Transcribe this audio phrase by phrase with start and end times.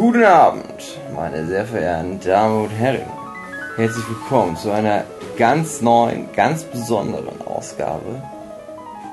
[0.00, 3.04] Guten Abend, meine sehr verehrten Damen und Herren.
[3.76, 5.04] Herzlich willkommen zu einer
[5.36, 8.22] ganz neuen, ganz besonderen Ausgabe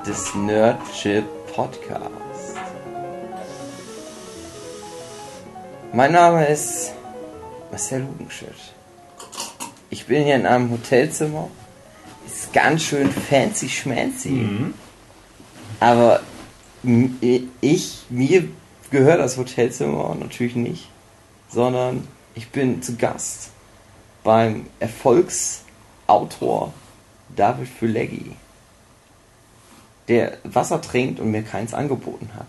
[0.06, 2.56] des Nerdship Podcast.
[5.92, 6.94] Mein Name ist
[7.70, 8.48] Marcel Hugenschütt.
[9.90, 11.48] Ich bin hier in einem Hotelzimmer.
[12.26, 14.72] Ist ganz schön fancy schmancy.
[15.80, 16.20] Aber
[16.82, 17.18] m-
[17.60, 18.48] ich, mir
[18.90, 20.88] gehört das Hotelzimmer natürlich nicht,
[21.48, 23.50] sondern ich bin zu Gast
[24.24, 26.72] beim Erfolgsautor
[27.34, 28.32] David Füleggi,
[30.08, 32.48] der Wasser trinkt und mir keins angeboten hat.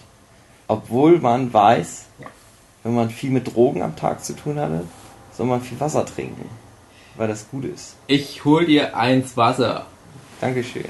[0.67, 2.05] Obwohl man weiß,
[2.83, 4.85] wenn man viel mit Drogen am Tag zu tun hatte,
[5.35, 6.49] soll man viel Wasser trinken,
[7.17, 7.95] weil das gut ist.
[8.07, 9.85] Ich hol dir eins Wasser.
[10.41, 10.85] Dankeschön.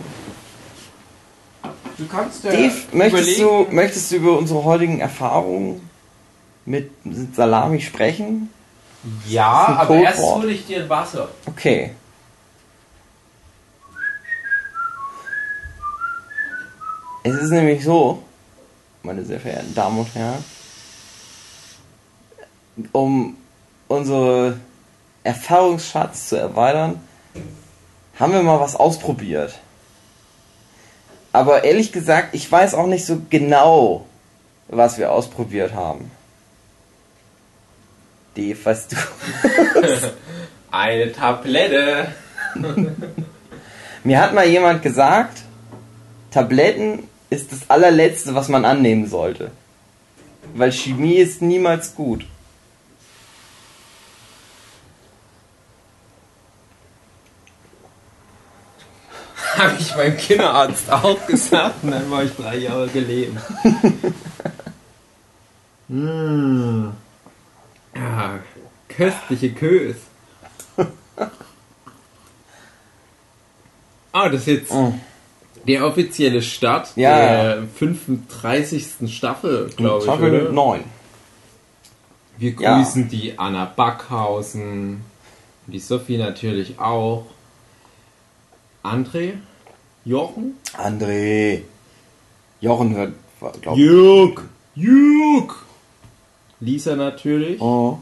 [2.00, 5.90] Du kannst ja Dave, möchtest du, möchtest du über unsere heutigen Erfahrungen
[6.66, 6.90] mit
[7.36, 8.50] Salami sprechen?
[9.28, 10.44] Ja, aber erst Codewort.
[10.44, 11.28] hol ich dir Wasser.
[11.46, 11.92] Okay.
[17.24, 18.24] Es ist nämlich so,
[19.04, 20.44] meine sehr verehrten Damen und Herren,
[22.94, 23.36] um
[23.90, 24.58] unsere
[25.24, 27.02] Erfahrungsschatz zu erweitern,
[28.18, 29.60] haben wir mal was ausprobiert.
[31.32, 34.06] Aber ehrlich gesagt, ich weiß auch nicht so genau,
[34.68, 36.12] was wir ausprobiert haben.
[38.36, 38.96] Dave, weißt du?
[40.72, 42.14] Eine Tablette.
[44.04, 45.42] Mir hat mal jemand gesagt,
[46.32, 49.52] Tabletten ist das allerletzte, was man annehmen sollte.
[50.54, 52.26] Weil Chemie ist niemals gut.
[59.60, 63.38] Habe ich beim Kinderarzt auch gesagt und dann war ich drei Jahre gelebt.
[65.90, 66.92] mmh.
[67.96, 68.40] Ja,
[68.88, 69.96] köstliche Kös.
[74.12, 74.94] Ah, das ist jetzt Mm.
[75.68, 77.18] der offizielle Start Ja.
[77.18, 79.08] der 35.
[79.08, 80.52] Staffel, glaube ich, Staffel oder?
[80.52, 80.84] 9.
[82.38, 82.78] Wir Ja.
[82.78, 85.02] grüßen die Anna Backhausen,
[85.68, 87.26] die Sophie natürlich auch.
[88.84, 89.34] André,
[90.06, 91.62] Jochen, André.
[92.62, 93.14] Jochen hört,
[93.62, 93.86] glaube ich.
[93.86, 94.42] Jörg,
[94.76, 95.56] Jörg,
[96.60, 97.62] Lisa natürlich.
[97.62, 97.98] Oh.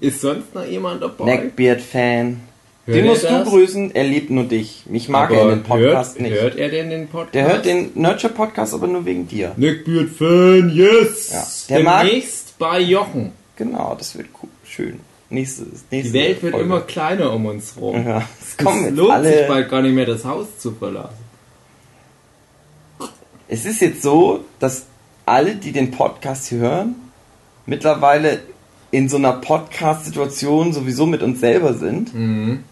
[0.00, 1.24] Ist sonst noch jemand dabei?
[1.24, 2.40] Neckbeard-Fan.
[2.86, 3.48] Den musst du das?
[3.48, 4.84] grüßen, er liebt nur dich.
[4.86, 6.40] Mich mag Aber er in den Podcast hört, nicht.
[6.40, 7.34] Hört er denn den Podcast?
[7.34, 9.52] Der hört den Nurture Podcast aber nur wegen dir.
[9.56, 11.30] Neckbeard Fan, yes!
[11.68, 13.32] Ja, der mag- Demnächst bei Jochen.
[13.56, 14.48] Genau, das wird cool.
[14.64, 15.00] Schön.
[15.30, 16.66] Nächstes, nächste Die Welt wird Folge.
[16.66, 18.06] immer kleiner um uns rum.
[18.06, 19.44] Ja, es Es lohnt sich alle.
[19.48, 21.14] bald gar nicht mehr, das Haus zu verlassen.
[23.48, 24.84] Es ist jetzt so, dass
[25.26, 26.94] alle, die den Podcast hören,
[27.66, 28.40] mittlerweile
[28.90, 32.64] in so einer Podcast-Situation sowieso mit uns selber sind Mhm.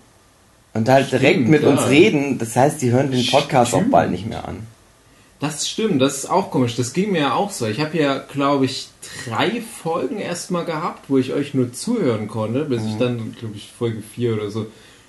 [0.75, 1.69] und halt direkt Stimmt, mit ja.
[1.71, 2.39] uns reden.
[2.39, 3.93] Das heißt, die hören den Podcast auch Stimmt.
[3.93, 4.67] bald nicht mehr an.
[5.39, 6.77] Das stimmt, das ist auch komisch.
[6.77, 7.67] Das ging mir ja auch so.
[7.67, 8.89] Ich habe ja, glaube ich,
[9.27, 12.89] drei Folgen erstmal gehabt, wo ich euch nur zuhören konnte, bis Mhm.
[12.89, 14.67] ich dann, glaube ich, Folge 4 oder so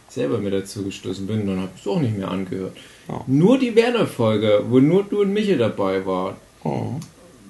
[0.09, 1.47] selber mir dazu gestoßen bin.
[1.47, 2.75] Dann habe ich es auch nicht mehr angehört.
[3.07, 3.21] Ja.
[3.25, 6.35] Nur die Werner-Folge, wo nur du und Michel dabei waren.
[6.65, 6.95] Oh.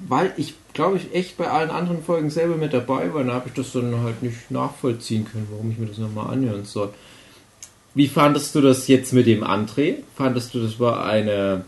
[0.08, 3.48] Weil ich, glaube ich, echt bei allen anderen Folgen selber mit dabei war, dann habe
[3.48, 6.90] ich das dann halt nicht nachvollziehen können, warum ich mir das nochmal anhören soll.
[7.96, 9.96] Wie fandest du das jetzt mit dem André?
[10.16, 11.66] Fandest du, das war eine,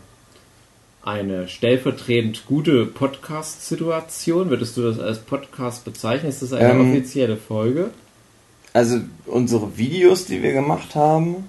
[1.02, 4.50] eine stellvertretend gute Podcast-Situation?
[4.50, 6.28] Würdest du das als Podcast bezeichnen?
[6.30, 7.90] Ist das eine Ähm, offizielle Folge?
[8.72, 11.48] Also unsere Videos, die wir gemacht haben,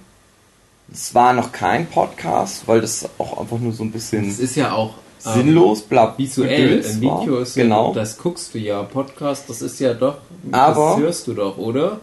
[0.92, 4.56] es war noch kein Podcast, weil das auch einfach nur so ein bisschen Es ist
[4.56, 6.84] ja auch ähm, sinnlos, bla, visuell.
[6.84, 7.40] Ein Video war.
[7.42, 7.92] ist ja, genau.
[7.94, 8.82] das guckst du ja.
[8.82, 10.16] Podcast, das ist ja doch,
[10.50, 12.00] Aber- das hörst du doch, oder?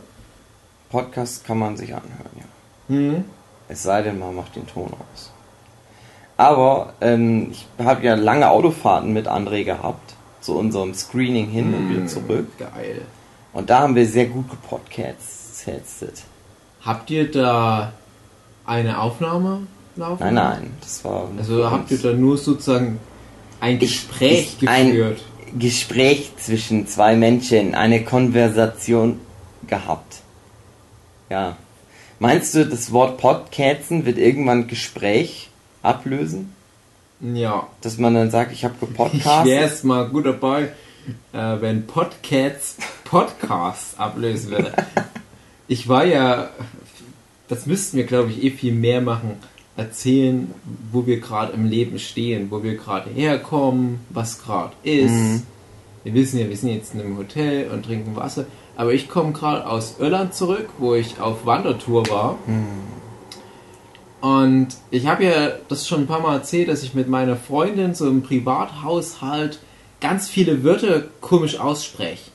[0.90, 2.96] Podcast kann man sich anhören, ja.
[2.96, 3.26] Hm.
[3.68, 5.32] Es sei denn, man macht den Ton aus.
[6.40, 11.90] Aber ähm, ich habe ja lange Autofahrten mit André gehabt, zu unserem Screening hin und
[11.90, 12.48] wieder zurück.
[12.58, 13.02] Geil.
[13.52, 16.24] Und da haben wir sehr gut gepodcastet.
[16.82, 17.92] Habt ihr da
[18.66, 19.64] eine Aufnahme
[19.98, 20.24] laufen?
[20.24, 21.28] Nein, nein, das war.
[21.38, 23.00] Also habt ihr da nur sozusagen
[23.60, 25.22] ein Ich- Gespräch ich- ein- geführt?
[25.58, 29.20] Gespräch zwischen zwei Menschen, eine Konversation
[29.68, 30.22] gehabt.
[31.30, 31.58] Ja.
[32.20, 35.49] Meinst du, das Wort Podcasten wird irgendwann Gespräch
[35.82, 36.54] ablösen?
[37.22, 37.68] Ja.
[37.82, 39.46] Dass man dann sagt, ich habe Ich gepodcastet?
[39.46, 40.70] wäre es mal gut dabei,
[41.34, 44.72] äh, wenn Podcasts Podcasts ablösen würde.
[45.68, 46.50] Ich war ja,
[47.48, 49.38] das müssten wir glaube ich eh viel mehr machen,
[49.76, 50.54] erzählen,
[50.92, 55.12] wo wir gerade im Leben stehen, wo wir gerade herkommen, was gerade ist.
[55.12, 55.44] Mhm.
[56.04, 58.46] wir wissen ja, wir sind jetzt in einem Hotel und trinken Wasser,
[58.76, 62.38] aber ich komme gerade aus Irland zurück, wo ich auf Wandertour war.
[64.22, 67.96] Und ich habe ja das schon ein paar Mal erzählt, dass ich mit meiner Freundin
[67.96, 69.60] so im Privathaushalt
[70.02, 72.32] ganz viele Wörter komisch ausspreche.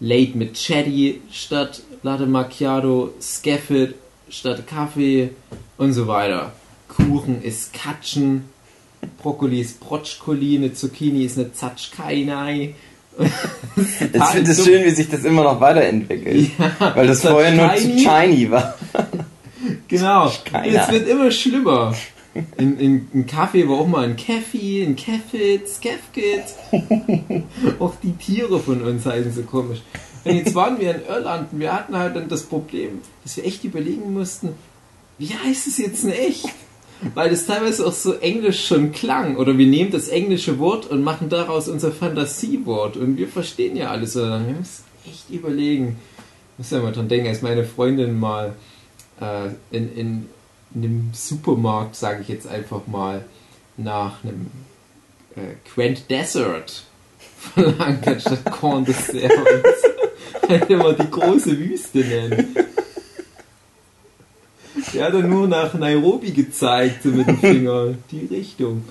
[0.00, 3.94] Late mit Chatty statt Latte Macchiato, Scaffet
[4.28, 5.30] statt Kaffee
[5.78, 6.52] und so weiter.
[6.88, 8.44] Kuchen ist Katschen,
[9.22, 12.74] Brokkoli ist Brotschkoli, eine Zucchini ist eine Zatschkeinei.
[13.76, 16.50] Ich finde es schön, wie sich das immer noch weiterentwickelt.
[16.58, 18.74] Ja, weil das vorher nur zu shiny war.
[19.98, 20.26] Genau.
[20.26, 21.94] Es wird immer schlimmer.
[22.56, 26.44] In, in, in Kaffee war auch mal ein Kaffee, ein Kaffit, Skeffkit.
[27.78, 29.82] auch die Tiere von uns heißen so komisch.
[30.24, 33.44] Und jetzt waren wir in Irland und wir hatten halt dann das Problem, dass wir
[33.44, 34.54] echt überlegen mussten,
[35.18, 36.48] wie heißt es jetzt in echt?
[37.14, 39.36] Weil das teilweise auch so englisch schon klang.
[39.36, 42.96] Oder wir nehmen das englische Wort und machen daraus unser Fantasiewort.
[42.96, 44.16] Und wir verstehen ja alles.
[44.16, 45.98] Wir müssen echt überlegen.
[46.58, 48.54] Muss ja mal dran denken, als meine Freundin mal
[49.20, 50.28] äh, in, in,
[50.74, 53.24] in einem Supermarkt, sage ich jetzt einfach mal,
[53.76, 54.50] nach einem
[55.36, 56.84] äh, Quent Desert
[57.54, 59.32] verlangt hat statt Corn Dessert.
[60.48, 62.56] Halt immer die große Wüste nennen.
[64.92, 68.84] Der hat dann nur nach Nairobi gezeigt, so mit dem Finger, die Richtung.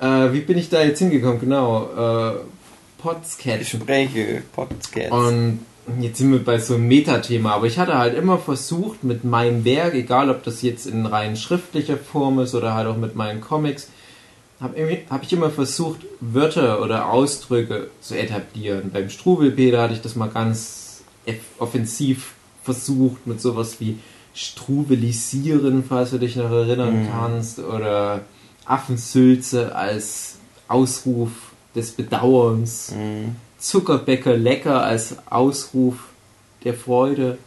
[0.00, 1.40] Äh, wie bin ich da jetzt hingekommen?
[1.40, 2.40] Genau, äh,
[2.98, 3.58] Potscatchen.
[3.58, 5.12] Gespräche, Podcasts.
[5.12, 5.60] Und
[6.00, 9.64] jetzt sind wir bei so einem Metathema, aber ich hatte halt immer versucht, mit meinem
[9.64, 13.40] Werk, egal ob das jetzt in rein schriftlicher Form ist oder halt auch mit meinen
[13.40, 13.88] Comics,
[14.60, 18.90] habe hab ich immer versucht, Wörter oder Ausdrücke zu etablieren.
[18.92, 21.02] Beim Struwelpeter hatte ich das mal ganz
[21.58, 23.98] offensiv versucht mit sowas wie
[24.34, 28.22] Struwelisieren, falls du dich noch erinnern kannst, oder
[28.64, 30.36] Affensülze als
[30.68, 31.30] Ausruf
[31.74, 32.92] des Bedauerns.
[32.96, 33.36] Mhm.
[33.62, 36.08] Zuckerbäcker lecker als Ausruf
[36.64, 37.38] der Freude.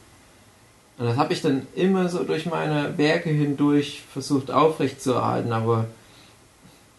[0.97, 5.87] Und das habe ich dann immer so durch meine Werke hindurch versucht aufrechtzuerhalten, aber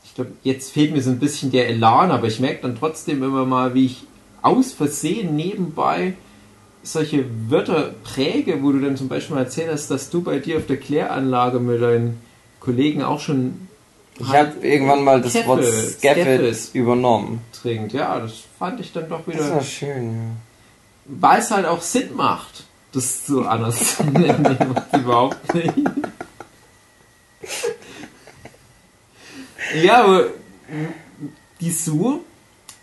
[0.04, 3.22] ich glaube, jetzt fehlt mir so ein bisschen der Elan, aber ich merke dann trotzdem
[3.22, 4.04] immer mal, wie ich
[4.42, 6.14] aus Versehen nebenbei
[6.82, 10.58] solche Wörter präge, wo du dann zum Beispiel mal erzählt hast, dass du bei dir
[10.58, 12.20] auf der Kläranlage mit deinen
[12.60, 13.66] Kollegen auch schon
[14.18, 15.64] Ich habe irgendwann mal das Wort.
[15.64, 17.40] Scaffet übernommen.
[17.66, 17.92] Trinkt.
[17.92, 20.20] Ja, das fand ich dann doch Das wieder war schön, ja.
[21.06, 24.56] weil es halt auch Sinn macht, das so anders zu nennen.
[24.92, 25.74] Überhaupt nicht.
[29.82, 30.26] ja, aber
[31.60, 32.20] die Sue,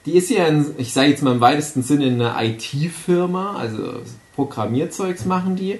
[0.05, 2.05] die ist ja, in, ich sage jetzt mal im weitesten Sinne,
[2.35, 4.01] eine IT-Firma, also
[4.35, 5.79] Programmierzeugs machen die.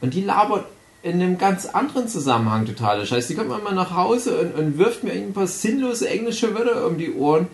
[0.00, 0.66] Und die labert
[1.02, 3.00] in einem ganz anderen Zusammenhang total.
[3.00, 6.54] Das heißt, die kommt mal nach Hause und, und wirft mir ein paar sinnlose englische
[6.54, 7.48] Wörter um die Ohren.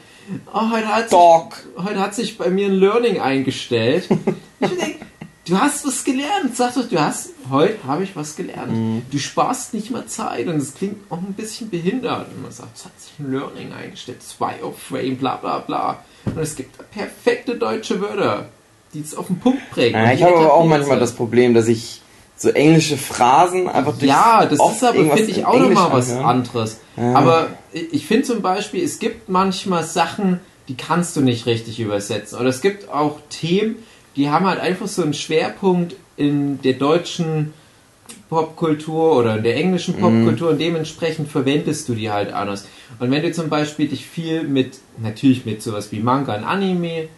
[0.53, 1.19] Oh, heute hat sich
[1.85, 4.09] heute hat sich bei mir ein Learning eingestellt.
[4.59, 5.05] Ich denke,
[5.47, 6.57] du hast was gelernt.
[6.57, 9.05] Sag doch, du hast, heute habe ich was gelernt.
[9.11, 12.29] Du sparst nicht mal Zeit und es klingt auch ein bisschen behindert.
[12.33, 15.99] Und man sagt, es hat sich ein Learning eingestellt, zwei auf Frame, bla bla bla.
[16.25, 18.49] Und es gibt perfekte deutsche Wörter,
[18.95, 20.01] die es auf den Punkt prägen.
[20.01, 22.01] Ja, ich habe aber auch manchmal das Problem, dass ich
[22.37, 26.13] so englische Phrasen einfach durch Ja, das oft ist aber, finde ich, auch nochmal was
[26.13, 26.81] anderes.
[26.97, 32.39] Aber ich finde zum Beispiel, es gibt manchmal Sachen, die kannst du nicht richtig übersetzen.
[32.39, 33.77] Oder es gibt auch Themen,
[34.17, 37.53] die haben halt einfach so einen Schwerpunkt in der deutschen
[38.29, 42.67] Popkultur oder in der englischen Popkultur und dementsprechend verwendest du die halt anders.
[42.99, 47.09] Und wenn du zum Beispiel dich viel mit, natürlich mit sowas wie Manga und Anime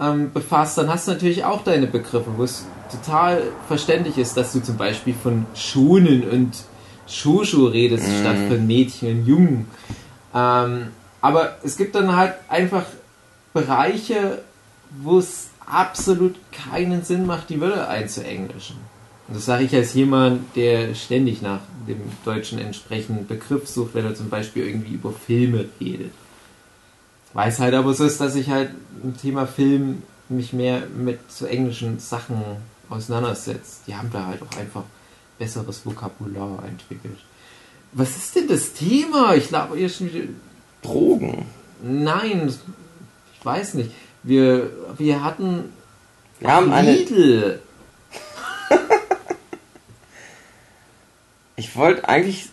[0.00, 4.52] ähm, befasst, dann hast du natürlich auch deine Begriffe, wo es total verständlich ist, dass
[4.52, 6.52] du zum Beispiel von Schonen und
[7.06, 9.66] Shoshu redest, statt von Mädchen und Jungen.
[10.34, 10.88] Ähm,
[11.20, 12.84] aber es gibt dann halt einfach
[13.52, 14.42] Bereiche,
[15.02, 18.76] wo es absolut keinen Sinn macht, die Wörter einzuenglischen.
[19.28, 24.04] Und das sage ich als jemand, der ständig nach dem deutschen entsprechenden Begriff sucht, wenn
[24.04, 26.12] er zum Beispiel irgendwie über Filme redet.
[27.34, 28.70] Weiß halt aber so ist, dass ich halt
[29.02, 32.42] im Thema Film mich mehr mit so englischen Sachen
[32.92, 33.78] auseinandersetze.
[33.86, 34.84] Die haben da halt auch einfach
[35.38, 37.18] besseres Vokabular entwickelt.
[37.92, 39.34] Was ist denn das Thema?
[39.34, 40.28] Ich glaube, ihr schon wieder.
[40.82, 41.46] Drogen.
[41.82, 42.52] Nein,
[43.34, 43.90] ich weiß nicht.
[44.22, 45.72] Wir, wir hatten
[46.38, 46.92] Wir haben eine.
[46.92, 47.62] Lidl.
[51.54, 52.48] Ich wollte eigentlich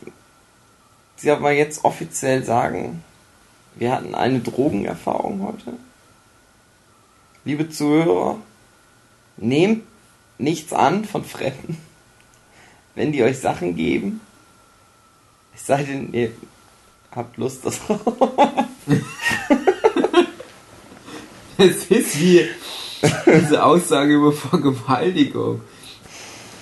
[1.19, 3.03] Sie aber jetzt offiziell sagen,
[3.75, 5.77] wir hatten eine Drogenerfahrung heute.
[7.43, 8.37] Liebe Zuhörer,
[9.35, 9.83] nehmt
[10.39, 11.77] nichts an von Fremden,
[12.95, 14.21] wenn die euch Sachen geben.
[15.55, 16.31] Es sei denn, ihr
[17.15, 17.79] habt Lust, das
[21.57, 22.45] Es ist wie
[23.27, 25.61] diese Aussage über Vergewaltigung.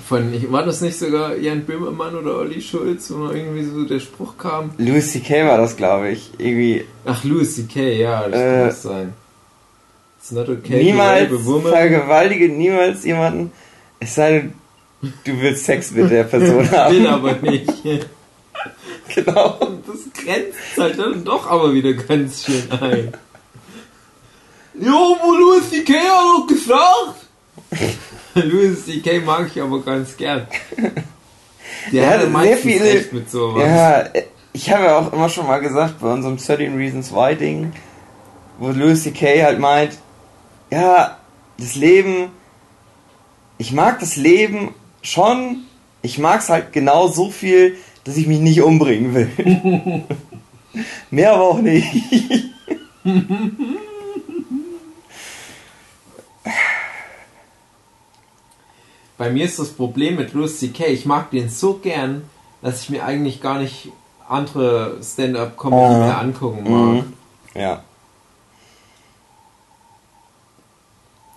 [0.07, 4.38] Von, war das nicht sogar Jan Böhmermann oder Olli Schulz, wo irgendwie so der Spruch
[4.38, 4.72] kam?
[4.77, 5.46] Louis C.K.
[5.46, 6.31] war das, glaube ich.
[6.38, 9.13] Irgendwie Ach, Louis C.K., ja, das Äh, kann das sein.
[10.17, 11.29] It's not okay niemals
[11.62, 13.51] vergewaltige niemals jemanden,
[14.00, 14.54] es sei denn,
[15.24, 16.94] du willst Sex mit der Person haben.
[16.96, 17.72] Will aber nicht.
[19.16, 19.58] genau.
[19.86, 23.13] Das grenzt halt dann doch aber wieder ganz schön ein.
[24.80, 25.94] Ja, wo Louis C.K.
[25.94, 27.25] hat doch gefragt.
[28.36, 29.20] Louis C.K.
[29.22, 30.46] mag ich aber ganz gern.
[31.92, 33.63] Der hat hatte ja meistens sehr viele- recht mit sowas.
[33.66, 34.22] Ja,
[34.54, 37.74] ich habe ja auch immer schon mal gesagt, bei unserem 13 Reasons Why Ding,
[38.60, 39.44] wo Louis C.K.
[39.44, 39.98] halt meint,
[40.70, 41.18] ja,
[41.58, 42.30] das Leben,
[43.57, 45.63] ich mag das Leben schon,
[46.01, 50.03] ich mag es halt genau so viel, dass ich mich nicht umbringen will.
[51.09, 51.87] Mehr aber auch nicht.
[59.17, 62.23] Bei mir ist das Problem mit Louis C.K., ich mag den so gern,
[62.61, 63.89] dass ich mir eigentlich gar nicht
[64.29, 65.97] andere Stand-Up-Comedy Ah.
[65.99, 67.03] mehr angucken mag.
[67.05, 67.13] Mhm.
[67.55, 67.83] Ja.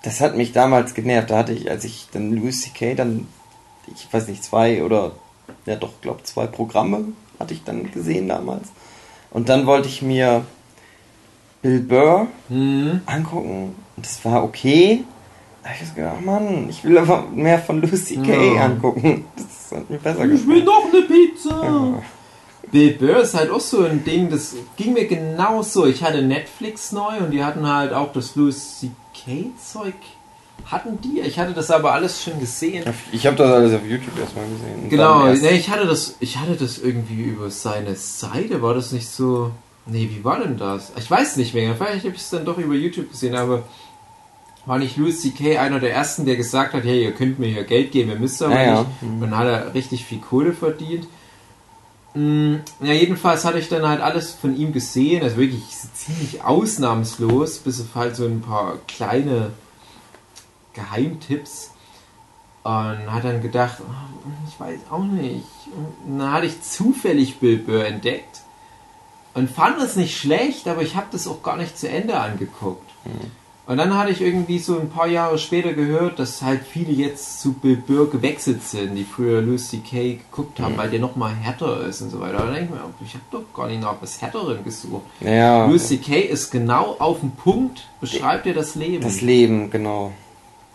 [0.03, 1.31] Das hat mich damals genervt.
[1.31, 2.95] Da hatte ich, als ich dann Louis C.K.
[2.95, 3.27] dann,
[3.95, 5.13] ich weiß nicht, zwei oder,
[5.67, 7.05] ja doch, glaube zwei Programme
[7.39, 8.69] hatte ich dann gesehen damals.
[9.31, 10.45] Und dann wollte ich mir
[11.63, 13.03] Bill Burr Mhm.
[13.07, 13.75] angucken.
[13.97, 15.05] Und das war okay.
[15.63, 18.55] Da habe ich gedacht, ach Mann, ich will aber mehr von Louis C.K.
[18.55, 18.65] Ja.
[18.65, 19.25] angucken.
[19.37, 20.65] Das hat mir besser Ich will gefallen.
[20.65, 21.63] noch eine Pizza.
[21.63, 22.03] Ja.
[22.71, 25.87] Bill Burr ist halt auch so ein Ding, das ging mir genauso.
[25.87, 29.51] Ich hatte Netflix neu und die hatten halt auch das Louis C.K.
[29.59, 29.95] Zeug.
[30.67, 31.21] Hatten die?
[31.21, 32.85] Ich hatte das aber alles schon gesehen.
[33.13, 34.89] Ich habe das alles auf YouTube erstmal gesehen.
[34.89, 38.75] Genau, dann erst- ne, ich hatte das, ich hatte das irgendwie über seine Seite, war
[38.75, 39.51] das nicht so.
[39.87, 40.93] Nee, wie war denn das?
[40.97, 43.65] Ich weiß nicht mehr, vielleicht habe ich es dann doch über YouTube gesehen, aber
[44.67, 45.57] war nicht Louis C.K.
[45.59, 48.41] einer der ersten, der gesagt hat, hey, ihr könnt mir hier Geld geben, ihr müsst
[48.43, 48.81] aber Ja, ja.
[48.83, 49.03] nicht.
[49.03, 51.09] Und dann hat er richtig viel Kohle verdient.
[52.15, 55.63] Mm, Ja, jedenfalls hatte ich dann halt alles von ihm gesehen, also wirklich
[55.95, 59.53] ziemlich ausnahmslos, bis auf halt so ein paar kleine
[60.75, 61.71] Geheimtipps.
[62.63, 65.47] Und hat dann gedacht, oh, ich weiß auch nicht.
[66.07, 68.41] Und dann hatte ich zufällig Bill Burr entdeckt
[69.33, 72.91] und fand es nicht schlecht, aber ich habe das auch gar nicht zu Ende angeguckt.
[73.71, 77.41] Und dann hatte ich irgendwie so ein paar Jahre später gehört, dass halt viele jetzt
[77.41, 80.15] zu Bill Burr gewechselt sind, die früher Louis C.K.
[80.15, 82.39] geguckt haben, weil der nochmal härter ist und so weiter.
[82.39, 85.05] Da denke ich mir, ich habe doch gar nicht nach was Härteren gesucht.
[85.21, 86.19] ja, Louis C.K.
[86.19, 89.05] ist genau auf den Punkt, beschreibt dir das Leben.
[89.05, 90.15] das Leben, genau.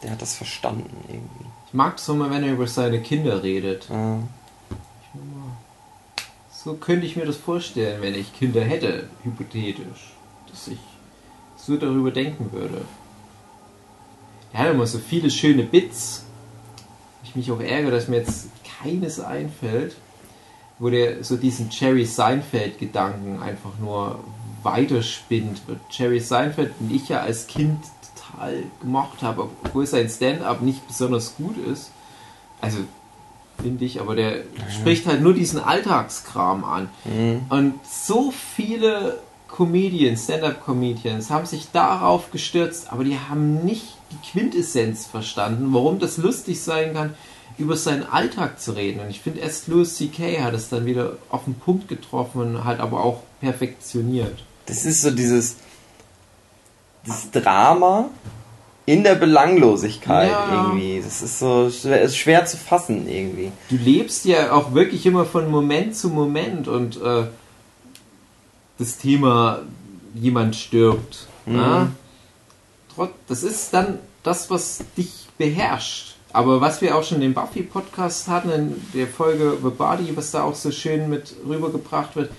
[0.01, 1.45] Der hat das verstanden irgendwie.
[1.67, 3.89] ich mag es immer, wenn er über seine Kinder redet.
[3.89, 4.19] Ja.
[6.49, 10.13] So könnte ich mir das vorstellen, wenn ich Kinder hätte, hypothetisch.
[10.49, 10.79] Dass ich
[11.65, 12.81] so darüber denken würde.
[14.53, 16.23] Er hat immer so viele schöne Bits.
[17.23, 18.47] Ich mich auch ärgere, dass mir jetzt
[18.81, 19.95] keines einfällt,
[20.79, 24.23] wo der so diesen Jerry Seinfeld-Gedanken einfach nur
[24.63, 25.61] weiterspinnt.
[25.89, 27.79] Jerry Seinfeld, den ich ja als Kind
[28.15, 31.91] total gemocht habe, obwohl sein Stand-up nicht besonders gut ist.
[32.61, 32.79] Also
[33.61, 36.89] finde ich, aber der spricht halt nur diesen Alltagskram an.
[37.05, 37.41] Mhm.
[37.49, 39.19] Und so viele
[39.55, 46.17] Comedians, Stand-up-Comedians haben sich darauf gestürzt, aber die haben nicht die Quintessenz verstanden, warum das
[46.17, 47.13] lustig sein kann,
[47.57, 48.99] über seinen Alltag zu reden.
[48.99, 50.41] Und ich finde, erst Louis C.K.
[50.41, 54.43] hat es dann wieder auf den Punkt getroffen und halt aber auch perfektioniert.
[54.65, 55.55] Das ist so dieses,
[57.05, 58.09] dieses Drama
[58.85, 60.63] in der Belanglosigkeit Ja.
[60.65, 61.01] irgendwie.
[61.03, 63.51] Das ist so schwer, ist schwer zu fassen irgendwie.
[63.69, 67.23] du lebst ja auch wirklich immer von Moment zu Moment und äh,
[68.77, 69.61] das Thema
[70.13, 71.27] jemand stirbt.
[71.45, 71.95] Mhm.
[73.27, 76.15] Das ist dann das, was dich beherrscht.
[76.31, 80.43] Aber was wir auch schon im Buffy-Podcast hatten, in der Folge The Body, was da
[80.43, 82.29] auch so schön mit rübergebracht wird,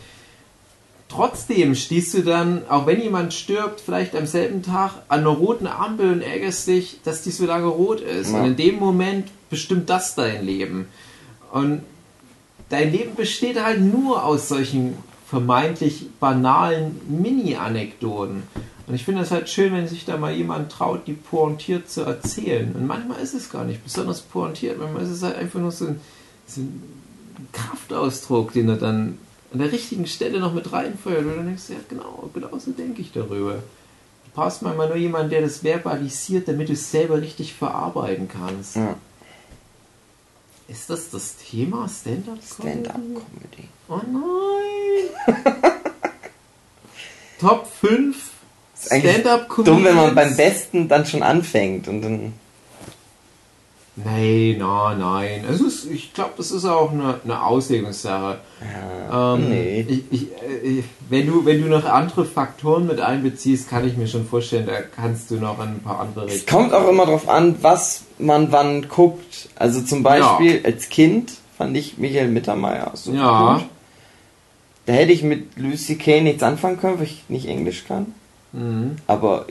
[1.08, 5.66] trotzdem stehst du dann, auch wenn jemand stirbt, vielleicht am selben Tag an einer roten
[5.66, 8.32] Ampel und ärgerst dich, dass die so lange rot ist.
[8.32, 8.40] Ja.
[8.40, 10.88] Und in dem Moment bestimmt das dein Leben.
[11.52, 11.80] Und
[12.68, 14.94] dein Leben besteht halt nur aus solchen
[15.28, 18.44] vermeintlich banalen Mini-Anekdoten.
[18.86, 22.02] Und ich finde es halt schön, wenn sich da mal jemand traut, die pointiert zu
[22.02, 22.72] erzählen.
[22.74, 25.88] Und manchmal ist es gar nicht besonders pointiert, manchmal ist es halt einfach nur so
[25.88, 26.00] ein,
[26.46, 26.82] so ein
[27.52, 29.18] Kraftausdruck, den er dann
[29.52, 31.24] an der richtigen Stelle noch mit reinfeuert.
[31.24, 33.54] Und dann denkst du, ja genau, genau so denke ich darüber.
[33.54, 38.76] Du brauchst manchmal nur jemanden, der das verbalisiert, damit du es selber richtig verarbeiten kannst.
[38.76, 38.94] Ja.
[40.68, 42.38] Ist das das Thema Stand-up?
[42.44, 43.68] Stand-up-Comedy.
[43.88, 45.36] Oh nein!
[47.40, 48.16] Top 5
[48.74, 49.76] Ist eigentlich Stand-up-Comedians.
[49.76, 52.32] dumm, wenn man beim Besten dann schon anfängt und dann.
[53.98, 55.44] Nein, nein, nein.
[55.50, 58.38] Es ist, ich glaube, das ist auch eine, eine Auslegungssache.
[59.10, 59.86] Ja, Ähm, nee.
[59.88, 64.06] ich, ich, äh, wenn, du, wenn du noch andere Faktoren mit einbeziehst, kann ich mir
[64.06, 67.56] schon vorstellen, da kannst du noch ein paar andere Es kommt auch immer drauf an,
[67.62, 69.48] was man wann guckt.
[69.56, 73.54] Also zum Beispiel als Kind fand ich Michael Mittermeier so Ja.
[73.54, 73.64] gut.
[74.86, 78.14] Da hätte ich mit Lucy Kay nichts anfangen können, weil ich nicht Englisch kann.
[78.52, 78.96] Mhm.
[79.06, 79.46] Aber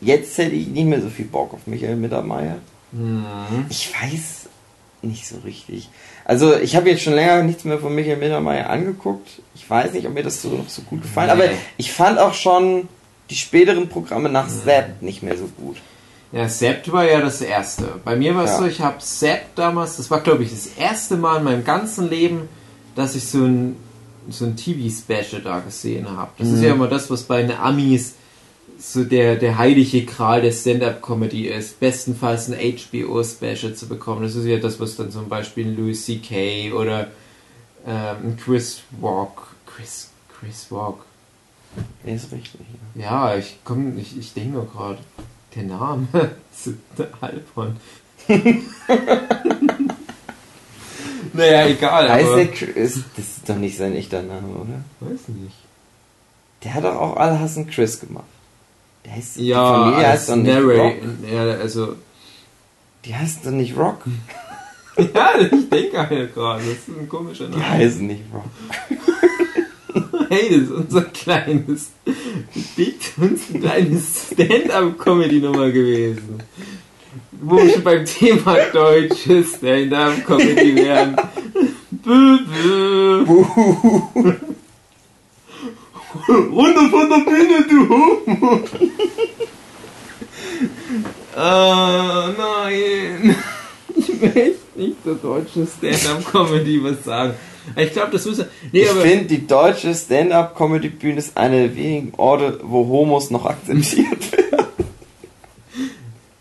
[0.00, 2.58] jetzt hätte ich nicht mehr so viel Bock auf Michael Mittermeier.
[2.92, 3.24] Mhm.
[3.68, 4.48] Ich weiß
[5.02, 5.90] nicht so richtig.
[6.24, 9.28] Also ich habe jetzt schon länger nichts mehr von Michael Mittermeier angeguckt.
[9.54, 11.36] Ich weiß nicht, ob mir das so noch so gut gefallen.
[11.36, 11.44] Nee.
[11.44, 12.88] Aber ich fand auch schon
[13.30, 15.76] die späteren Programme nach Zapp nicht mehr so gut.
[16.32, 18.00] Ja, Sept war ja das erste.
[18.04, 18.58] Bei mir war es Ja.
[18.58, 22.10] so, ich habe Sept damals, das war glaube ich das erste Mal in meinem ganzen
[22.10, 22.48] Leben,
[22.94, 23.76] dass ich so ein,
[24.30, 26.30] so ein TV-Special da gesehen habe.
[26.38, 28.14] Das ist ja immer das, was bei den Amis
[28.78, 31.80] so der, der heilige Gral der Stand-Up-Comedy ist.
[31.80, 34.22] Bestenfalls ein HBO-Special zu bekommen.
[34.22, 36.72] Das ist ja das, was dann zum Beispiel ein Louis C.K.
[36.72, 37.08] oder
[37.86, 40.98] ähm, ein Chris Walk, Chris, Chris Walk,
[42.04, 42.60] Nee, ist richtig.
[42.94, 43.32] Ja.
[43.32, 44.98] ja, ich komm, ich, ich denke nur gerade,
[45.54, 46.06] der Name
[46.52, 47.76] ist der Alphon.
[51.34, 52.20] naja, egal.
[52.20, 54.84] Isaac ist, das ist doch nicht sein echter Name, oder?
[55.00, 55.56] Weiß nicht.
[56.64, 58.24] Der hat doch auch alle hassen Chris gemacht.
[59.04, 60.94] Der heißt, die Ja, Familie als heißt doch nicht Rock.
[61.32, 61.96] Ja, also...
[63.04, 63.98] Die heißt doch nicht Rock.
[65.14, 67.68] Ja, ich denke halt gerade, das ist ein komischer Die Name.
[67.68, 68.44] heißen nicht Rock.
[70.30, 71.90] Hey, das ist unser kleines...
[72.76, 76.40] Dicht uns ein kleines Stand-Up-Comedy-Nummer gewesen.
[77.40, 81.16] Wo wir schon beim Thema deutsche Stand-Up-Comedy wären.
[81.90, 83.24] Bö, bö.
[86.28, 88.60] Runter von der Bühne, du Homo!
[91.36, 93.36] Ah, nein.
[93.94, 97.34] Ich möchte nicht zur deutschen Stand-Up-Comedy was sagen.
[97.76, 98.38] Ich glaube, das muss...
[98.72, 104.32] Nee, Ich finde, die deutsche Stand-Up-Comedy-Bühne ist eine der wenigen Orte, wo Homos noch akzeptiert
[104.32, 104.45] werden.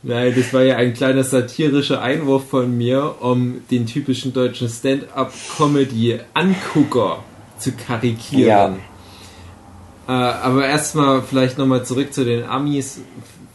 [0.08, 7.24] Nein, das war ja ein kleiner satirischer Einwurf von mir, um den typischen deutschen Stand-up-Comedy-Angucker
[7.58, 8.76] zu karikieren.
[10.08, 13.00] Äh, aber erstmal vielleicht nochmal zurück zu den Amis.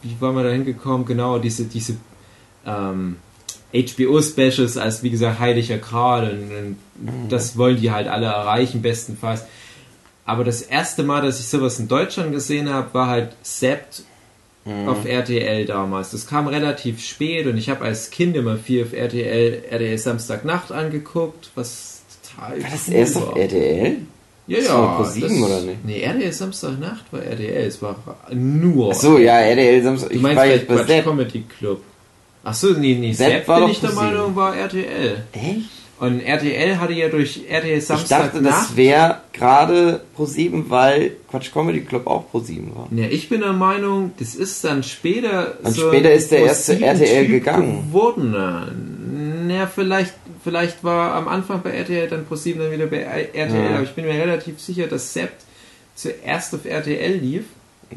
[0.03, 1.07] Wie waren wir da hingekommen?
[1.07, 1.99] Genau, diese, diese
[2.67, 3.19] ähm,
[3.73, 6.33] HBO-Specials als, wie gesagt, heiliger Gral.
[6.33, 6.51] Und,
[7.07, 9.45] und das wollen die halt alle erreichen, bestenfalls.
[10.25, 14.03] Aber das erste Mal, dass ich sowas in Deutschland gesehen habe, war halt Sept
[14.87, 16.11] auf RTL damals.
[16.11, 20.71] Das kam relativ spät und ich habe als Kind immer viel auf RTL, RTL Samstagnacht
[20.71, 22.03] angeguckt, was
[22.37, 23.29] total War das cool erst war.
[23.31, 23.97] auf RTL?
[24.47, 24.75] Ja, Das ja.
[24.75, 25.85] war Pro 7 oder nicht?
[25.85, 27.67] Nee, RTL Samstagnacht war RTL.
[27.67, 27.97] Es war
[28.33, 28.91] nur.
[28.91, 30.11] Achso, ja, RTL Samstag.
[30.11, 31.05] du Ich meinst war vielleicht jetzt bei Quatsch.
[31.05, 31.83] Comedy Club.
[32.45, 34.07] Achso, nee, nee, Sepp Sepp bin ich der Pro 7.
[34.07, 35.25] Meinung, war RTL.
[35.33, 35.71] Echt?
[36.01, 38.45] Und RTL hatte ja durch RTL Ich dachte, Samstagnacht.
[38.47, 42.89] das wäre gerade Pro 7, weil Quatsch Comedy Club auch Pro 7 war.
[42.91, 45.59] Ja, ich bin der Meinung, das ist dann später.
[45.63, 47.85] Und später ist der erste Pro7 RTL Typ gegangen.
[47.89, 49.47] Geworden.
[49.47, 53.03] Na, vielleicht, vielleicht war am Anfang bei RTL, dann Pro 7 dann wieder bei
[53.35, 53.71] RTL, Ja.
[53.75, 55.43] aber ich bin mir relativ sicher, dass Sept
[55.95, 57.45] zuerst auf RTL lief.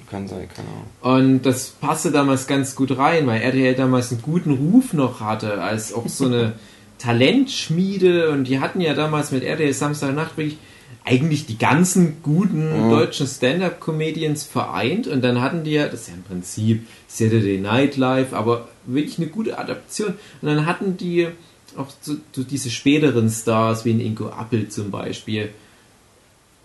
[0.10, 1.30] Kann sein, keine Ahnung.
[1.38, 5.62] Und das passte damals ganz gut rein, weil RTL damals einen guten Ruf noch hatte,
[5.62, 6.54] als auch so eine
[7.04, 8.30] Talentschmiede.
[8.30, 10.58] Und die hatten ja damals mit RTL Samstagnacht wirklich
[11.06, 15.08] eigentlich die ganzen guten deutschen Stand-Up-Comedians vereint.
[15.08, 19.18] Und dann hatten die ja, das ist ja im Prinzip Saturday Night Live, aber wirklich
[19.18, 20.14] eine gute Adaption.
[20.42, 21.28] Und dann hatten die
[21.76, 25.50] auch so, so diese späteren Stars, wie ein Ingo Appel zum Beispiel,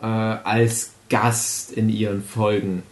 [0.01, 2.83] äh, als Gast in ihren Folgen.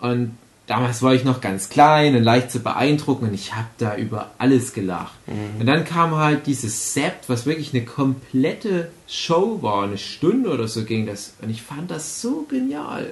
[0.00, 0.36] Und
[0.68, 4.30] damals war ich noch ganz klein und leicht zu beeindrucken und ich habe da über
[4.38, 5.14] alles gelacht.
[5.58, 10.68] Und dann kam halt dieses Sept, was wirklich eine komplette Show war, eine Stunde oder
[10.68, 11.34] so ging das.
[11.42, 13.08] Und ich fand das so genial.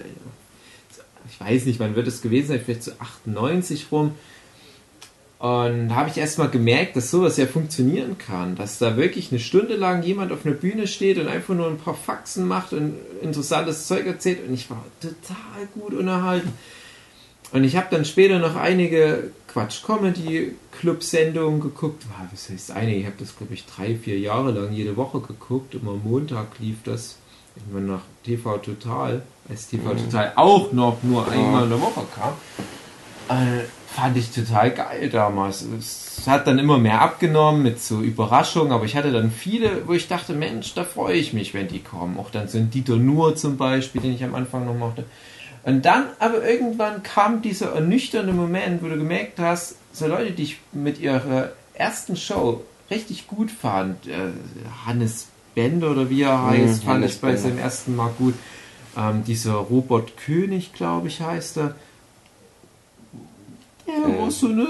[1.29, 4.13] Ich weiß nicht, wann wird es gewesen sein, vielleicht so 98 rum.
[5.39, 8.55] Und da habe ich erstmal gemerkt, dass sowas ja funktionieren kann.
[8.57, 11.79] Dass da wirklich eine Stunde lang jemand auf einer Bühne steht und einfach nur ein
[11.79, 14.47] paar Faxen macht und interessantes Zeug erzählt.
[14.47, 16.53] Und ich war total gut unterhalten.
[17.53, 22.05] Und ich habe dann später noch einige Quatsch-Comedy-Club-Sendungen geguckt.
[22.09, 22.99] Wow, was heißt einige?
[22.99, 25.75] Ich habe das, glaube ich, drei, vier Jahre lang jede Woche geguckt.
[25.75, 27.19] Immer Montag lief das.
[27.57, 29.23] Irgendwann nach TV Total.
[29.49, 32.35] Als TV Total auch noch nur einmal in der Woche kam.
[33.29, 33.65] Äh,
[33.97, 35.63] fand ich total geil damals.
[35.63, 39.95] Es hat dann immer mehr abgenommen mit so Überraschungen, aber ich hatte dann viele, wo
[39.95, 42.19] ich dachte, Mensch, da freue ich mich, wenn die kommen.
[42.19, 45.05] Auch dann so ein Dieter Nuhr zum Beispiel, den ich am Anfang noch mochte.
[45.67, 50.45] Und dann aber irgendwann kam dieser ernüchternde Moment, wo du gemerkt hast, so Leute, die
[50.45, 54.13] ich mit ihrer ersten Show richtig gut fand, äh,
[54.87, 55.27] Hannes
[55.57, 57.43] Bender oder wie er heißt, Mhm, fand Hannes ich bei Bender.
[57.43, 58.35] seinem ersten Mal gut.
[58.97, 61.75] Ähm, dieser Robert König, glaube ich, heißt er.
[63.87, 64.67] Der Äh, war so eine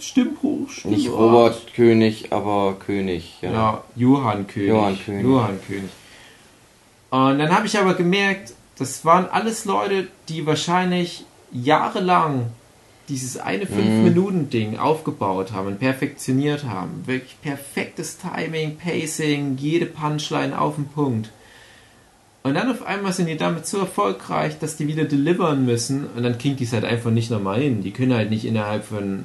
[0.00, 0.68] Stimmbruch.
[0.84, 1.10] Nicht.
[1.10, 3.38] Robert König, aber König.
[3.42, 3.52] Ja.
[3.52, 4.68] Ja, Johann König.
[4.68, 5.22] Johann König.
[5.24, 5.90] Johann König.
[7.10, 12.46] Und dann habe ich aber gemerkt, das waren alles Leute, die wahrscheinlich jahrelang
[13.08, 13.74] dieses eine Mhm.
[13.74, 17.02] 5-Minuten-Ding aufgebaut haben und perfektioniert haben.
[17.06, 21.30] Wirklich perfektes Timing, Pacing, jede Punchline auf den Punkt.
[22.44, 26.22] Und dann auf einmal sind die damit so erfolgreich, dass die wieder delivern müssen und
[26.22, 27.82] dann kriegt die es halt einfach nicht nochmal hin.
[27.82, 29.24] Die können halt nicht innerhalb von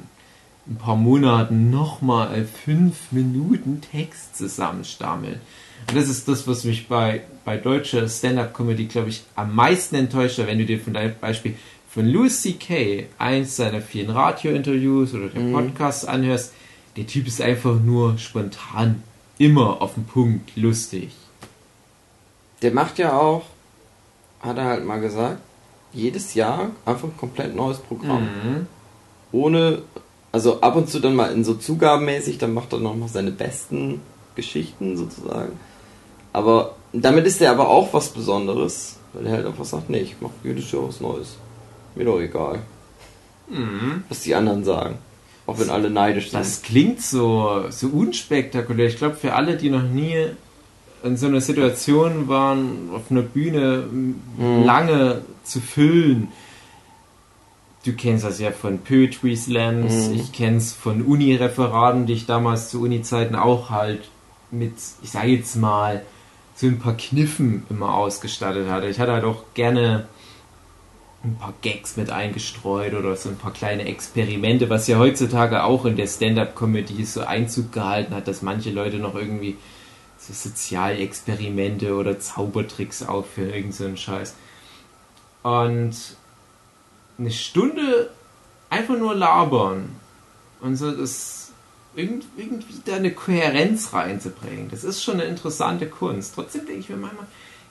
[0.68, 5.40] ein paar Monaten nochmal fünf Minuten Text zusammenstammeln.
[5.86, 10.38] Und das ist das, was mich bei, bei deutscher Stand-Up-Comedy, glaube ich, am meisten enttäuscht,
[10.38, 11.54] wenn du dir von deinem Beispiel
[11.88, 13.06] von Louis C.K.
[13.18, 16.52] eins seiner vielen Radio-Interviews oder der Podcasts anhörst,
[16.96, 19.02] der Typ ist einfach nur spontan,
[19.38, 21.10] immer auf den Punkt, lustig.
[22.60, 23.44] Der macht ja auch,
[24.40, 25.40] hat er halt mal gesagt,
[25.92, 28.22] jedes Jahr einfach ein komplett neues Programm.
[28.22, 28.66] Mhm.
[29.32, 29.82] Ohne,
[30.32, 34.00] also ab und zu dann mal in so zugabenmäßig, dann macht er nochmal seine besten
[34.34, 35.58] Geschichten sozusagen.
[36.32, 40.16] Aber damit ist er aber auch was Besonderes, weil er halt einfach sagt, nee, ich
[40.20, 41.36] mach jedes Jahr was Neues.
[41.94, 42.60] Mir doch egal,
[43.48, 44.04] Mhm.
[44.08, 44.98] was die anderen sagen.
[45.46, 46.38] Auch wenn alle neidisch sind.
[46.40, 48.86] Das klingt so, so unspektakulär.
[48.88, 50.26] Ich glaube, für alle, die noch nie
[51.02, 54.64] in so einer Situation waren, auf einer Bühne Mhm.
[54.64, 56.28] lange zu füllen.
[57.84, 60.14] Du kennst das ja von Poetry Slams, Mhm.
[60.16, 64.10] ich kenn's von Uni-Referaten, die ich damals zu Uni-Zeiten auch halt
[64.50, 66.02] mit, ich sage jetzt mal,
[66.58, 68.88] so ein paar Kniffen immer ausgestattet hatte.
[68.88, 70.08] Ich hatte halt auch gerne
[71.22, 75.84] ein paar Gags mit eingestreut oder so ein paar kleine Experimente, was ja heutzutage auch
[75.84, 79.56] in der Stand-up-Comedy so Einzug gehalten hat, dass manche Leute noch irgendwie
[80.18, 84.34] so Sozialexperimente oder Zaubertricks aufführen, irgend so einen Scheiß.
[85.44, 85.94] Und
[87.18, 88.10] eine Stunde
[88.68, 89.90] einfach nur labern
[90.60, 91.47] und so das
[91.98, 96.34] irgend- irgendwie da eine Kohärenz reinzubringen, das ist schon eine interessante Kunst.
[96.34, 97.26] Trotzdem denke ich mir manchmal,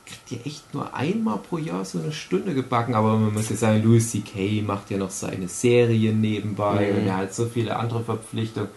[0.06, 3.60] kriegt ihr echt nur einmal pro Jahr so eine Stunde gebacken, aber man muss jetzt
[3.60, 4.62] sagen, Louis C.K.
[4.62, 6.98] macht ja noch seine Serien nebenbei Mhm.
[7.00, 8.70] und er hat so viele andere Verpflichtungen.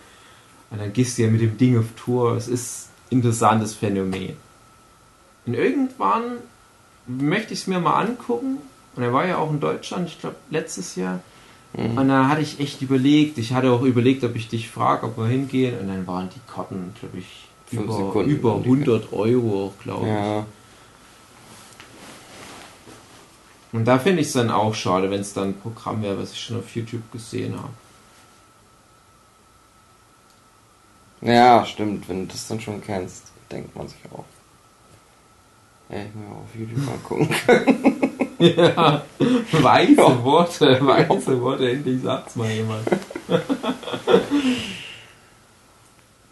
[0.70, 2.36] Und dann gehst du ja mit dem Ding auf Tour.
[2.36, 4.36] Es ist ein interessantes Phänomen.
[5.46, 6.22] Und irgendwann
[7.06, 8.58] möchte ich es mir mal angucken.
[8.94, 11.20] Und er war ja auch in Deutschland, ich glaube letztes Jahr.
[11.72, 11.98] Mhm.
[11.98, 15.16] Und da hatte ich echt überlegt, ich hatte auch überlegt, ob ich dich frage, ob
[15.18, 15.78] wir hingehen.
[15.78, 20.06] Und dann waren die Karten, glaube ich, über, Sekunden über waren die 100 Euro, glaube
[20.06, 20.12] ich.
[20.12, 20.46] Ja,
[23.72, 26.32] Und da finde ich es dann auch schade, wenn es dann ein Programm wäre, was
[26.32, 27.72] ich schon auf YouTube gesehen habe.
[31.22, 32.08] ja, stimmt.
[32.08, 34.24] Wenn du das dann schon kennst, denkt man sich auch.
[35.88, 37.28] Ja, ich mir auch auf YouTube angucken.
[38.40, 39.04] Ja,
[39.52, 40.24] weise Ja.
[40.24, 42.86] Worte, weise Worte, endlich sagt's mal jemand.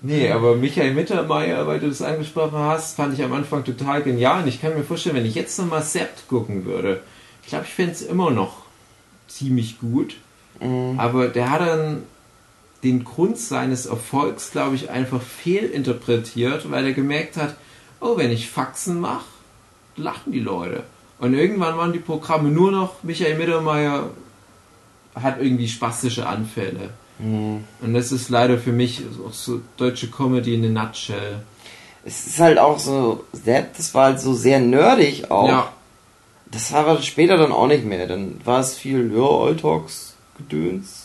[0.00, 4.42] nee, aber Michael Mittermeier, weil du das angesprochen hast, fand ich am Anfang total genial.
[4.42, 7.02] Und ich kann mir vorstellen, wenn ich jetzt nochmal Sept gucken würde,
[7.42, 8.62] ich glaube, ich fände es immer noch
[9.26, 10.16] ziemlich gut.
[10.60, 10.98] Mhm.
[10.98, 12.04] Aber der hat dann
[12.84, 17.56] den Grund seines Erfolgs, glaube ich, einfach fehlinterpretiert, weil er gemerkt hat,
[18.00, 19.26] oh, wenn ich Faxen mache,
[19.96, 20.84] lachen die Leute.
[21.20, 24.10] Und irgendwann waren die Programme nur noch, Michael Mittermeier
[25.14, 26.90] hat irgendwie spastische Anfälle.
[27.18, 27.64] Mhm.
[27.80, 31.40] Und das ist leider für mich auch so deutsche Comedy in a nutshell.
[32.04, 35.48] Es ist halt auch so, das war halt so sehr nerdig auch.
[35.48, 35.72] Ja,
[36.50, 38.06] Das war aber später dann auch nicht mehr.
[38.06, 40.97] Dann war es viel, ja, Alltalks, Gedöns,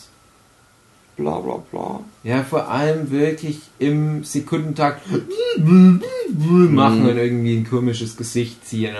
[1.16, 2.00] bla bla bla.
[2.24, 5.02] ja, vor allem wirklich im Sekundentakt
[5.56, 7.08] machen Mhm.
[7.08, 8.94] und irgendwie ein komisches Gesicht ziehen.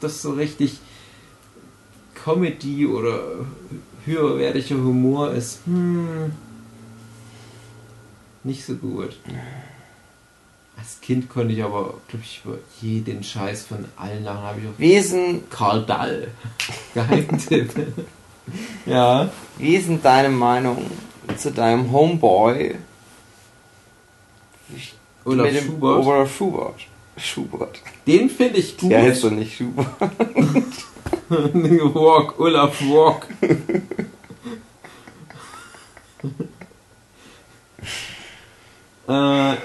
[0.00, 0.78] Das so richtig
[2.24, 3.20] Comedy oder
[4.04, 6.32] höherwertiger Humor ist, hm,
[8.44, 9.16] nicht so gut.
[10.76, 14.42] Als Kind konnte ich aber, glaube ich, über jeden Scheiß von allen lachen.
[14.42, 16.28] Habe ich auch Wesen, Karl Dall.
[16.94, 17.70] Geheimtipp.
[18.86, 19.30] ja.
[19.58, 20.90] Wie ist denn deine Meinung
[21.36, 22.76] zu deinem Homeboy?
[25.24, 26.04] Olaf mit dem Schubert.
[26.04, 26.74] Olaf Schubert.
[27.16, 27.80] Schubert.
[28.06, 28.90] Den finde ich gut.
[28.90, 29.86] Der heißt doch nicht Schubert.
[31.94, 33.26] walk, Olaf Walk.
[39.08, 39.56] äh,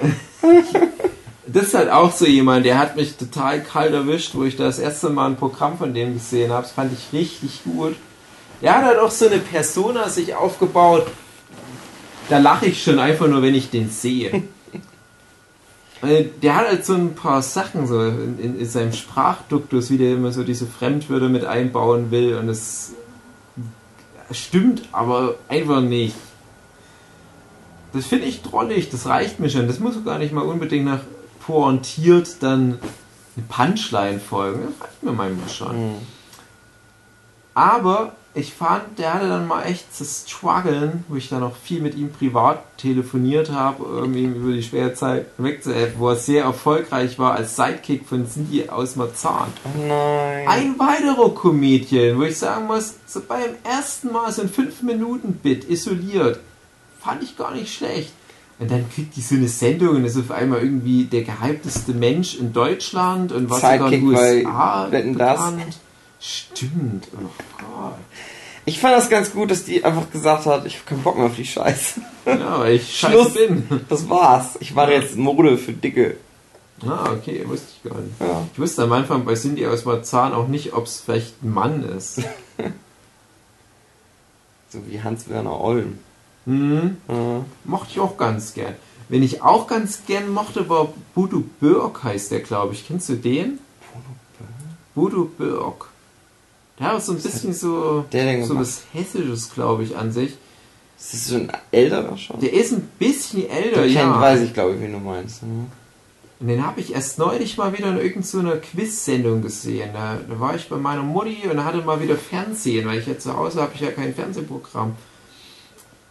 [1.47, 4.79] das ist halt auch so jemand, der hat mich total kalt erwischt, wo ich das
[4.79, 6.63] erste Mal ein Programm von dem gesehen habe.
[6.63, 7.95] Das fand ich richtig gut.
[8.61, 11.07] Der hat halt auch so eine Persona sich aufgebaut.
[12.29, 14.43] Da lache ich schon einfach nur, wenn ich den sehe.
[16.43, 20.13] Der hat halt so ein paar Sachen so in, in, in seinem Sprachduktus, wie der
[20.13, 22.91] immer so diese Fremdwörter mit einbauen will und es
[24.29, 26.15] stimmt aber einfach nicht.
[27.93, 29.67] Das finde ich drollig, das reicht mir schon.
[29.67, 30.99] Das muss gar nicht mal unbedingt nach
[31.39, 32.77] pointiert dann
[33.35, 34.67] eine Punchline folgen.
[34.67, 35.77] Das reicht mir manchmal schon.
[35.77, 35.95] Mhm.
[37.53, 41.81] Aber ich fand, der hatte dann mal echt das Struggeln, wo ich dann auch viel
[41.81, 47.17] mit ihm privat telefoniert habe, irgendwie über die schwere Zeit wegzuhelfen, wo er sehr erfolgreich
[47.17, 49.47] war als Sidekick von Cindy aus Marzahn.
[49.65, 50.47] Oh nein.
[50.47, 56.39] Ein weiterer Comedian, wo ich sagen muss, so beim ersten Mal so ein 5-Minuten-Bit isoliert,
[56.99, 58.11] fand ich gar nicht schlecht.
[58.59, 62.35] Und dann kriegt die so eine Sendung und ist auf einmal irgendwie der gehypteste Mensch
[62.39, 65.79] in Deutschland und was sogar in Sidekick den USA bekannt.
[66.19, 67.93] Stimmt, oh Gott.
[68.65, 71.27] Ich fand das ganz gut, dass die einfach gesagt hat, ich hab keinen Bock mehr
[71.27, 72.01] auf die Scheiße.
[72.25, 73.33] Ja, weil ich scheiße Schluss.
[73.35, 73.81] bin.
[73.87, 74.57] Das war's.
[74.59, 76.17] Ich mache jetzt Mode für Dicke.
[76.85, 78.19] Ah, okay, wusste ich gar nicht.
[78.19, 78.45] Ja.
[78.53, 81.83] Ich wusste am Anfang bei Cindy aus Marzahn auch nicht, ob es vielleicht ein Mann
[81.83, 82.21] ist.
[84.69, 85.99] So wie Hans-Werner Olm.
[86.45, 86.97] Mhm.
[87.07, 87.45] Ja.
[87.63, 88.75] Mochte ich auch ganz gern.
[89.07, 92.85] Wen ich auch ganz gern mochte, war Budu Börk, heißt der, glaube ich.
[92.85, 93.59] Kennst du den?
[94.93, 95.87] Budu Börk.
[96.79, 100.37] Der hat so ein bisschen so, so was Hessisches, glaube ich, an sich.
[100.99, 102.39] Ist das schon älterer schon?
[102.39, 104.19] Der ist ein bisschen älter, Den ja.
[104.19, 105.43] weiß ich, glaube ich, wie du meinst.
[105.43, 105.65] ne?
[106.39, 109.89] Und den habe ich erst neulich mal wieder in irgendeiner Quiz-Sendung gesehen.
[109.93, 113.17] Da, da war ich bei meiner Mutti und hatte mal wieder Fernsehen, weil ich ja
[113.17, 114.95] zu Hause habe ich ja kein Fernsehprogramm.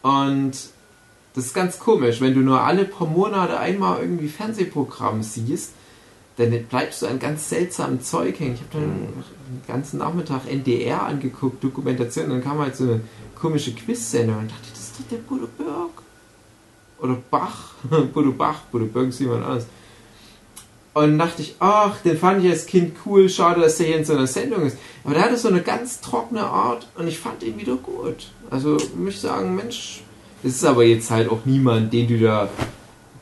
[0.02, 0.52] Und
[1.34, 5.72] das ist ganz komisch, wenn du nur alle paar Monate einmal irgendwie Fernsehprogramm siehst,
[6.36, 8.54] dann bleibst du an ganz seltsamen Zeug hängen.
[8.54, 13.00] Ich habe dann den ganzen Nachmittag NDR angeguckt, Dokumentation, dann kam halt so eine
[13.34, 16.02] komische Quiz-Sendung und dachte, das ist doch der Bodo Berg.
[16.98, 17.74] Oder Bach.
[18.12, 19.66] Bodo Bach, Bodo Berg ist jemand anderes.
[20.94, 24.04] Und dachte ich, ach, den fand ich als Kind cool, schade, dass der hier in
[24.04, 24.78] so einer Sendung ist.
[25.04, 28.30] Aber der hatte so eine ganz trockene Art und ich fand ihn wieder gut.
[28.50, 30.02] Also muss ich sagen, Mensch,
[30.42, 32.48] das ist aber jetzt halt auch niemand, den du da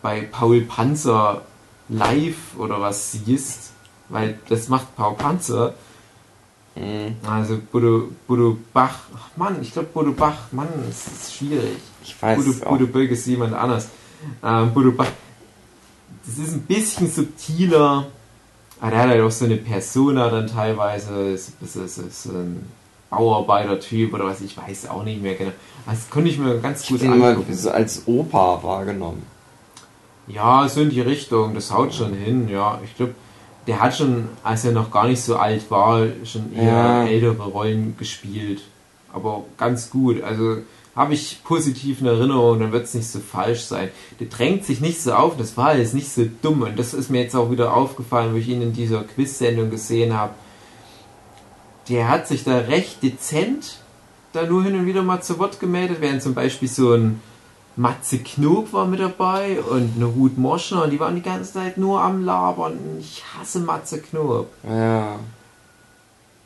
[0.02, 1.42] bei Paul Panzer
[1.88, 3.72] live oder was siehst,
[4.08, 5.74] weil das macht Paul Panzer.
[6.76, 7.16] Mhm.
[7.28, 11.78] Also Bodo, Bodo Bach, ach Mann, ich glaube Bodo Bach, Mann, das ist schwierig.
[12.02, 12.70] Ich weiß Bodo, auch.
[12.70, 13.88] Bodo Böck ist jemand anders.
[14.42, 15.06] Ähm, Bodo Bach,
[16.26, 18.06] das ist ein bisschen subtiler,
[18.80, 22.66] aber der hat halt auch so eine Persona dann teilweise, ist, ist, ist, ist ein
[23.10, 25.52] Bauarbeiter-Typ oder was, ich weiß auch nicht mehr genau.
[25.86, 27.54] Das konnte ich mir ganz Ich gut bin immer angucken.
[27.54, 29.22] so als Opa wahrgenommen.
[30.26, 32.80] Ja, so in die Richtung, das haut schon hin, ja.
[32.84, 33.14] Ich glaube,
[33.66, 37.04] der hat schon, als er noch gar nicht so alt war, schon eher Ja.
[37.06, 38.62] ältere Rollen gespielt.
[39.12, 40.22] Aber ganz gut.
[40.22, 40.58] Also
[40.96, 43.88] habe ich positiv in Erinnerung, dann wird es nicht so falsch sein.
[44.20, 46.62] Der drängt sich nicht so auf, das war jetzt nicht so dumm.
[46.62, 50.14] Und das ist mir jetzt auch wieder aufgefallen, wo ich ihn in dieser Quiz-Sendung gesehen
[50.16, 50.34] habe.
[51.88, 53.78] Der hat sich da recht dezent
[54.32, 57.20] da nur hin und wieder mal zu Wort gemeldet, während zum Beispiel so ein
[57.76, 61.76] Matze Knob war mit dabei und eine Ruth Moschner und die waren die ganze Zeit
[61.76, 62.78] nur am Labern.
[63.00, 64.48] Ich hasse Matze Knob.
[64.68, 65.16] Ja.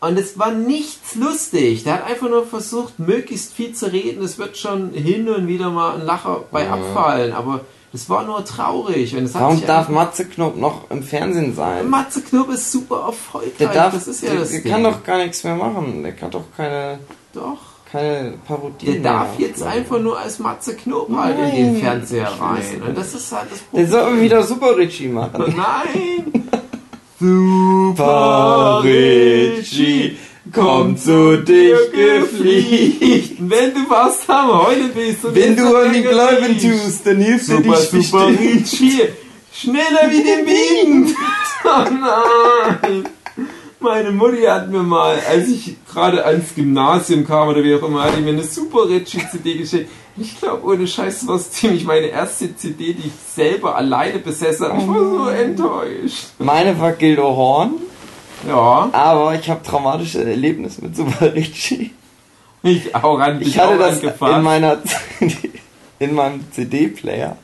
[0.00, 1.84] Und es war nichts lustig.
[1.84, 4.22] Der hat einfach nur versucht, möglichst viel zu reden.
[4.22, 6.74] Es wird schon hin und wieder mal ein Lacher bei Ja.
[6.74, 7.60] abfallen, aber
[7.92, 9.16] das war nur traurig.
[9.16, 11.90] Und Warum darf Matze Knob noch im Fernsehen sein?
[11.90, 13.52] Matze Knob ist super erfolgreich.
[13.58, 14.72] Der darf, das ist ja der, das der Ding.
[14.72, 16.02] kann doch gar nichts mehr machen.
[16.02, 17.00] Der kann doch keine,
[17.34, 17.58] Doch.
[17.90, 19.72] Keine Parodien Der darf jetzt machen.
[19.72, 21.76] einfach nur als Matze Knob halt in den.
[21.80, 22.82] Fernseher rein.
[22.86, 23.90] Und das ist halt das Der Problem.
[23.90, 25.54] soll wieder Super Richie machen.
[25.56, 26.32] Nein!
[27.20, 30.16] Super Richie
[30.52, 33.36] kommt zu dich gefliegt.
[33.40, 36.14] Wenn du was am Heulen bist und Wenn du an die riechst.
[36.84, 38.26] tust, dann dir Super, dich super.
[38.28, 39.02] Richie!
[39.52, 40.46] Schneller wie den
[41.06, 41.14] Wind!
[41.64, 43.04] Oh nein!
[43.80, 48.02] Meine Mutti hat mir mal, als ich gerade ans Gymnasium kam oder wie auch immer,
[48.04, 49.88] hat die mir eine Super Richie CD geschickt.
[50.16, 54.66] Ich glaube, ohne Scheiß war es ziemlich meine erste CD, die ich selber alleine besessen
[54.66, 54.78] habe.
[54.80, 56.26] Ich war so enttäuscht.
[56.40, 57.74] Meine war Gildo Horn,
[58.48, 61.92] Ja, aber ich habe traumatische Erlebnisse mit Super Richie.
[62.64, 64.36] ich auch an dich Ich hatte das angefasst.
[64.38, 64.78] in meiner
[66.00, 67.36] in meinem CD-Player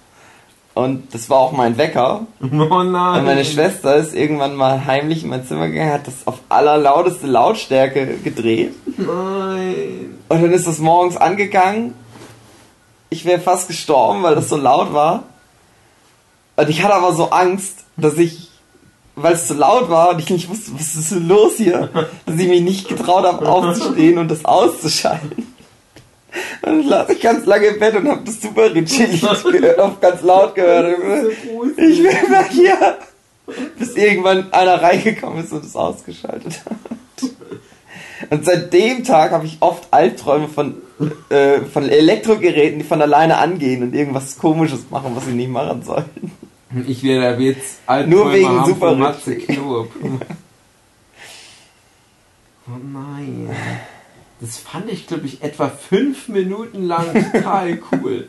[0.74, 2.26] und das war auch mein Wecker.
[2.42, 3.20] Oh nein.
[3.20, 7.28] Und meine Schwester ist irgendwann mal heimlich in mein Zimmer gegangen, hat das auf allerlauteste
[7.28, 8.74] Lautstärke gedreht.
[8.98, 10.18] Nein.
[10.28, 11.94] Und dann ist das morgens angegangen.
[13.08, 15.22] Ich wäre fast gestorben, weil das so laut war.
[16.56, 18.50] Und ich hatte aber so Angst, dass ich,
[19.14, 21.88] weil es zu laut war und ich nicht wusste, was ist denn los hier,
[22.26, 25.53] dass ich mich nicht getraut habe, aufzustehen und das auszuschalten.
[26.62, 30.00] Und dann lag ich ganz lange im Bett und habe das Super Richie-Lied gehört, auf
[30.00, 30.98] ganz laut gehört.
[31.76, 32.98] Ich will mal hier.
[33.78, 37.30] Bis irgendwann einer reingekommen ist und es ausgeschaltet hat.
[38.30, 40.76] Und seit dem Tag habe ich oft Albträume von,
[41.28, 45.82] äh, von Elektrogeräten, die von alleine angehen und irgendwas komisches machen, was sie nicht machen
[45.82, 46.04] sollen.
[46.86, 49.36] Ich werde jetzt Nur wegen haben Super von Matze.
[49.36, 49.90] Knob.
[52.66, 53.50] Oh nein.
[54.40, 58.28] Das fand ich, glaube ich, etwa fünf Minuten lang total cool.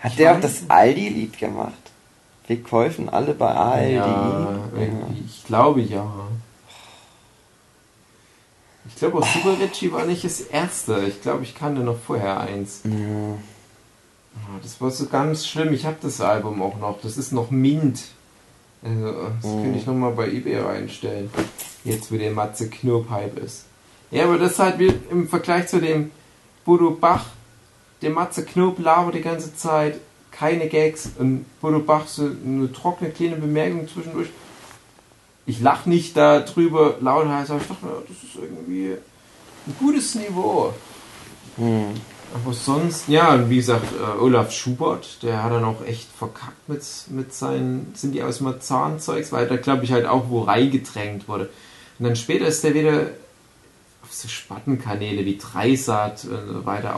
[0.00, 1.72] Hat Ich der auch das Aldi-Lied gemacht?
[2.46, 3.94] Wir kaufen alle bei Aldi.
[3.94, 4.58] Ja,
[5.26, 6.06] ich glaube ja.
[8.86, 11.04] Ich glaube, auch Super Ritchie war nicht das erste.
[11.08, 12.80] Ich glaube, ich kannte noch vorher eins.
[12.84, 12.90] Ja.
[14.36, 15.72] Ah, Das war so ganz schlimm.
[15.72, 17.00] Ich habe das Album auch noch.
[17.00, 18.02] Das ist noch Mint.
[18.82, 19.62] Also, das Mhm.
[19.62, 21.30] könnte ich nochmal bei eBay reinstellen.
[21.84, 23.64] Jetzt, wo der Matze Knurp-Hype ist.
[24.14, 26.12] Ja, aber das ist halt wie im Vergleich zu dem
[26.64, 27.26] Bodo Bach.
[28.00, 29.98] Der Matze Knob labert die ganze Zeit.
[30.30, 31.10] Keine Gags.
[31.18, 34.28] Und Bodo Bach so eine trockene kleine Bemerkung zwischendurch.
[35.46, 38.92] Ich lach nicht darüber lauthals, aber ich dachte, mir, das ist irgendwie
[39.66, 40.72] ein gutes Niveau.
[41.56, 41.94] Hm.
[42.34, 46.68] Aber sonst, ja, und wie gesagt, äh, Olaf Schubert, der hat dann auch echt verkackt
[46.68, 51.28] mit, mit seinen, sind die aus Marzahn-Zeugs, weil da glaube ich halt auch wo reingedrängt
[51.28, 51.50] wurde.
[51.98, 53.06] Und dann später ist der wieder
[54.22, 56.94] so Spattenkanäle wie Dreisat und so weiter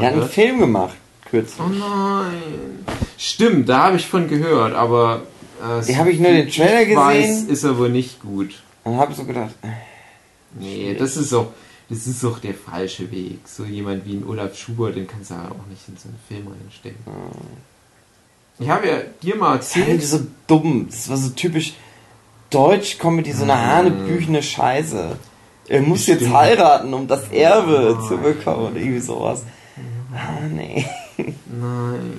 [0.00, 0.28] Der hat einen.
[0.28, 0.94] Film gemacht,
[1.30, 1.60] kürzlich.
[1.60, 2.84] Oh nein.
[3.16, 5.22] Stimmt, da habe ich von gehört, aber
[5.62, 7.48] äh, Die habe ich nur den Trailer ich weiß, gesehen.
[7.48, 8.54] ist aber nicht gut.
[8.84, 9.68] Und habe so gedacht, äh,
[10.58, 11.48] Nee, das ist auch,
[11.90, 13.40] das ist auch der falsche Weg.
[13.46, 16.18] So jemand wie ein Olaf Schubert, den kannst du ja auch nicht in so einen
[16.26, 16.98] Film reinstecken.
[18.58, 20.86] Ich habe ja dir mal das war erzählt, so dumm.
[20.90, 21.74] Das war so typisch
[22.50, 23.56] Deutsch-Comedy, so eine Mm.
[23.56, 25.16] hanebüchene Scheiße.
[25.68, 26.34] Er muss jetzt Stimmt.
[26.36, 28.08] heiraten, um das Erbe Nein.
[28.08, 28.70] zu bekommen.
[28.70, 29.44] Oder irgendwie sowas.
[30.12, 30.86] Ah, nee.
[31.18, 32.18] nein,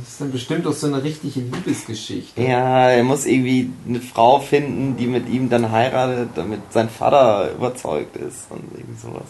[0.00, 2.40] das ist dann bestimmt auch so eine richtige Liebesgeschichte.
[2.40, 7.52] Ja, er muss irgendwie eine Frau finden, die mit ihm dann heiratet, damit sein Vater
[7.52, 9.26] überzeugt ist und irgendwie sowas.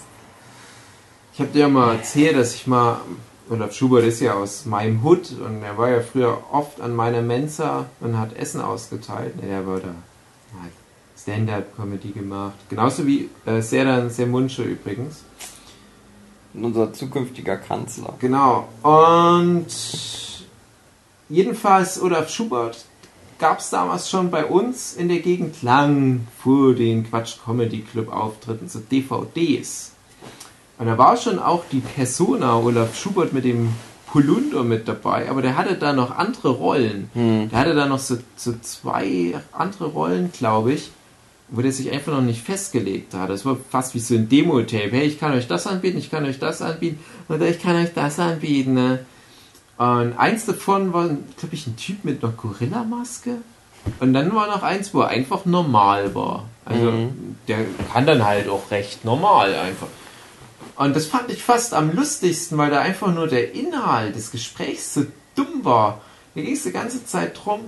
[1.33, 3.01] Ich habe dir ja mal erzählt, dass ich mal,
[3.49, 7.23] Olaf Schubert ist ja aus meinem Hut und er war ja früher oft an meiner
[7.23, 9.37] Mensa und hat Essen ausgeteilt.
[9.37, 10.71] Ne, der war da, hat
[11.25, 12.55] Stand-Up-Comedy gemacht.
[12.69, 15.25] Genauso wie äh, Serdan Sermunce übrigens.
[16.53, 18.15] Unser zukünftiger Kanzler.
[18.21, 18.69] Genau.
[18.83, 19.67] Und
[21.31, 22.85] jedenfalls Olaf Schubert
[23.39, 28.13] gab es damals schon bei uns in der Gegend lang vor den Quatsch Comedy Club
[28.13, 29.93] Auftritten so DVDs.
[30.79, 33.71] Und da war schon auch die Persona Olaf Schubert mit dem
[34.07, 37.11] Polunder mit dabei, aber der hatte da noch andere Rollen.
[37.15, 37.49] Hm.
[37.49, 40.93] Der hatte da noch so, so zwei andere Rollen, glaube ich,
[41.49, 43.31] wo der sich einfach noch nicht festgelegt hat.
[43.31, 44.91] Das war fast wie so ein Demo-Tape.
[44.91, 47.93] Hey, ich kann euch das anbieten, ich kann euch das anbieten oder ich kann euch
[47.95, 48.75] das anbieten.
[48.75, 49.05] Ne?
[49.77, 53.37] Und eins davon war, glaube ich, ein Typ mit einer Gorilla-Maske.
[54.01, 56.45] Und dann war noch eins, wo er einfach normal war.
[56.65, 57.37] Also Mhm.
[57.49, 57.59] der
[57.93, 59.89] kann dann halt auch recht normal einfach.
[60.77, 64.95] Und das fand ich fast am lustigsten, weil da einfach nur der Inhalt des Gesprächs
[64.95, 65.05] so
[65.37, 66.01] dumm war.
[66.35, 67.61] Da ging es die ganze Zeit drum,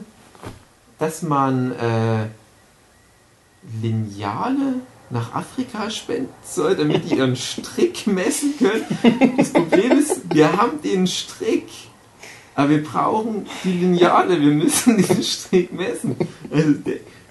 [0.98, 2.26] dass man äh,
[3.82, 9.36] Lineale nach Afrika spenden soll, damit die ihren Strick messen können.
[9.36, 11.68] Das Problem ist, wir haben den Strick,
[12.54, 16.16] aber wir brauchen die Lineale, wir müssen den Strick messen.
[16.50, 16.74] Also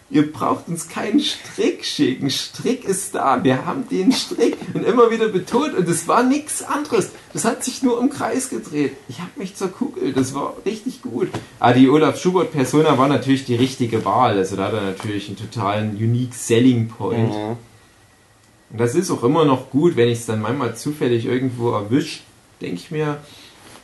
[0.10, 2.30] ihr braucht uns keinen Strick schicken.
[2.30, 4.56] Strick ist da, wir haben den Strick.
[4.74, 7.10] Und immer wieder betont, und es war nichts anderes.
[7.34, 8.94] Das hat sich nur im Kreis gedreht.
[9.10, 11.30] Ich habe mich zerkugelt, das war richtig gut.
[11.60, 14.38] Aber die Olaf Schubert-Persona war natürlich die richtige Wahl.
[14.38, 17.34] Also da hat er natürlich einen totalen unique Selling Point.
[17.34, 17.58] Mhm.
[18.70, 22.24] Und das ist auch immer noch gut, wenn ich es dann manchmal zufällig irgendwo erwischt,
[22.62, 23.20] denke ich mir,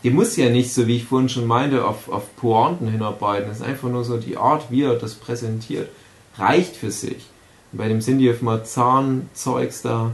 [0.03, 3.49] die muss ja nicht, so wie ich vorhin schon meinte, auf, auf Pointen hinarbeiten.
[3.49, 5.89] Das ist einfach nur so die Art, wie er das präsentiert.
[6.37, 7.27] Reicht für sich.
[7.71, 10.11] Und bei dem Cindy of Marzahn-Zeugs da,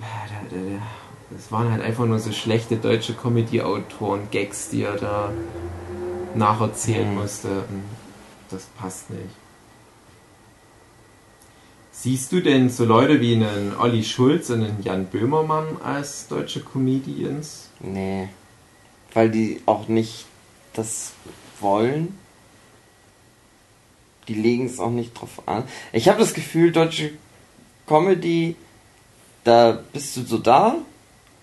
[0.00, 0.82] ja, da, da, da,
[1.30, 5.32] das waren halt einfach nur so schlechte deutsche Comedy-Autoren-Gags, die er da
[6.34, 7.20] nacherzählen Mhm.
[7.20, 7.48] musste.
[7.48, 7.84] Und
[8.50, 9.30] das passt nicht.
[11.92, 16.60] Siehst du denn so Leute wie einen Olli Schulz und einen Jan Böhmermann als deutsche
[16.60, 17.70] Comedians?
[17.80, 18.28] Nee.
[19.14, 20.26] Weil die auch nicht
[20.74, 21.12] das
[21.60, 22.18] wollen.
[24.28, 25.64] Die legen es auch nicht drauf an.
[25.92, 27.10] Ich habe das Gefühl, deutsche
[27.86, 28.56] Comedy,
[29.44, 30.76] da bist du so da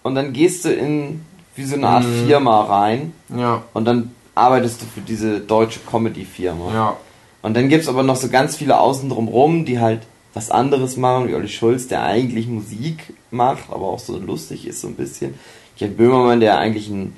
[0.04, 1.22] und dann gehst du in
[1.56, 2.28] wie so eine Art Mhm.
[2.28, 3.64] Firma rein Ja.
[3.74, 6.74] und dann arbeitest du für diese deutsche Comedy-Firma.
[6.74, 6.98] Ja.
[7.42, 10.02] Und dann gibt es aber noch so ganz viele außen drumrum, die halt
[10.34, 14.80] was anderes machen, wie Olli Schulz, der eigentlich Musik macht, aber auch so lustig ist
[14.82, 15.34] so ein bisschen.
[15.76, 17.14] Jan Böhmermann, der eigentlich ein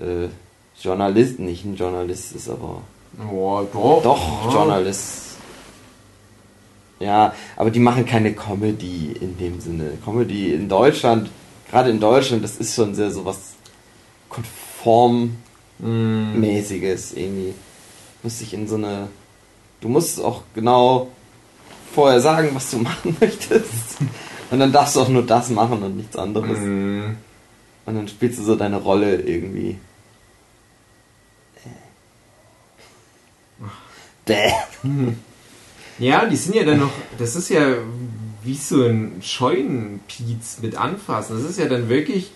[0.00, 0.28] äh,
[0.82, 2.82] Journalist, nicht ein Journalist ist, aber
[3.30, 4.02] Oh, doch.
[4.02, 4.52] doch Ja.
[4.52, 5.24] Journalist.
[7.00, 9.92] Ja, aber die machen keine Comedy in dem Sinne.
[10.04, 11.30] Comedy in Deutschland,
[11.70, 13.54] gerade in Deutschland, das ist schon sehr so was
[14.28, 17.18] konformmäßiges Mm.
[17.18, 17.54] irgendwie.
[18.20, 19.08] Du musst dich in so eine.
[19.80, 21.06] Du musst auch genau
[21.94, 23.98] vorher sagen, was du machen möchtest.
[24.50, 26.58] Und dann darfst du auch nur das machen und nichts anderes.
[26.58, 27.14] Mm.
[27.86, 29.78] Und dann spielst du so deine Rolle irgendwie.
[34.28, 34.52] Bäh.
[35.98, 37.78] Ja, die sind ja dann noch, das ist ja
[38.44, 41.36] wie so ein Scheunenpiez mit anfassen.
[41.36, 42.30] Das ist ja dann wirklich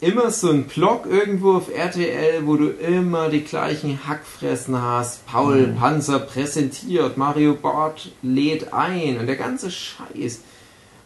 [0.00, 5.24] immer so ein Block irgendwo auf RTL, wo du immer die gleichen Hackfressen hast.
[5.26, 10.40] Paul Panzer präsentiert, Mario Barth lädt ein und der ganze Scheiß.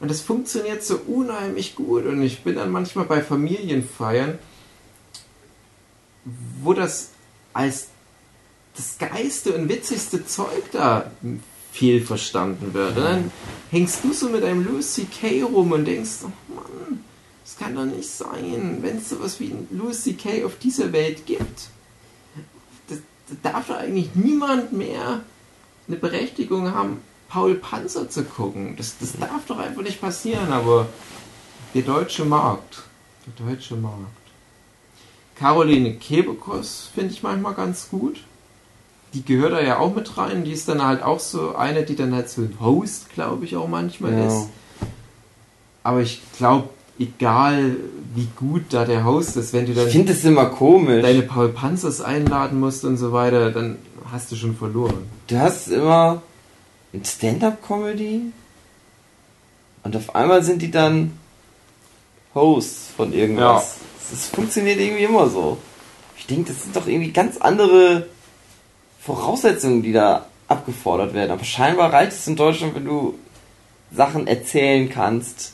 [0.01, 2.07] Und das funktioniert so unheimlich gut.
[2.07, 4.39] Und ich bin dann manchmal bei Familienfeiern,
[6.63, 7.11] wo das
[7.53, 7.89] als
[8.77, 11.11] das geilste und witzigste Zeug da
[11.73, 12.97] viel verstanden wird.
[12.97, 13.31] Und dann
[13.71, 15.43] hängst du so mit einem Louis C.K.
[15.43, 17.05] rum und denkst, oh Mann,
[17.45, 20.45] das kann doch nicht sein, wenn es sowas wie ein Louis C.K.
[20.45, 21.69] auf dieser Welt gibt.
[22.89, 22.99] Das,
[23.43, 25.21] da darf doch eigentlich niemand mehr
[25.89, 28.75] eine Berechtigung haben, Paul Panzer zu gucken.
[28.77, 30.89] Das, das darf doch einfach nicht passieren, aber
[31.75, 32.83] der deutsche Markt,
[33.27, 34.17] der deutsche Markt.
[35.35, 38.25] Caroline Kebekus finde ich manchmal ganz gut.
[39.17, 40.45] Die gehört da ja auch mit rein.
[40.45, 43.57] Die ist dann halt auch so eine, die dann halt so ein Host, glaube ich,
[43.57, 44.27] auch manchmal Ja.
[44.27, 44.49] ist.
[45.83, 47.77] Aber ich glaube, egal
[48.15, 51.01] wie gut da der Host ist, wenn du Ich dann finde das immer komisch.
[51.03, 53.79] deine Paul Panzers einladen musst und so weiter, dann
[54.13, 55.07] hast du schon verloren.
[55.29, 56.21] Du hast immer
[56.93, 58.33] ein Stand-up-Comedy
[59.83, 61.13] und auf einmal sind die dann
[62.35, 63.77] Hosts von irgendwas.
[64.11, 65.57] Das funktioniert irgendwie immer so.
[66.19, 68.07] Ich denke, das sind doch irgendwie ganz andere
[69.07, 71.31] Voraussetzungen, die da abgefordert werden.
[71.31, 73.15] Aber scheinbar reicht es in Deutschland, wenn du
[73.93, 75.53] Sachen erzählen kannst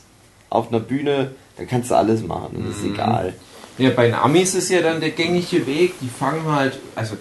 [0.49, 2.93] auf einer Bühne, dann kannst du alles machen und ist Mhm.
[2.93, 3.33] egal.
[3.77, 7.15] Ja, bei den Amis ist ja dann der gängige Weg, die fangen halt, also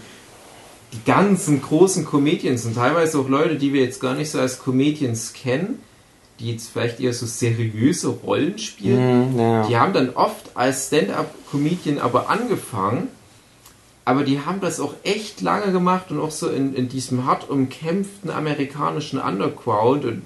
[0.92, 4.58] die ganzen großen Comedians und teilweise auch Leute, die wir jetzt gar nicht so als
[4.58, 5.82] Comedians kennen,
[6.40, 9.66] die jetzt vielleicht eher so seriöse Rollen spielen, Mhm, ja.
[9.66, 13.08] die haben dann oft als Stand-up-Comedian aber angefangen,
[14.04, 17.48] aber die haben das auch echt lange gemacht und auch so in, in diesem hart
[17.48, 20.22] umkämpften amerikanischen Underground und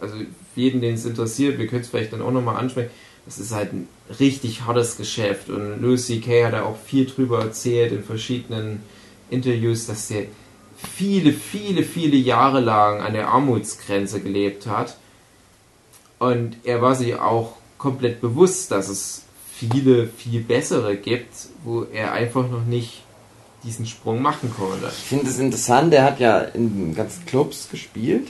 [0.00, 0.16] also
[0.56, 2.90] jeden, den es interessiert, wir können es vielleicht dann auch nochmal ansprechen,
[3.26, 6.46] das ist halt ein richtig hartes Geschäft und Louis C.K.
[6.46, 8.82] hat da auch viel drüber erzählt in verschiedenen
[9.30, 10.24] Interviews, dass der
[10.76, 14.96] viele, viele, viele Jahre lang an der Armutsgrenze gelebt hat
[16.18, 22.12] und er war sich auch komplett bewusst, dass es viele, viel bessere gibt, wo er
[22.12, 23.02] einfach noch nicht
[23.64, 24.88] diesen Sprung machen konnte.
[24.88, 28.28] Ich finde es interessant, der hat ja in ganzen Clubs gespielt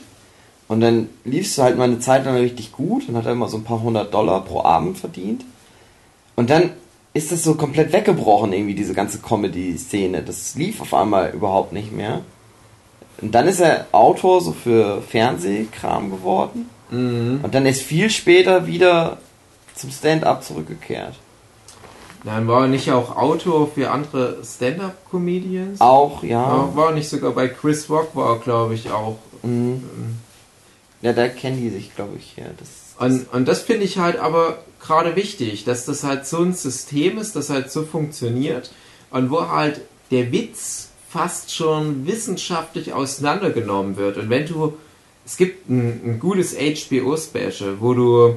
[0.69, 3.49] und dann liefst du halt mal eine Zeit lang richtig gut und hat er immer
[3.49, 5.45] so ein paar hundert Dollar pro Abend verdient.
[6.37, 6.71] Und dann
[7.13, 10.23] ist das so komplett weggebrochen, irgendwie, diese ganze Comedy-Szene.
[10.23, 12.23] Das lief auf einmal überhaupt nicht mehr.
[13.21, 16.71] Und dann ist er Autor so für Fernsehkram geworden.
[16.91, 17.41] Mhm.
[17.43, 19.19] Und dann ist viel später wieder
[19.75, 21.15] zum Stand-up zurückgekehrt.
[22.25, 25.81] Dann war er nicht auch Autor für andere Stand-Up-Comedians?
[25.81, 26.43] Auch, ja.
[26.47, 29.19] War, war nicht sogar bei Chris Rock, war er, glaube ich, auch.
[29.43, 29.83] Mhm.
[31.03, 32.45] Ja, da kennen die sich, glaube ich, ja.
[32.59, 32.69] Das,
[32.99, 37.17] Und, und das finde ich halt aber gerade wichtig, dass das halt so ein System
[37.19, 38.71] ist, das halt so funktioniert
[39.11, 44.17] und wo halt der Witz fast schon wissenschaftlich auseinandergenommen wird.
[44.19, 44.75] Und wenn du,
[45.25, 48.35] es gibt ein, ein gutes HBO-Special, wo du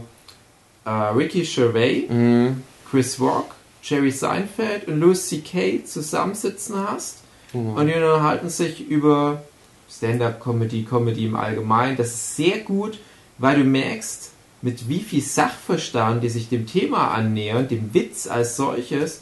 [0.86, 2.64] äh, Ricky Gervais, Mhm.
[2.90, 5.84] Chris Rock, Jerry Seinfeld und Louis C.K.
[5.86, 7.18] zusammensitzen hast
[7.52, 7.80] Genau.
[7.80, 9.44] und die unterhalten sich über
[9.90, 11.98] Stand-up-Comedy, Comedy im Allgemeinen.
[11.98, 12.98] Das ist sehr gut,
[13.38, 14.32] weil du merkst,
[14.64, 19.22] mit wie viel Sachverstand die sich dem Thema annähern, dem Witz als solches,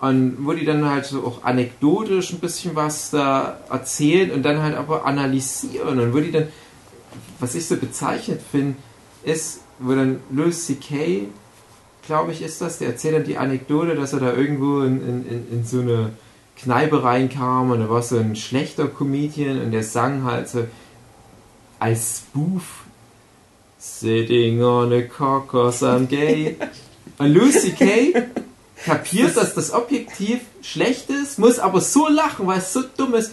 [0.00, 4.62] und wo die dann halt so auch anekdotisch ein bisschen was da erzählen und dann
[4.62, 6.48] halt aber analysieren und wo die dann,
[7.40, 8.76] was ich so bezeichnet finde,
[9.24, 11.28] ist, wo dann Louis C.K.,
[12.08, 15.46] glaube ich, ist das, der erzählt dann die Anekdote, dass er da irgendwo in, in,
[15.52, 16.10] in, so eine
[16.56, 20.66] Kneipe reinkam und da war so ein schlechter Comedian und der sang halt so
[21.78, 22.84] als Spoof
[23.78, 26.56] Sitting on a cock 'cause I'm gay.
[27.18, 28.12] Und Lucy Kay
[28.84, 33.32] kapiert, dass das objektiv schlecht ist, muss aber so lachen, weil es so dumm ist.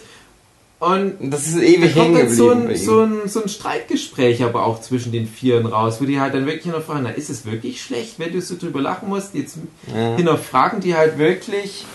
[0.79, 4.65] Und das ist ewig da kommt dann so ein, so, ein, so ein Streitgespräch aber
[4.65, 7.81] auch zwischen den Vieren raus, wo die halt dann wirklich hinterfragen, na, ist es wirklich
[7.81, 9.33] schlecht, wenn du so drüber lachen musst?
[9.33, 9.57] Jetzt
[9.93, 10.17] Ja.
[10.17, 11.85] hinterfragen die halt wirklich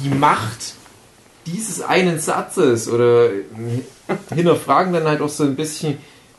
[0.00, 0.74] die Macht
[1.46, 3.30] dieses einen Satzes oder
[4.34, 5.98] hinterfragen dann halt auch so ein bisschen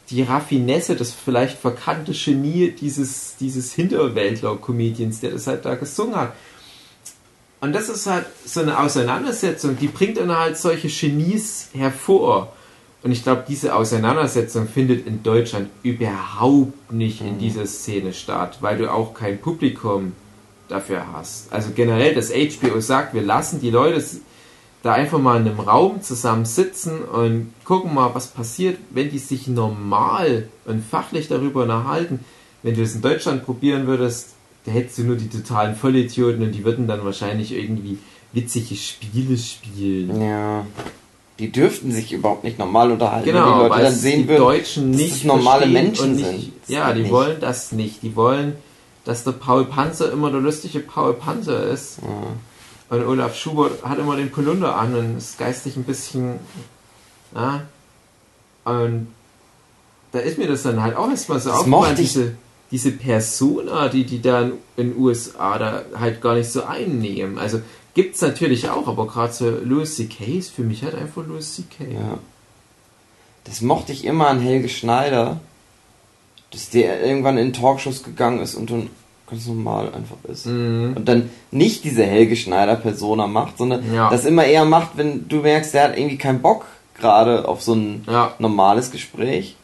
[0.09, 6.33] die Raffinesse, das vielleicht verkannte Genie dieses, dieses Hinterwäldler-Comedians, der das halt da gesungen hat.
[7.59, 12.53] Und das ist halt so eine Auseinandersetzung, die bringt dann halt solche Genies hervor.
[13.03, 18.77] Und ich glaube, diese Auseinandersetzung findet in Deutschland überhaupt nicht in dieser Szene statt, weil
[18.77, 20.13] du auch kein Publikum
[20.67, 21.51] dafür hast.
[21.51, 24.03] Also generell, dass HBO sagt, wir lassen die Leute
[24.83, 29.19] da einfach mal in einem Raum zusammen sitzen und gucken mal, was passiert, wenn die
[29.19, 32.19] sich normal und fachlich darüber unterhalten.
[32.63, 34.33] Wenn du es in Deutschland probieren würdest,
[34.67, 37.97] da hättest du nur die totalen Vollidioten und die würden dann wahrscheinlich irgendwie
[38.33, 40.21] witzige Spiele spielen.
[40.21, 40.65] Ja.
[41.39, 44.41] Die dürften sich überhaupt nicht normal unterhalten, Genau, die Leute weil dann sehen die würden.
[44.41, 46.51] Deutschen dass nicht das normale Menschen nicht, sind.
[46.67, 47.11] Ja, die nicht.
[47.11, 48.03] wollen das nicht.
[48.03, 48.57] Die wollen,
[49.05, 51.99] dass der Paul Panzer immer der lustige Paul Panzer ist.
[52.89, 56.39] Und Olaf Schubert hat immer den Polunder an und ist geistig ein bisschen.
[57.33, 57.61] Ja.
[58.65, 59.07] Und
[60.11, 62.13] da ist mir das dann halt auch erstmal so Das aufgefallen, mochte ich.
[62.13, 62.35] diese,
[62.71, 67.37] diese Persona, die die da in den USA da halt gar nicht so einnehmen.
[67.37, 67.61] Also
[67.93, 70.25] gibt's natürlich auch, aber gerade so Louis C.K.
[70.25, 71.85] ist für mich halt einfach Louis C.K.
[71.93, 72.17] Ja.
[73.45, 75.39] Das mochte ich immer an Helge Schneider,
[76.51, 78.89] dass der irgendwann in Talkshows gegangen ist und dann
[79.29, 80.45] ganz normal einfach ist.
[80.45, 80.93] Mhm.
[80.95, 84.09] Und dann nicht diese Helge Schneider Persona macht, sondern Ja.
[84.09, 86.65] das immer eher macht, wenn du merkst, der hat irgendwie keinen Bock
[86.97, 88.33] gerade auf so ein Ja.
[88.39, 89.55] normales Gespräch.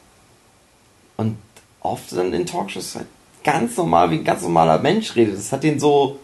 [1.18, 1.38] Und
[1.84, 3.07] oft dann in Talkshows halt
[3.43, 5.38] ganz normal, wie ein ganz normaler Mensch redet.
[5.38, 6.19] Das hat den so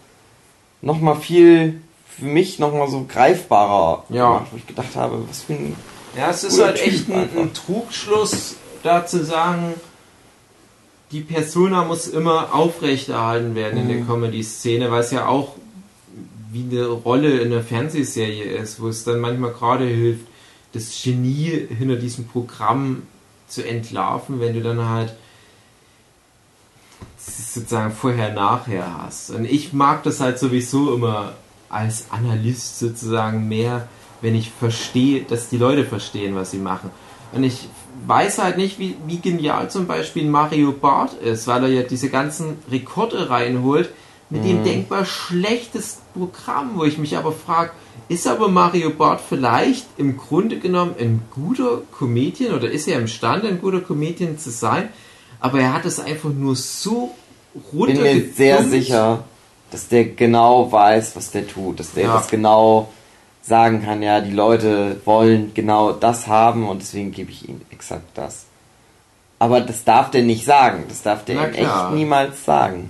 [0.81, 1.81] nochmal viel,
[2.17, 4.27] für mich nochmal so greifbarer Ja.
[4.33, 5.75] gemacht, wo ich gedacht habe, was für ein
[6.17, 9.73] Ja, es ist halt Typ echt ein, ein Trugschluss, da zu sagen,
[11.11, 15.55] die Persona muss immer aufrechterhalten werden in der Comedy-Szene, weil es ja auch
[16.51, 20.25] wie eine Rolle in einer Fernsehserie ist, wo es dann manchmal gerade hilft,
[20.73, 23.03] das Genie hinter diesem Programm
[23.47, 25.15] zu entlarven, wenn du dann halt
[27.19, 29.31] sozusagen vorher-nachher hast.
[29.31, 31.33] Und ich mag das halt sowieso immer
[31.69, 33.87] als Analyst sozusagen mehr,
[34.21, 36.89] wenn ich verstehe, dass die Leute verstehen, was sie machen.
[37.31, 37.67] Und ich
[38.05, 42.09] weiß halt nicht, wie, wie genial zum Beispiel Mario Barth ist, weil er ja diese
[42.09, 43.89] ganzen Rekorde reinholt
[44.29, 47.71] mit dem denkbar schlechtesten Programm, wo ich mich aber frage,
[48.09, 53.47] ist aber Mario Barth vielleicht im Grunde genommen ein guter Comedian oder ist er imstande,
[53.47, 54.89] ein guter Comedian zu sein?
[55.39, 57.15] Aber er hat es einfach nur so
[57.71, 59.23] bin mir sehr sicher,
[59.71, 62.13] dass der genau weiß, was der tut, dass der Ja.
[62.15, 62.89] das genau
[63.41, 68.09] sagen kann, ja, die Leute wollen genau das haben und deswegen gebe ich ihnen exakt
[68.15, 68.45] das.
[69.39, 72.89] Aber das darf der nicht sagen, das darf der echt niemals sagen.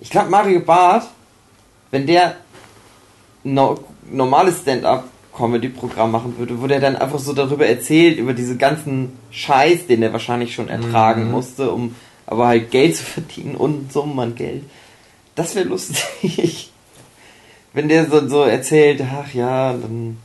[0.00, 1.08] Ich glaube, Mario Barth,
[1.90, 2.36] wenn der
[3.42, 3.78] no
[4.10, 4.62] normales
[5.38, 10.02] Stand-up-Comedy-Programm machen würde, wo der dann einfach so darüber erzählt, über diese ganzen Scheiß, den
[10.02, 11.30] er wahrscheinlich schon ertragen Mhm.
[11.30, 11.94] musste, um
[12.26, 14.64] aber halt Geld zu verdienen und Summen an Geld.
[15.34, 16.70] Das wäre lustig.
[17.72, 20.18] Wenn der so, so erzählt, ach ja, dann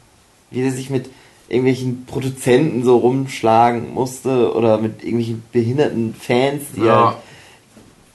[0.50, 1.10] wie der sich mit
[1.50, 7.08] irgendwelchen Produzenten so rumschlagen musste oder mit irgendwelchen behinderten Fans, die Ja.
[7.08, 7.18] halt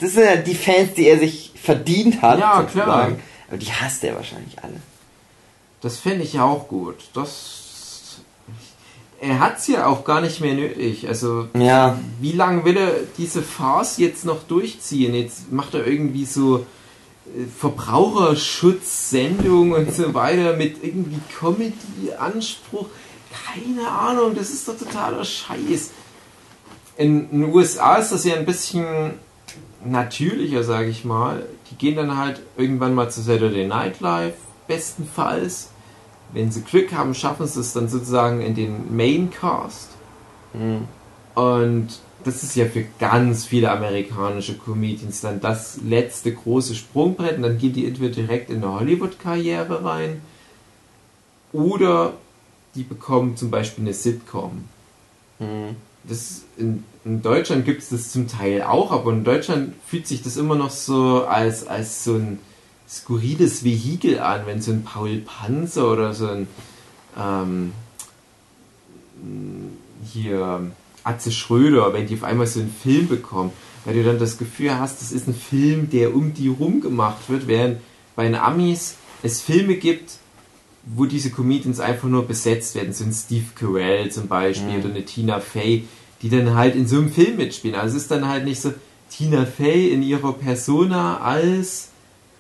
[0.01, 2.39] das sind ja die Fans, die er sich verdient hat.
[2.39, 3.15] Ja, sozusagen.
[3.17, 3.19] klar.
[3.49, 4.75] Aber die hasst er wahrscheinlich alle.
[5.81, 6.97] Das fände ich auch gut.
[7.15, 8.21] Das.
[9.21, 11.09] Er hat es ja auch gar nicht mehr nötig.
[11.09, 15.13] Also, Ja, wie lange will er diese Farce jetzt noch durchziehen?
[15.15, 16.59] Jetzt macht er irgendwie so
[17.27, 22.87] äh, Verbraucherschutzsendung und so weiter mit irgendwie Comedy-Anspruch.
[23.55, 25.91] Keine Ahnung, das ist doch totaler Scheiß.
[26.97, 29.15] In den USA ist das ja ein bisschen
[29.85, 31.47] natürlicher, sage ich mal.
[31.71, 34.35] Die gehen dann halt irgendwann mal zu Saturday Night Live,
[34.69, 35.71] bestenfalls.
[36.33, 39.89] Wenn sie Glück haben, schaffen sie es dann sozusagen in den Maincast.
[41.35, 41.89] Und
[42.25, 47.59] das ist ja für ganz viele amerikanische Comedians dann das letzte große Sprungbrett und dann
[47.59, 50.21] gehen die entweder direkt in eine Hollywood-Karriere rein
[51.53, 52.15] oder
[52.75, 54.65] die bekommen zum Beispiel eine Sitcom.
[56.05, 60.23] Das in, in Deutschland gibt es das zum Teil auch, aber in Deutschland fühlt sich
[60.23, 62.41] das immer noch so als, als so ein
[62.89, 66.47] skurriles Vehikel an, wenn so ein Paul Panzer oder so ein
[67.17, 67.73] ähm,
[70.11, 70.71] hier
[71.05, 73.53] Atze Schröder, wenn die auf einmal so einen Film bekommen,
[73.85, 77.29] weil du dann das Gefühl hast, das ist ein Film, der um die rum gemacht
[77.29, 77.79] wird, während
[78.17, 80.13] bei den Amis es Filme gibt,
[80.85, 84.81] wo diese Comedians einfach nur besetzt werden, so ein Steve Carell zum Beispiel mhm.
[84.81, 85.85] oder eine Tina Fey,
[86.23, 87.77] die dann halt in so einem Film mitspielen.
[87.77, 88.73] Also es ist dann halt nicht so
[89.11, 91.89] Tina Fey in ihrer Persona als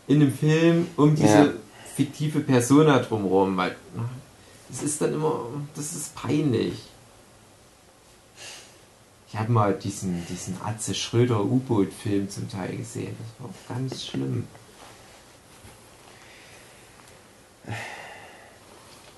[0.08, 1.52] in einem Film um diese ja.
[1.94, 3.76] fiktive Persona drumherum, weil
[4.70, 5.44] es ist dann immer,
[5.74, 6.74] das ist peinlich.
[9.30, 13.14] Ich habe mal diesen, diesen Atze Schröder U-Boot-Film zum Teil gesehen.
[13.18, 14.44] Das war ganz schlimm.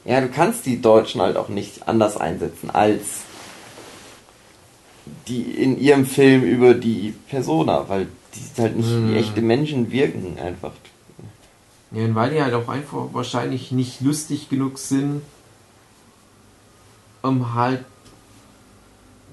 [0.05, 3.21] Ja, du kannst die Deutschen halt auch nicht anders einsetzen als
[5.29, 9.17] die in ihrem Film über die Persona, weil die halt nicht wie mhm.
[9.17, 10.73] echte Menschen wirken einfach.
[11.93, 15.23] Ja, und weil die halt auch einfach wahrscheinlich nicht lustig genug sind,
[17.23, 17.85] um halt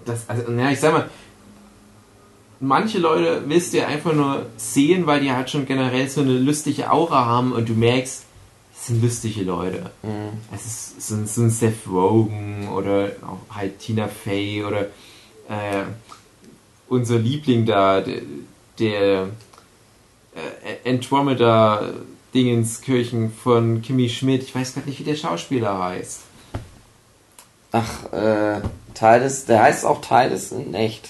[0.05, 1.09] das, also, naja, ich sag mal,
[2.59, 6.37] manche Leute willst du ja einfach nur sehen, weil die halt schon generell so eine
[6.37, 8.23] lustige Aura haben und du merkst,
[8.73, 9.91] es sind lustige Leute.
[10.03, 10.39] Mhm.
[10.53, 14.81] Es ist so ein, so ein Seth Rogen oder auch halt Tina Fey oder
[15.49, 15.83] äh,
[16.87, 18.03] unser Liebling da,
[18.79, 19.27] der,
[20.33, 21.81] äh, Andromeda
[22.33, 24.43] Dingenskirchen von Kimi Schmidt.
[24.43, 26.21] Ich weiß gerade nicht, wie der Schauspieler heißt.
[27.71, 28.61] Ach, äh,
[28.93, 31.09] Titus, der heißt auch Titus in echt.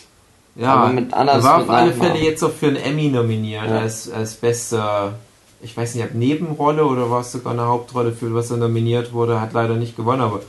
[0.55, 1.38] Ja, aber mit anders.
[1.38, 3.80] Er war auf alle Fälle jetzt auch für einen Emmy nominiert ja.
[3.80, 5.13] als, als bester,
[5.61, 9.13] ich weiß nicht, ob Nebenrolle oder war es sogar eine Hauptrolle, für was er nominiert
[9.13, 10.41] wurde, hat leider nicht gewonnen, aber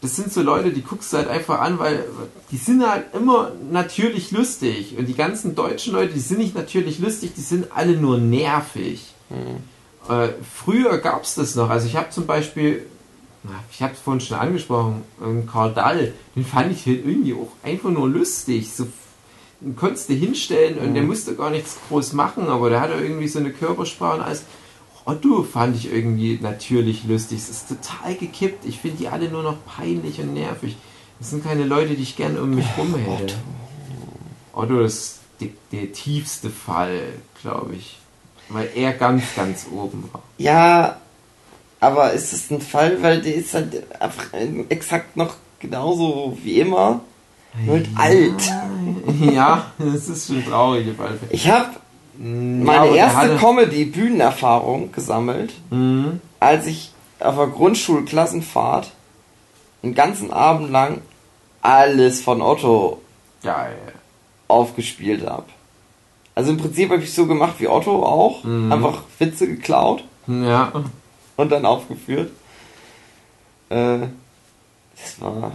[0.00, 2.04] das sind so Leute, die guckst du halt einfach an, weil
[2.50, 4.96] die sind halt immer natürlich lustig.
[4.98, 9.14] Und die ganzen deutschen Leute, die sind nicht natürlich lustig, die sind alle nur nervig.
[9.30, 10.12] Mhm.
[10.12, 11.70] Äh, früher gab es das noch.
[11.70, 12.86] Also ich habe zum Beispiel
[13.70, 15.02] ich habe es vorhin schon angesprochen,
[15.50, 18.72] Karl Dahl, den fand ich halt irgendwie auch einfach nur lustig.
[18.72, 18.86] So,
[19.60, 20.94] den konntest du hinstellen und mhm.
[20.94, 24.44] der musste gar nichts groß machen, aber der hatte irgendwie so eine Körpersprache und alles.
[25.08, 27.38] Otto fand ich irgendwie natürlich lustig.
[27.38, 28.66] Es ist total gekippt.
[28.66, 30.76] Ich finde die alle nur noch peinlich und nervig.
[31.18, 33.34] Das sind keine Leute, die ich gerne um mich rum hätte.
[34.52, 37.00] Otto, Otto ist die, der tiefste Fall,
[37.40, 37.98] glaube ich.
[38.50, 40.22] Weil er ganz, ganz oben war.
[40.36, 40.98] Ja,
[41.80, 43.82] aber ist es ein Fall, weil der ist halt
[44.68, 47.00] exakt noch genauso wie immer,
[47.64, 47.98] nur halt ja.
[47.98, 48.52] alt.
[49.32, 50.86] Ja, das ist schon traurig.
[51.30, 51.70] Ich habe
[52.18, 56.20] meine ja, erste Comedy-Bühnenerfahrung gesammelt, mhm.
[56.40, 58.90] als ich auf der Grundschulklassenfahrt
[59.82, 61.00] einen ganzen Abend lang
[61.62, 63.00] alles von Otto
[63.42, 63.76] Geil.
[64.48, 65.46] aufgespielt habe.
[66.34, 68.72] Also im Prinzip habe ich so gemacht wie Otto auch, mhm.
[68.72, 70.04] einfach Witze geklaut.
[70.26, 70.72] Ja
[71.38, 72.30] und dann aufgeführt.
[73.70, 74.00] Äh,
[74.96, 75.52] das war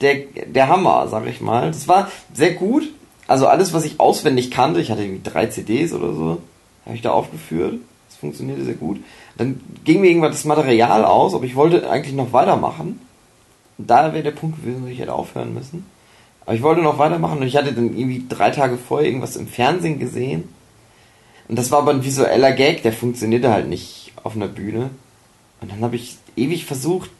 [0.00, 1.68] der, der Hammer, sag ich mal.
[1.68, 2.82] Das war sehr gut.
[3.30, 6.42] Also alles, was ich auswendig kannte, ich hatte irgendwie drei CDs oder so,
[6.84, 7.78] habe ich da aufgeführt.
[8.08, 8.98] Das funktionierte sehr gut.
[9.38, 12.98] Dann ging mir irgendwann das Material aus, aber ich wollte eigentlich noch weitermachen.
[13.78, 15.86] Und da wäre der Punkt gewesen, wo ich hätte aufhören müssen.
[16.40, 19.46] Aber ich wollte noch weitermachen und ich hatte dann irgendwie drei Tage vorher irgendwas im
[19.46, 20.48] Fernsehen gesehen.
[21.46, 24.90] Und das war aber ein visueller Gag, der funktionierte halt nicht auf einer Bühne.
[25.60, 27.10] Und dann habe ich ewig versucht,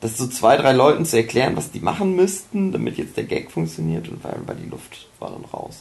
[0.00, 3.50] das so zwei, drei Leuten zu erklären, was die machen müssten, damit jetzt der Gag
[3.50, 5.80] funktioniert und weil, weil die Luft war dann raus.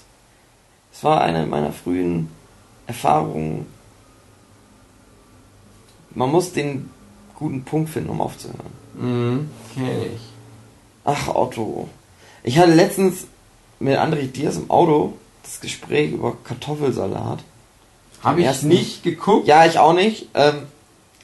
[0.92, 2.30] Das war eine meiner frühen
[2.88, 3.66] Erfahrungen.
[6.12, 6.90] Man muss den
[7.36, 8.60] guten Punkt finden, um aufzuhören.
[8.94, 10.22] Mhm, kenn ich.
[11.04, 11.90] Ach, Otto.
[12.44, 13.28] Ich hatte letztens
[13.80, 15.14] mit André Diaz im Auto
[15.44, 17.44] das Gespräch über Kartoffelsalat.
[18.24, 19.48] Habe ich ersten, nicht geguckt?
[19.48, 20.30] Ja, ich auch nicht.
[20.34, 20.64] Ähm,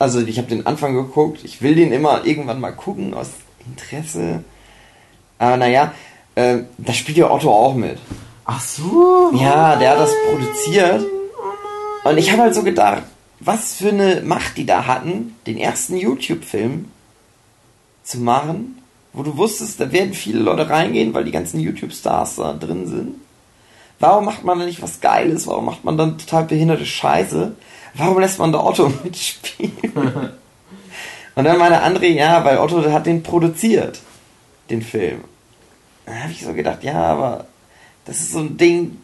[0.01, 3.29] also ich habe den Anfang geguckt, ich will den immer irgendwann mal gucken aus
[3.65, 4.43] Interesse.
[5.37, 5.93] Aber naja,
[6.33, 7.99] äh, da spielt ja Otto auch mit.
[8.45, 9.31] Ach so.
[9.35, 11.05] Ja, der hat das produziert.
[12.03, 13.03] Und ich habe halt so gedacht,
[13.39, 16.85] was für eine Macht die da hatten, den ersten YouTube-Film
[18.03, 18.81] zu machen,
[19.13, 23.15] wo du wusstest, da werden viele Leute reingehen, weil die ganzen YouTube-Stars da drin sind.
[23.99, 25.45] Warum macht man da nicht was Geiles?
[25.45, 27.55] Warum macht man dann total behinderte Scheiße?
[27.93, 30.33] Warum lässt man da Otto mitspielen?
[31.35, 33.99] Und dann meine André, ja, weil Otto hat den produziert,
[34.69, 35.23] den Film.
[36.05, 37.45] Da habe ich so gedacht, ja, aber
[38.05, 38.97] das ist so ein Ding,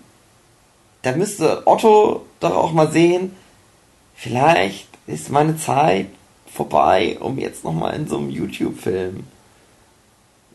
[1.03, 3.35] da müsste Otto doch auch mal sehen,
[4.15, 6.07] vielleicht ist meine Zeit
[6.51, 9.23] vorbei, um jetzt nochmal in so einem YouTube-Film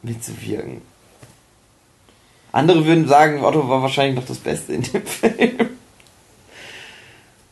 [0.03, 0.83] mitzuwirken.
[2.51, 5.71] Andere würden sagen, Otto war wahrscheinlich noch das Beste in dem Film.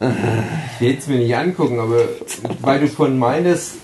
[0.01, 2.05] Ich will es mir nicht angucken, aber
[2.61, 3.75] weil du von meintest,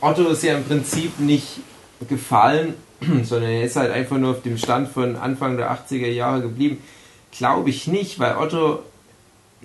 [0.00, 1.60] Otto ist ja im Prinzip nicht
[2.08, 2.74] gefallen,
[3.22, 6.78] sondern er ist halt einfach nur auf dem Stand von Anfang der 80er Jahre geblieben.
[7.32, 8.78] Glaube ich nicht, weil Otto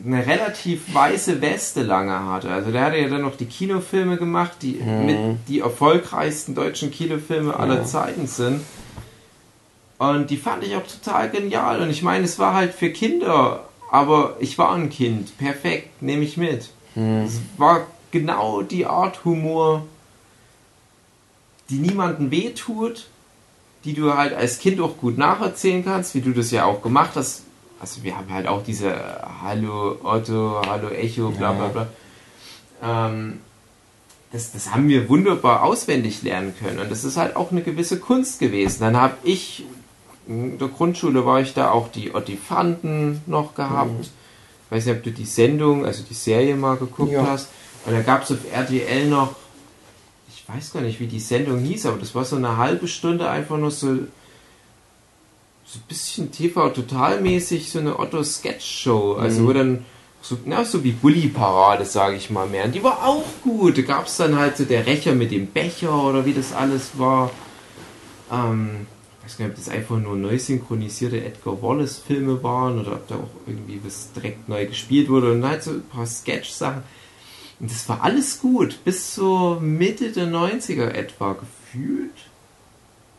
[0.03, 2.49] eine relativ weiße Weste lange hatte.
[2.49, 5.05] Also der hatte ja dann noch die Kinofilme gemacht, die Mhm.
[5.05, 7.85] mit die erfolgreichsten deutschen Kinofilme aller Ja.
[7.85, 8.61] Zeiten sind.
[9.99, 11.79] Und die fand ich auch total genial.
[11.81, 15.37] Und ich meine, es war halt für Kinder, aber ich war ein Kind.
[15.37, 16.71] Perfekt, nehme ich mit.
[16.95, 17.25] Mhm.
[17.27, 19.85] Es war genau die Art Humor,
[21.69, 23.07] die niemandem wehtut,
[23.85, 27.11] die du halt als Kind auch gut nacherzählen kannst, wie du das ja auch gemacht
[27.13, 27.43] hast.
[27.79, 28.95] Also wir haben halt auch diese
[29.43, 31.87] Hallo Otto, Hallo Echo, bla bla bla.
[32.81, 33.41] Ähm,
[34.31, 36.79] das, das haben wir wunderbar auswendig lernen können.
[36.79, 38.79] Und das ist halt auch eine gewisse Kunst gewesen.
[38.79, 39.65] Dann habe ich,
[40.27, 44.01] in der Grundschule war ich da auch die Ottifanten noch gehabt.
[44.01, 47.27] Ich weiß nicht, ob du die Sendung, also die Serie mal geguckt Ja.
[47.27, 47.49] hast.
[47.85, 49.35] Und da gab es auf RTL noch,
[50.29, 53.29] ich weiß gar nicht, wie die Sendung hieß, aber das war so eine halbe Stunde
[53.29, 53.87] einfach nur so,
[55.65, 59.15] so ein bisschen TV-totalmäßig, so eine Otto-Sketch-Show.
[59.15, 59.85] Also wo dann
[60.21, 62.63] so, na, so wie Bully-Parade, sage ich mal mehr.
[62.65, 63.77] Und die war auch gut.
[63.77, 66.91] Da gab es dann halt so der Rächer mit dem Becher oder wie das alles
[66.97, 67.29] war.
[68.31, 68.87] Ähm,
[69.25, 73.07] ich weiß gar nicht, ob das einfach nur neu synchronisierte Edgar Wallace-Filme waren oder ob
[73.07, 76.83] da auch irgendwie was direkt neu gespielt wurde und halt so ein paar Sketch-Sachen.
[77.61, 82.11] Und das war alles gut, bis so Mitte der 90er etwa gefühlt.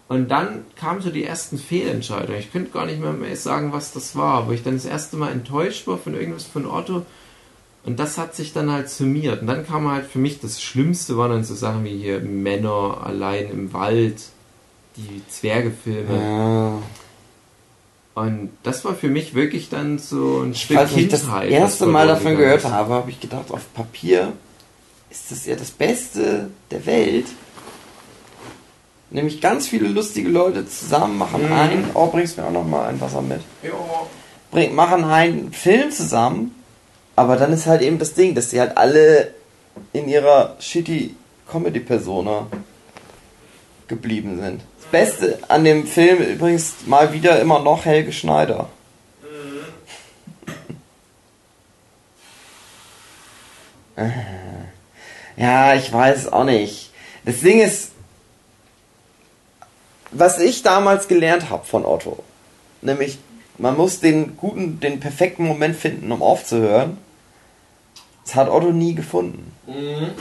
[0.09, 2.39] Und dann kamen so die ersten Fehlentscheidungen.
[2.39, 5.17] Ich könnte gar nicht mehr, mehr sagen, was das war, wo ich dann das erste
[5.17, 7.07] Mal enttäuscht war von irgendwas von Otto.
[7.85, 9.41] Und das hat sich dann halt summiert.
[9.41, 13.01] Und dann kam halt für mich das Schlimmste, waren dann so Sachen wie hier Männer
[13.03, 14.21] allein im Wald,
[14.97, 16.17] die Zwergefilme.
[16.17, 16.83] Ja.
[18.23, 21.51] Und das war für mich wirklich dann so ein Stück Falls ich das Kindheit.
[21.51, 24.33] erste Mal davon gehört habe, habe ich gedacht, auf Papier
[25.11, 27.27] ist das ja das Beste der Welt.
[29.11, 31.53] Nämlich ganz viele lustige Leute zusammen machen Mhm.
[31.53, 31.91] ein.
[31.95, 33.41] Oh, bringst mir auch noch mal ein Wasser mit.
[33.63, 33.71] Ja.
[34.51, 36.55] Bring, machen einen Film zusammen.
[37.17, 39.33] Aber dann ist halt eben das Ding, dass die halt alle
[39.93, 41.15] in ihrer shitty
[41.51, 42.47] Comedy-Persona
[43.87, 44.61] geblieben sind.
[44.91, 48.69] Das Beste an dem Film übrigens mal wieder immer noch Helge Schneider.
[55.37, 56.93] Ja, ich weiß auch nicht.
[57.25, 57.91] Das Ding ist,
[60.13, 62.23] was ich damals gelernt habe von Otto,
[62.83, 63.19] nämlich
[63.59, 66.99] man muss den guten, den perfekten Moment finden, um aufzuhören.
[68.25, 69.53] Das hat Otto nie gefunden.
[69.67, 70.13] Mhm.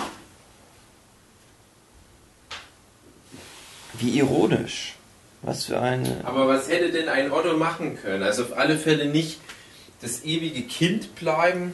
[4.04, 4.96] Wie ironisch.
[5.42, 6.22] Was für eine.
[6.24, 8.24] Aber was hätte denn ein Otto machen können?
[8.24, 9.40] Also auf alle Fälle nicht
[10.02, 11.74] das ewige Kind bleiben.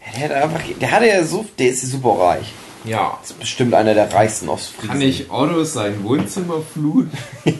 [0.00, 2.52] Der, hätte einfach, der hatte ja so, der ist super reich.
[2.84, 3.18] Ja.
[3.20, 4.88] Das ist bestimmt einer der reichsten Ostfriesen.
[4.88, 7.16] Kann ich Otto sein Wohnzimmer fluten?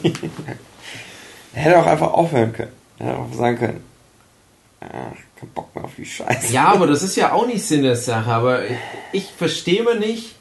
[1.55, 2.71] Der hätte auch einfach aufhören können.
[2.99, 3.83] Der hätte auch sagen können.
[4.81, 4.89] Ach,
[5.39, 6.51] kein Bock mehr auf die Scheiße.
[6.51, 8.31] Ja, aber das ist ja auch nicht Sinn der Sache.
[8.31, 8.77] Aber ich,
[9.11, 10.35] ich verstehe mir nicht,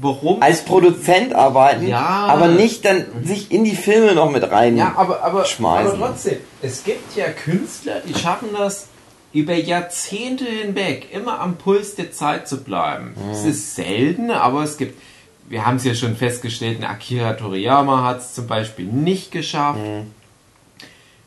[0.00, 0.42] warum.
[0.42, 2.26] Als Produzent arbeiten, Ja.
[2.26, 4.76] aber nicht dann sich in die Filme noch mit rein.
[4.76, 5.92] ja, aber, aber, Schmeißen.
[5.92, 8.88] aber trotzdem, es gibt ja Künstler, die schaffen das
[9.32, 13.14] über Jahrzehnte hinweg immer am Puls der Zeit zu bleiben.
[13.30, 15.00] Es ist selten, aber es gibt,
[15.48, 19.78] wir haben es ja schon festgestellt, Akira Toriyama hat es zum Beispiel nicht geschafft.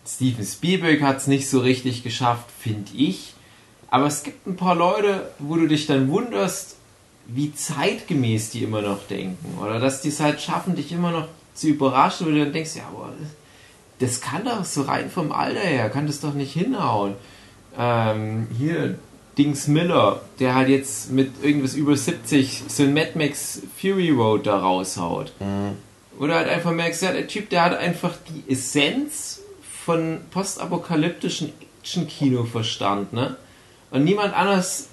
[0.05, 3.33] Steven Spielberg hat es nicht so richtig geschafft, finde ich.
[3.89, 6.75] Aber es gibt ein paar Leute, wo du dich dann wunderst,
[7.27, 9.57] wie zeitgemäß die immer noch denken.
[9.61, 12.75] Oder dass die es halt schaffen, dich immer noch zu überraschen, wo du dann denkst,
[12.75, 13.13] ja, aber
[13.99, 17.15] das kann doch so rein vom Alter her, kann das doch nicht hinhauen.
[17.77, 18.97] Ähm, hier,
[19.37, 24.45] Dings Miller, der halt jetzt mit irgendwas über 70 so ein Mad Max Fury Road
[24.45, 25.31] da raushaut.
[26.19, 29.39] Oder halt einfach merkst, ja, der Typ, der hat einfach die Essenz
[29.85, 31.51] von postapokalyptischen
[31.83, 33.35] Action-Kino verstanden, ne?
[33.91, 34.87] Und niemand anders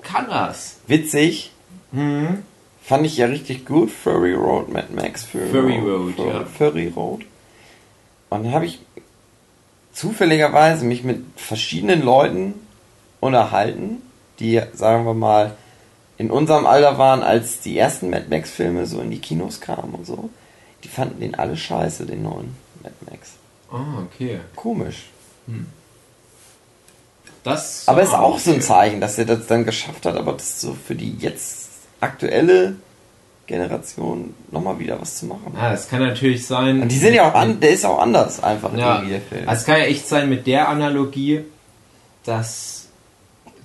[0.00, 0.78] kann das.
[0.86, 1.50] Witzig.
[2.82, 3.90] Fand ich ja richtig gut.
[3.90, 6.44] Furry Road, Mad Max Fury, Furry Road, Fur- ja.
[6.44, 7.22] Furry Road.
[8.30, 8.80] Und dann habe ich
[9.92, 12.54] zufälligerweise mich mit verschiedenen Leuten
[13.20, 14.02] unterhalten,
[14.40, 15.56] die, sagen wir mal,
[16.18, 19.94] in unserem Alter waren, als die ersten Mad Max Filme so in die Kinos kamen
[19.94, 20.30] und so.
[20.84, 23.32] Die fanden den alle scheiße, den neuen Mad Max.
[23.70, 24.40] Ah, okay.
[24.54, 25.06] Komisch.
[27.42, 28.64] Das Aber ist auch so ein okay.
[28.66, 31.65] Zeichen, dass er das dann geschafft hat, aber das so für die jetzt
[32.00, 32.76] aktuelle
[33.46, 35.52] Generation nochmal wieder was zu machen.
[35.56, 36.82] Ja, das kann natürlich sein.
[36.82, 39.48] Und die sind ja auch an, der ist auch anders einfach Ja, irgendwie der Film.
[39.48, 41.42] also es kann ja echt sein mit der Analogie,
[42.24, 42.88] dass,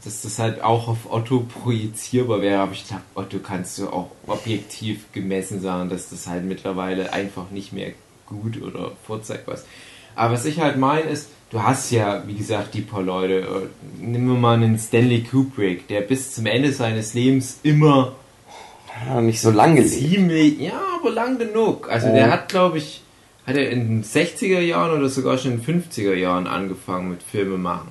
[0.04, 2.62] dass das halt auch auf Otto projizierbar wäre.
[2.62, 7.50] Aber ich glaube, Otto kannst du auch objektiv gemessen sagen, dass das halt mittlerweile einfach
[7.50, 7.92] nicht mehr
[8.28, 9.66] gut oder vorzeigt was.
[10.16, 13.40] Aber was ich halt meine ist, du hast ja, wie gesagt, die paar Leute.
[13.40, 18.14] Äh, Nehmen wir mal einen Stanley Kubrick, der bis zum Ende seines Lebens immer
[19.08, 19.94] Ja, nicht so lang gelebt.
[19.94, 21.90] ziemlich, ja, aber lang genug.
[21.90, 22.14] Also Oh.
[22.14, 23.02] der hat, glaube ich,
[23.48, 27.24] hat er in den 60er Jahren oder sogar schon in den 50er Jahren angefangen mit
[27.24, 27.90] Filme machen.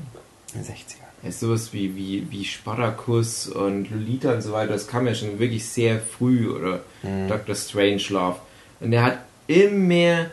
[0.55, 0.97] In den 60ern.
[1.23, 5.39] Ja, sowas wie, wie, wie Spartacus und Lolita und so weiter, das kam ja schon
[5.39, 7.29] wirklich sehr früh oder Mhm.
[7.29, 7.55] Dr.
[7.55, 8.37] Strangelove.
[8.81, 10.27] Und er hat immer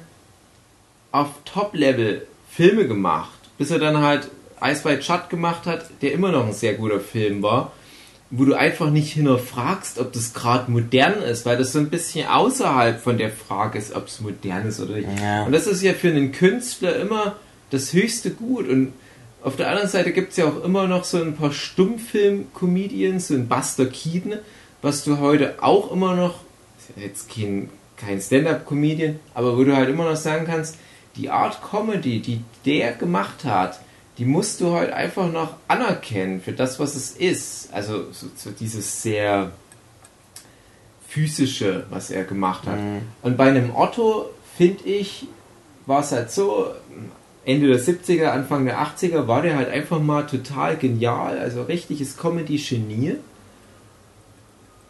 [1.11, 4.29] auf Top-Level Filme gemacht, bis er dann halt
[4.63, 7.71] Ice White Shut gemacht hat, der immer noch ein sehr guter Film war,
[8.29, 12.27] wo du einfach nicht hinterfragst, ob das gerade modern ist, weil das so ein bisschen
[12.27, 15.07] außerhalb von der Frage ist, ob es modern ist oder nicht.
[15.21, 15.45] Ja.
[15.45, 17.37] Und das ist ja für einen Künstler immer
[17.69, 18.67] das höchste Gut.
[18.67, 18.93] Und
[19.43, 23.33] auf der anderen Seite gibt es ja auch immer noch so ein paar Stummfilm-Comedians, so
[23.33, 24.33] ein Buster Keaton,
[24.81, 26.41] was du heute auch immer noch,
[26.97, 30.75] jetzt kein, kein Stand-Up-Comedian, aber wo du halt immer noch sagen kannst,
[31.15, 33.79] die Art Comedy, die der gemacht hat,
[34.17, 37.69] die musst du halt einfach noch anerkennen für das, was es ist.
[37.71, 39.51] Also so, so dieses sehr
[41.07, 42.79] physische, was er gemacht hat.
[42.79, 43.01] Mhm.
[43.21, 45.27] Und bei einem Otto, finde ich,
[45.85, 46.67] war es halt so,
[47.45, 52.17] Ende der 70er, Anfang der 80er war der halt einfach mal total genial, also richtiges
[52.17, 53.15] Comedy-Genie.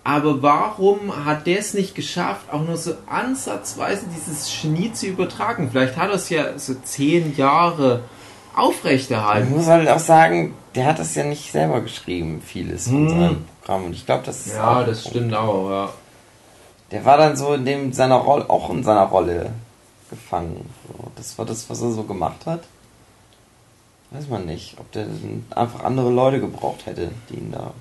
[0.03, 5.69] Aber warum hat der es nicht geschafft, auch nur so ansatzweise dieses Genie zu übertragen?
[5.69, 8.03] Vielleicht hat er es ja so zehn Jahre
[8.57, 9.51] Ich aufrechterhalten.
[9.55, 13.09] muss halt auch sagen, der hat das ja nicht selber geschrieben, vieles von Hm.
[13.09, 13.85] seinem Programm.
[13.85, 15.93] Und ich glaube, das ist Ja, das stimmt auch, ja.
[16.91, 19.51] Der war dann so in dem seiner Rolle, auch in seiner Rolle
[20.09, 20.67] gefangen.
[21.15, 22.63] Das war das, was er so gemacht hat.
[24.11, 27.73] Weiß man nicht, ob der dann einfach andere Leute gebraucht hätte, die ihn da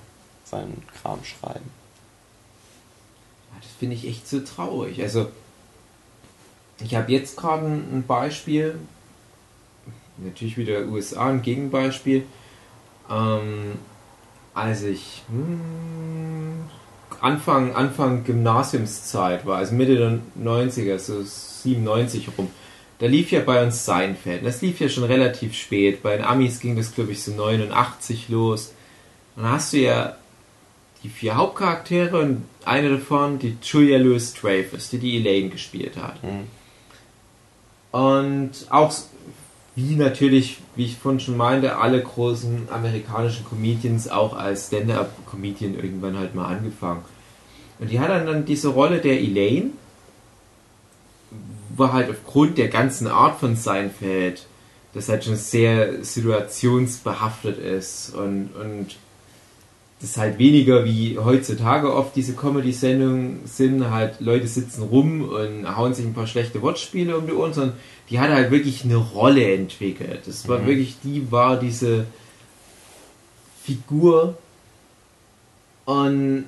[0.43, 1.71] seinen Kram schreiben.
[3.61, 5.01] Das finde ich echt so traurig.
[5.01, 5.27] Also,
[6.83, 8.77] ich habe jetzt gerade ein Beispiel,
[10.17, 12.23] natürlich wieder USA, ein Gegenbeispiel.
[13.09, 13.73] Ähm,
[14.53, 16.65] als ich hm,
[17.21, 22.49] Anfang, Anfang Gymnasiumszeit war, also Mitte der 90er, so 97 rum,
[22.99, 24.45] da lief ja bei uns Seinfeld.
[24.45, 26.01] Das lief ja schon relativ spät.
[26.01, 28.73] Bei den Amis ging das, glaube ich, so 89 los.
[29.35, 30.17] Dann hast du ja
[31.03, 36.23] die vier Hauptcharaktere und eine davon, die Julia Louis Dreyfus, die die Elaine gespielt hat.
[36.23, 36.47] Mhm.
[37.91, 38.93] Und auch,
[39.77, 46.17] wie natürlich, wie ich vorhin schon meinte, alle großen amerikanischen Comedians auch als Stand-Up-Comedian irgendwann
[46.17, 47.05] halt mal angefangen.
[47.77, 49.69] Und die hat dann, dann diese Rolle der Elaine,
[51.75, 54.47] war halt aufgrund der ganzen Art von Seinfeld,
[54.95, 58.95] das halt schon sehr situationsbehaftet ist und, und
[60.01, 65.93] das halt weniger wie heutzutage oft diese Comedy-Sendungen sind, halt Leute sitzen rum und hauen
[65.93, 67.77] sich ein paar schlechte Wortspiele um die Ohren, sondern
[68.09, 70.21] die hat halt wirklich eine Rolle entwickelt.
[70.25, 70.65] Das war Mhm.
[70.67, 72.05] wirklich, die war diese
[73.63, 74.37] Figur
[75.85, 76.45] und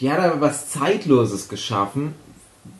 [0.00, 2.14] die hat aber was Zeitloses geschaffen,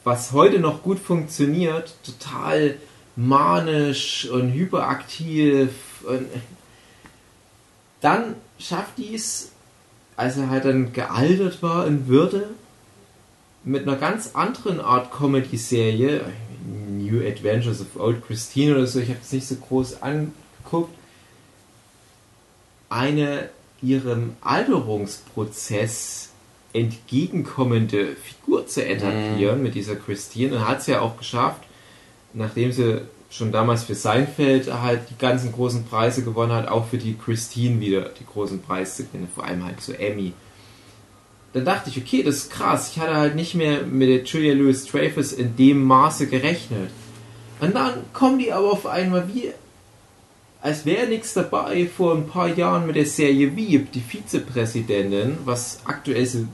[0.04, 2.76] was heute noch gut funktioniert, total
[3.16, 5.70] manisch und hyperaktiv
[6.06, 6.26] und
[8.00, 9.50] dann schafft die es,
[10.16, 12.48] als er halt dann gealtert war in Würde,
[13.62, 16.24] mit einer ganz anderen Art Comedy-Serie,
[17.10, 20.94] New Adventures of Old Christine oder so, ich habe es nicht so groß angeguckt,
[22.88, 23.50] eine
[23.82, 26.30] ihrem Alterungsprozess
[26.72, 31.62] entgegenkommende Figur zu etablieren mit dieser Christine und hat es ja auch geschafft,
[32.32, 36.98] nachdem sie schon damals für Seinfeld halt die ganzen großen Preise gewonnen hat, auch für
[36.98, 40.32] die Christine wieder die großen Preise zu gewinnen, vor allem halt so Emmy.
[41.52, 42.92] Dann dachte ich, okay, das ist krass.
[42.92, 46.90] Ich hatte halt nicht mehr mit der Julia Louis Dreyfus in dem Maße gerechnet.
[47.60, 49.50] Und dann kommen die aber auf einmal wie,
[50.62, 55.80] als wäre nichts dabei, vor ein paar Jahren mit der Serie Wieb, die Vizepräsidentin, was
[55.84, 56.46] aktuell so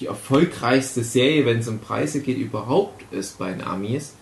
[0.00, 4.14] die erfolgreichste Serie, wenn es um Preise geht, überhaupt ist bei den Amis.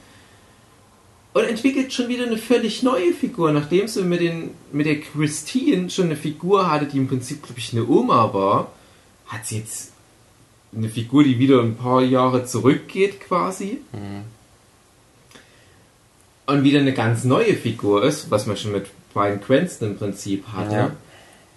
[1.32, 5.88] Und entwickelt schon wieder eine völlig neue Figur, nachdem sie mit, den, mit der Christine
[5.88, 8.72] schon eine Figur hatte, die im Prinzip, glaube ich, eine Oma war,
[9.26, 9.92] hat sie jetzt
[10.76, 13.78] eine Figur, die wieder ein paar Jahre zurückgeht quasi.
[13.92, 14.24] Mhm.
[16.50, 20.48] Und wieder eine ganz neue Figur ist, was man schon mit Brian Cranston im Prinzip
[20.48, 20.74] hatte.
[20.74, 20.96] Ja.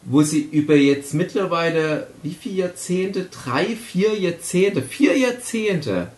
[0.04, 3.26] Wo sie über jetzt mittlerweile, wie viele Jahrzehnte?
[3.26, 6.10] Drei, vier Jahrzehnte, vier Jahrzehnte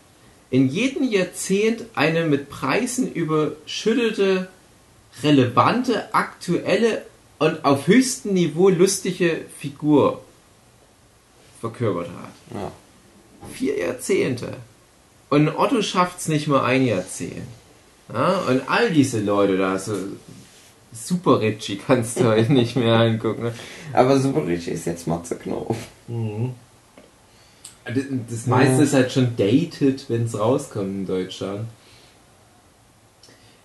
[0.49, 4.49] in jedem Jahrzehnt eine mit Preisen überschüttete,
[5.23, 7.03] relevante, aktuelle
[7.39, 10.21] und auf höchstem Niveau lustige Figur
[11.61, 12.33] verkörpert hat.
[12.53, 12.71] Ja.
[13.53, 14.57] Vier Jahrzehnte.
[15.29, 17.47] Und Otto schafft es nicht mal ein Jahrzehnt.
[18.13, 19.93] Ja, und all diese Leute da, so
[20.93, 23.43] Super Richie kannst du heute nicht mehr angucken.
[23.43, 23.53] Ne?
[23.93, 25.77] Aber Super Richie ist jetzt Matze Knof.
[26.07, 26.53] Mhm.
[27.85, 31.67] Das, das meiste ist halt schon dated, wenn es rauskommt in Deutschland.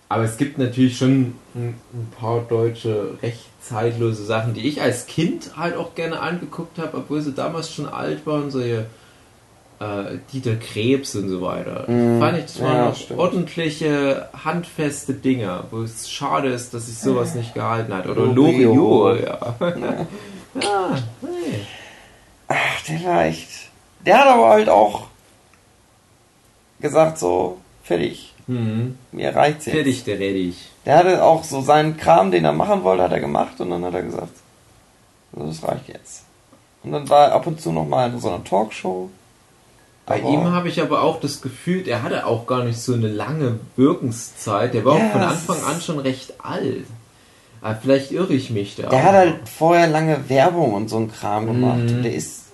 [0.09, 5.05] Aber es gibt natürlich schon ein, ein, paar deutsche recht zeitlose Sachen, die ich als
[5.05, 8.87] Kind halt auch gerne angeguckt habe, obwohl sie damals schon alt waren, solche
[9.81, 11.89] äh, Dieter Krebs und so weiter.
[11.89, 16.85] Mm, fand ich, das waren ja, noch ordentliche, handfeste Dinge, wo es schade ist, dass
[16.85, 18.07] sich sowas nicht gehalten hat.
[18.07, 19.55] Oder Loriot, ja.
[19.59, 19.67] ja.
[20.61, 21.65] ja hey.
[22.47, 23.49] Ach, der war echt.
[24.05, 25.07] Der hat aber halt auch
[26.79, 28.33] gesagt, so, fertig.
[28.47, 28.97] Mhm.
[29.11, 29.75] Mir reicht's jetzt.
[29.75, 30.69] Fertig, der Reddich.
[30.85, 33.83] Der hatte auch so seinen Kram, den er machen wollte, hat er gemacht und dann
[33.85, 34.35] hat er gesagt,
[35.33, 36.25] so, das reicht jetzt.
[36.83, 39.09] Und dann war er ab und zu noch mal in so einer Talkshow
[40.11, 42.93] bei aber ihm habe ich aber auch das Gefühl, er hatte auch gar nicht so
[42.93, 44.73] eine lange Wirkenszeit.
[44.73, 45.03] Der war yes.
[45.03, 46.85] auch von Anfang an schon recht alt.
[47.61, 48.89] Aber vielleicht irre ich mich da.
[48.89, 49.03] Der auch.
[49.03, 51.77] hat halt vorher lange Werbung und so ein Kram gemacht.
[51.77, 52.03] Mhm.
[52.03, 52.45] Der ist.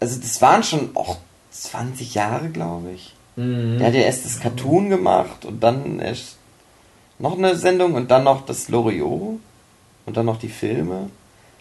[0.00, 1.18] Also, das waren schon auch
[1.50, 3.14] 20 Jahre, glaube ich.
[3.36, 3.78] Mhm.
[3.78, 6.36] Der hat ja erst das Cartoon gemacht und dann erst
[7.18, 9.38] noch eine Sendung und dann noch das Loriot
[10.06, 11.10] und dann noch die Filme.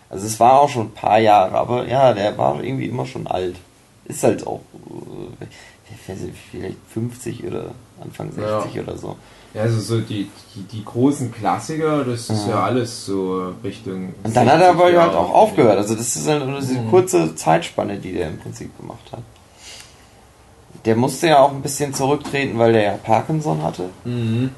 [0.09, 3.27] Also, es war auch schon ein paar Jahre, aber ja, der war irgendwie immer schon
[3.27, 3.57] alt
[4.05, 5.45] ist halt auch äh,
[6.51, 7.71] vielleicht 50 oder
[8.01, 8.81] Anfang 60 ja.
[8.81, 9.15] oder so.
[9.53, 14.13] Ja, also so die, die, die großen Klassiker, das ist ja, ja alles so Richtung.
[14.23, 15.77] Und dann hat er aber halt auch aufgehört.
[15.77, 16.89] Also das ist halt diese mhm.
[16.89, 19.23] kurze Zeitspanne, die der im Prinzip gemacht hat.
[20.85, 23.89] Der musste ja auch ein bisschen zurücktreten, weil der ja Parkinson hatte.
[24.05, 24.51] Mhm.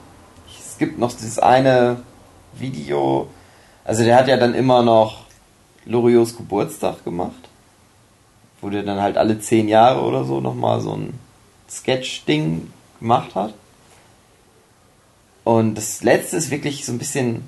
[0.48, 1.98] Es gibt noch dieses eine
[2.54, 3.28] Video,
[3.84, 5.24] also der hat ja dann immer noch
[5.86, 7.50] Loriots Geburtstag gemacht
[8.64, 11.14] wo der dann halt alle zehn Jahre oder so nochmal so ein
[11.70, 13.54] Sketch-Ding gemacht hat.
[15.44, 17.44] Und das letzte ist wirklich so ein bisschen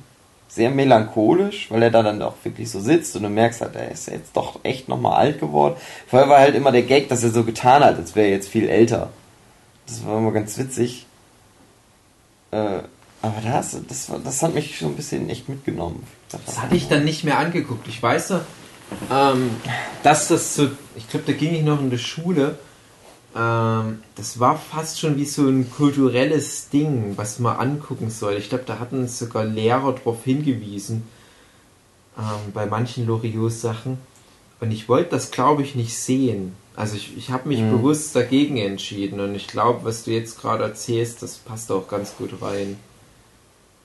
[0.49, 3.91] sehr melancholisch, weil er da dann auch wirklich so sitzt und du merkst halt, er
[3.91, 5.75] ist jetzt doch echt nochmal alt geworden.
[6.07, 8.49] Vorher war halt immer der Gag, dass er so getan hat, als wäre er jetzt
[8.49, 9.09] viel älter.
[9.87, 11.05] Das war immer ganz witzig.
[12.51, 12.79] Äh,
[13.21, 16.05] aber das, das, das hat mich schon ein bisschen echt mitgenommen.
[16.29, 17.87] Das, das hatte ich dann nicht mehr angeguckt.
[17.87, 18.29] Ich weiß
[19.11, 19.51] ähm,
[20.03, 22.57] dass das so, ich glaube, da ging ich noch in der Schule.
[23.35, 28.35] Ähm, das war fast schon wie so ein kulturelles Ding, was man angucken soll.
[28.35, 31.03] Ich glaube, da hatten sogar Lehrer darauf hingewiesen,
[32.17, 33.97] ähm, bei manchen Loriot-Sachen.
[34.61, 36.55] Und ich wollte das, glaube ich, nicht sehen.
[36.75, 37.71] Also ich, ich habe mich mhm.
[37.71, 39.19] bewusst dagegen entschieden.
[39.19, 42.77] Und ich glaube, was du jetzt gerade erzählst, das passt auch ganz gut rein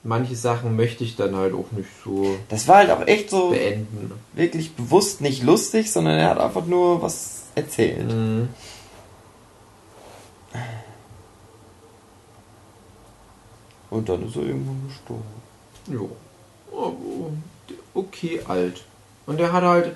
[0.03, 2.37] manche Sachen möchte ich dann halt auch nicht so.
[2.49, 4.11] Das war halt auch echt so beenden.
[4.33, 8.11] Wirklich bewusst nicht lustig, sondern er hat einfach nur was erzählt.
[8.11, 8.49] Mhm.
[13.89, 15.23] Und dann ist er irgendwann gestorben.
[15.87, 15.99] Ja.
[17.93, 18.85] Okay, alt.
[19.25, 19.95] Und er hat halt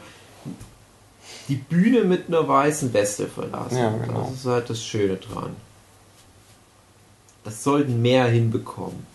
[1.47, 3.77] die Bühne mit einer weißen Weste verlassen.
[3.77, 4.23] Ja, genau.
[4.29, 5.55] Das ist halt das Schöne dran.
[7.43, 9.14] Das sollten mehr hinbekommen.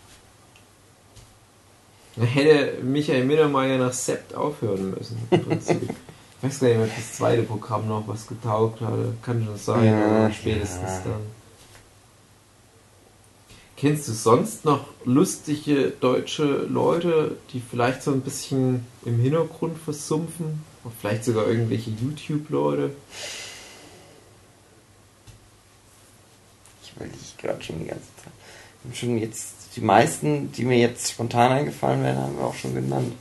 [2.17, 5.19] Hätte Michael Mittermeier nach Sept aufhören müssen.
[5.31, 5.83] Im Prinzip.
[5.83, 9.15] ich weiß gar nicht, ob das zweite Programm noch was getaugt hatte.
[9.23, 11.03] Kann schon sein, ja, aber spätestens ja.
[11.05, 11.41] dann.
[13.77, 20.63] Kennst du sonst noch lustige deutsche Leute, die vielleicht so ein bisschen im Hintergrund versumpfen?
[20.85, 22.91] Oder vielleicht sogar irgendwelche YouTube-Leute?
[26.83, 28.33] Ich überlege gerade schon die ganze Zeit.
[28.83, 32.55] Ich habe schon jetzt die meisten, die mir jetzt spontan eingefallen werden, haben wir auch
[32.55, 33.13] schon genannt.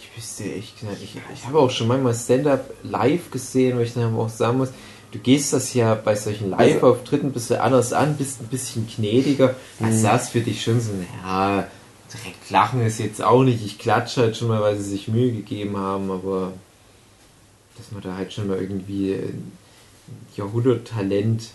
[0.00, 3.94] Ich wüsste echt gesagt, ich, ich habe auch schon manchmal Stand-up live gesehen, wo ich
[3.94, 4.70] dann auch sagen muss,
[5.12, 8.86] du gehst das ja bei solchen also Live-Auftritten ein bisschen anders an, bist ein bisschen
[8.86, 9.54] gnädiger.
[9.80, 10.90] Also das für dich schon so,
[11.22, 11.66] ja,
[12.12, 13.64] direkt lachen ist jetzt auch nicht.
[13.64, 16.52] Ich klatsche halt schon mal, weil sie sich Mühe gegeben haben, aber
[17.76, 19.16] dass man da halt schon mal irgendwie
[20.36, 21.50] Jahrhunderttalent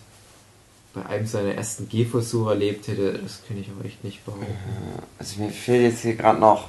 [0.93, 4.45] bei einem seiner ersten Gehversuche erlebt hätte, das könnte ich auch echt nicht behaupten.
[5.17, 6.67] Also mir fällt jetzt hier gerade noch,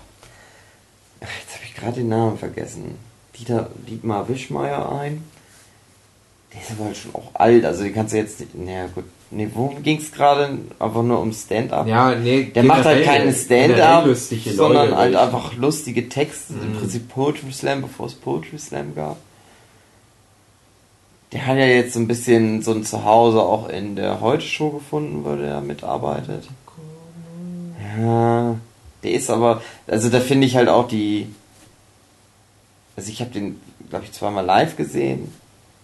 [1.20, 2.96] jetzt habe ich gerade den Namen vergessen,
[3.38, 5.22] Dieter, Dietmar Wischmeier ein.
[6.54, 9.04] Der ist aber halt schon auch alt, also den kannst du jetzt nicht, naja gut,
[9.30, 10.56] nee, worum ging es gerade?
[10.78, 11.86] Einfach nur um Stand-up?
[11.86, 16.62] Ja, nee, Der macht halt keine Stand-up, sondern halt einfach lustige Texte, mhm.
[16.62, 19.18] im Prinzip Poetry Slam, bevor es Poetry Slam gab
[21.34, 25.24] der hat ja jetzt so ein bisschen so ein Zuhause auch in der Heute-Show gefunden,
[25.24, 26.48] wo der mitarbeitet.
[27.98, 28.56] Ja,
[29.02, 31.26] der ist aber, also da finde ich halt auch die,
[32.96, 33.60] also ich habe den,
[33.90, 35.32] glaube ich, zweimal live gesehen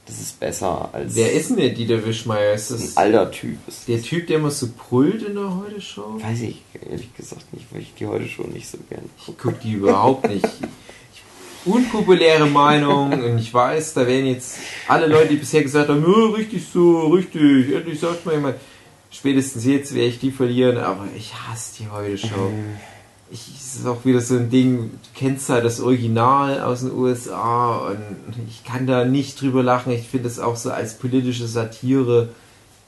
[0.06, 1.16] Das ist besser als.
[1.16, 2.54] Wer ist denn der Dieter Wischmeier?
[2.54, 3.58] Ist das ein alter Typ?
[3.66, 6.20] Ist der Typ, der immer so brüllt in der Heute-Show?
[6.22, 9.72] Weiß ich ehrlich gesagt nicht, weil ich die Heute-Show nicht so gern Ich gucke die
[9.72, 10.46] überhaupt nicht.
[11.64, 14.58] Unpopuläre Meinung und ich weiß, da werden jetzt
[14.88, 18.56] alle Leute, die bisher gesagt haben, ja, richtig so, richtig, endlich sagt man jemand,
[19.10, 22.50] spätestens jetzt werde ich die verlieren, aber ich hasse die Heute-Show.
[22.50, 22.76] Mhm.
[23.32, 26.92] Ich, es ist auch wieder so ein Ding, du kennst halt das Original aus den
[26.92, 29.92] USA und ich kann da nicht drüber lachen.
[29.92, 32.30] Ich finde es auch so als politische Satire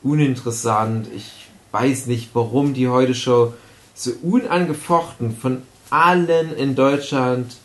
[0.03, 1.07] uninteressant.
[1.15, 3.53] Ich weiß nicht, warum die Heute-Show
[3.95, 7.57] so unangefochten von allen in Deutschland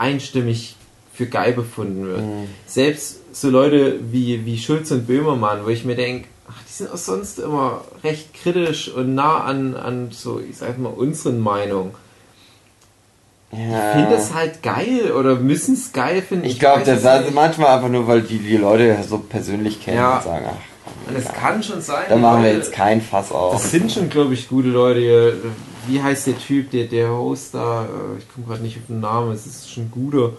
[0.00, 0.76] einstimmig
[1.14, 2.20] für geil befunden wird.
[2.22, 2.48] Mhm.
[2.66, 6.92] Selbst so Leute wie, wie Schulz und Böhmermann, wo ich mir denke, ach, die sind
[6.92, 11.92] auch sonst immer recht kritisch und nah an, an so, ich sag mal, unseren Meinungen.
[13.52, 13.92] Ja.
[13.92, 16.44] Finden es halt geil oder müssen es geil finden.
[16.46, 19.96] Ich glaube, weiß das ist manchmal einfach nur, weil die, die Leute so persönlich kennen
[19.98, 20.18] Ja.
[20.18, 22.04] und sagen, ach, Und es kann schon sein.
[22.08, 23.54] da machen wir jetzt kein Fass auf.
[23.54, 25.32] Das sind schon, glaube ich, gute Leute hier.
[25.90, 27.84] Wie heißt der Typ, der, der Host da?
[27.84, 30.32] Äh, Ich komme gerade nicht auf den Namen, es ist schon guter.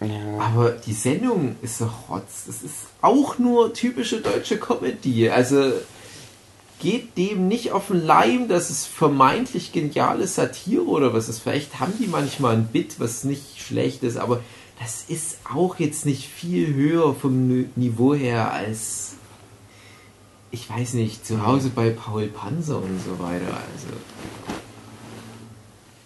[0.00, 0.38] Ja.
[0.40, 2.44] Aber die Sendung ist doch Rotz.
[2.46, 5.28] Das ist auch nur typische deutsche Comedy.
[5.28, 5.72] Also
[6.80, 11.40] geht dem nicht auf den Leim, dass es vermeintlich geniale Satire oder was ist.
[11.40, 14.40] Vielleicht haben die manchmal ein Bit, was nicht schlecht ist, aber
[14.78, 19.14] das ist auch jetzt nicht viel höher vom Ni- Niveau her als,
[20.52, 23.58] ich weiß nicht, zu Hause bei Paul Panzer und so weiter.
[23.74, 23.88] Also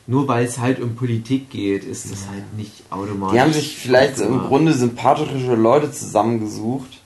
[0.07, 3.35] nur weil es halt um Politik geht, ist das halt nicht automatisch.
[3.35, 4.41] Die haben sich vielleicht im.
[4.41, 7.01] Grunde sympathische Leute zusammengesucht,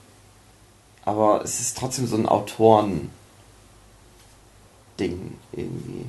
[1.05, 3.09] aber es ist trotzdem so ein Autoren-Ding
[5.51, 6.05] irgendwie,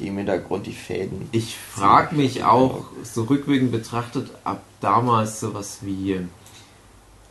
[0.00, 1.28] die im Hintergrund die Fäden.
[1.32, 6.20] Ich frage mich auch, so rückwirkend betrachtet, ab damals sowas wie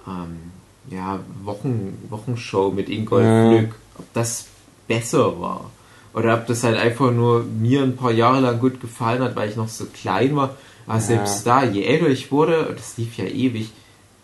[0.07, 0.51] ähm,
[0.89, 3.49] ja, Wochen, Wochenshow mit Ingolf Ja.
[3.49, 4.45] Glück, ob das
[4.87, 5.69] besser war.
[6.18, 9.51] Oder ob das halt einfach nur mir ein paar Jahre lang gut gefallen hat, weil
[9.51, 10.57] ich noch so klein war.
[10.88, 13.70] Aber selbst da, je älter ich wurde, und das lief ja ewig,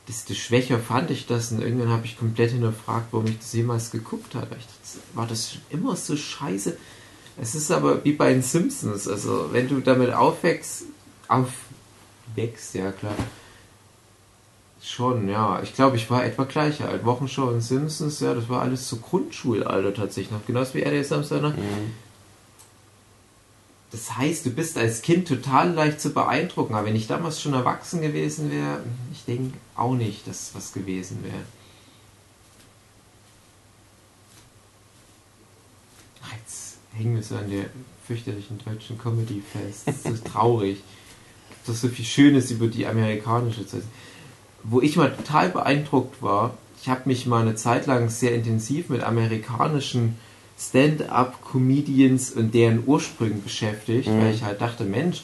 [0.08, 1.52] desto schwächer fand ich das.
[1.52, 4.48] Und irgendwann habe ich komplett hinterfragt, warum ich das jemals geguckt habe.
[4.58, 6.76] Ich dachte, war das schon immer so scheiße?
[7.39, 9.08] Es ist aber wie bei den Simpsons.
[9.08, 10.86] Also, wenn du damit aufwächst,
[11.28, 13.14] aufwächst, ja klar.
[14.84, 15.61] Schon, ja.
[15.63, 17.05] Ich glaube, ich war etwa gleich alt.
[17.05, 20.45] Wochenshow und Simpsons, ja, das war alles so Grundschulalter tatsächlich noch.
[20.45, 21.55] Genauso wie er der Samstag noch.
[21.55, 21.93] Mhm.
[23.91, 26.75] Das heißt, du bist als Kind total leicht zu beeindrucken.
[26.75, 28.81] Aber wenn ich damals schon erwachsen gewesen wäre,
[29.13, 31.43] ich denke auch nicht, dass was gewesen wäre.
[36.23, 37.67] Ach, Jetzt hängen wir so an der
[38.05, 39.84] fürchterlichen deutschen Comedy fest.
[39.86, 40.84] Das ist so traurig.
[41.49, 43.84] Gibt doch so viel Schönes über die amerikanische Zeit.
[44.64, 48.89] Wo ich mal total beeindruckt war, ich habe mich mal eine Zeit lang sehr intensiv
[48.89, 50.16] mit amerikanischen
[50.59, 54.22] Stand-up-Comedians und deren Ursprüngen beschäftigt, Mhm.
[54.22, 55.24] weil ich halt dachte, Mensch,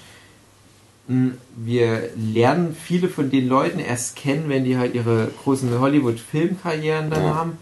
[1.08, 7.10] mh, wir lernen viele von den Leuten erst kennen, wenn die halt ihre großen Hollywood-Filmkarrieren
[7.10, 7.36] dann Ja.
[7.36, 7.58] haben.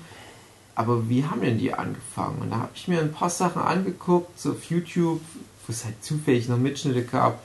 [0.76, 2.38] Aber wie haben denn die angefangen?
[2.42, 5.22] Und da habe ich mir ein paar Sachen angeguckt, so auf YouTube,
[5.66, 7.42] wo es halt zufällig noch Mitschnitte gab.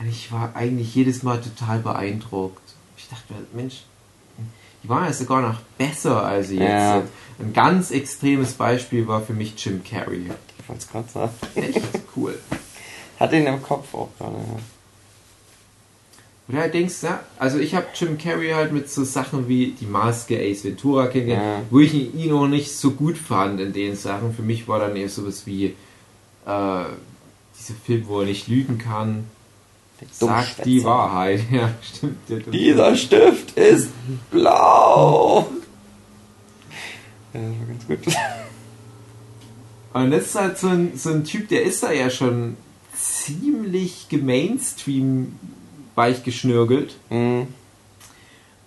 [0.00, 2.61] Und ich war eigentlich jedes Mal total beeindruckt.
[3.12, 3.82] Ich dachte, Mensch,
[4.82, 6.96] die waren ja sogar noch besser als sie jetzt Ja.
[7.00, 7.08] sind.
[7.48, 10.30] Ein ganz extremes Beispiel war für mich Jim Carrey.
[10.68, 11.32] Ich es gerade sagen.
[11.54, 11.80] Echt
[12.16, 12.38] cool.
[13.20, 14.36] Hat ihn im Kopf auch gerade.
[14.36, 14.58] Ja.
[16.48, 19.72] Und da denkst du, ja, also ich habe Jim Carrey halt mit so Sachen wie
[19.78, 21.66] die Maske Ace Ventura kennengelernt, Ja.
[21.70, 24.34] wo ich ihn auch nicht so gut fand in den Sachen.
[24.34, 25.74] Für mich war dann eher sowas wie äh,
[26.46, 29.24] dieser Film, wo er nicht lügen kann.
[30.10, 30.84] Sagt die Dummschwätzer.
[30.88, 31.40] Wahrheit.
[31.50, 32.16] Ja, stimmt.
[32.28, 33.88] Dumme- Dieser Stift ist
[34.30, 35.48] blau.
[37.34, 38.14] Ja, das war ganz gut.
[39.94, 42.56] Und das ist halt so ein, so ein Typ, der ist da ja schon
[42.94, 45.34] ziemlich gemainstream
[45.94, 46.94] weich geschnürgelt.
[47.10, 47.48] Mhm.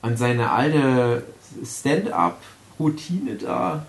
[0.02, 1.24] Und seine alte
[1.64, 3.86] Stand-up-Routine da,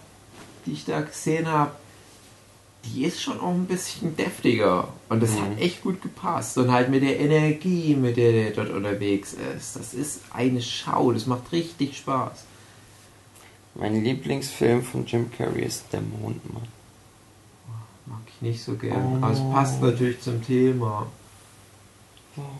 [0.64, 1.73] die ich da gesehen habe,
[2.94, 4.88] die ist schon auch ein bisschen deftiger.
[5.08, 5.58] Und das hat Mhm.
[5.58, 6.56] echt gut gepasst.
[6.58, 9.76] Und halt mit der Energie, mit der der dort unterwegs ist.
[9.76, 11.12] Das ist eine Schau.
[11.12, 12.44] Das macht richtig Spaß.
[13.74, 16.62] Mein Lieblingsfilm von Jim Carrey ist Der Mondmann.
[18.06, 19.18] Mag ich nicht so gern.
[19.20, 19.24] Oh.
[19.24, 21.06] Aber es passt natürlich zum Thema.
[22.36, 22.50] Warum?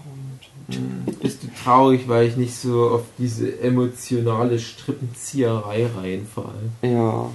[0.69, 6.70] Hm, Bist du traurig, weil ich nicht so auf diese emotionale Strippenzieherei reinfalle?
[6.82, 7.31] Ja.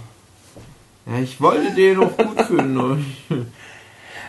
[1.06, 3.06] Ja, ich wollte den auch gut finden.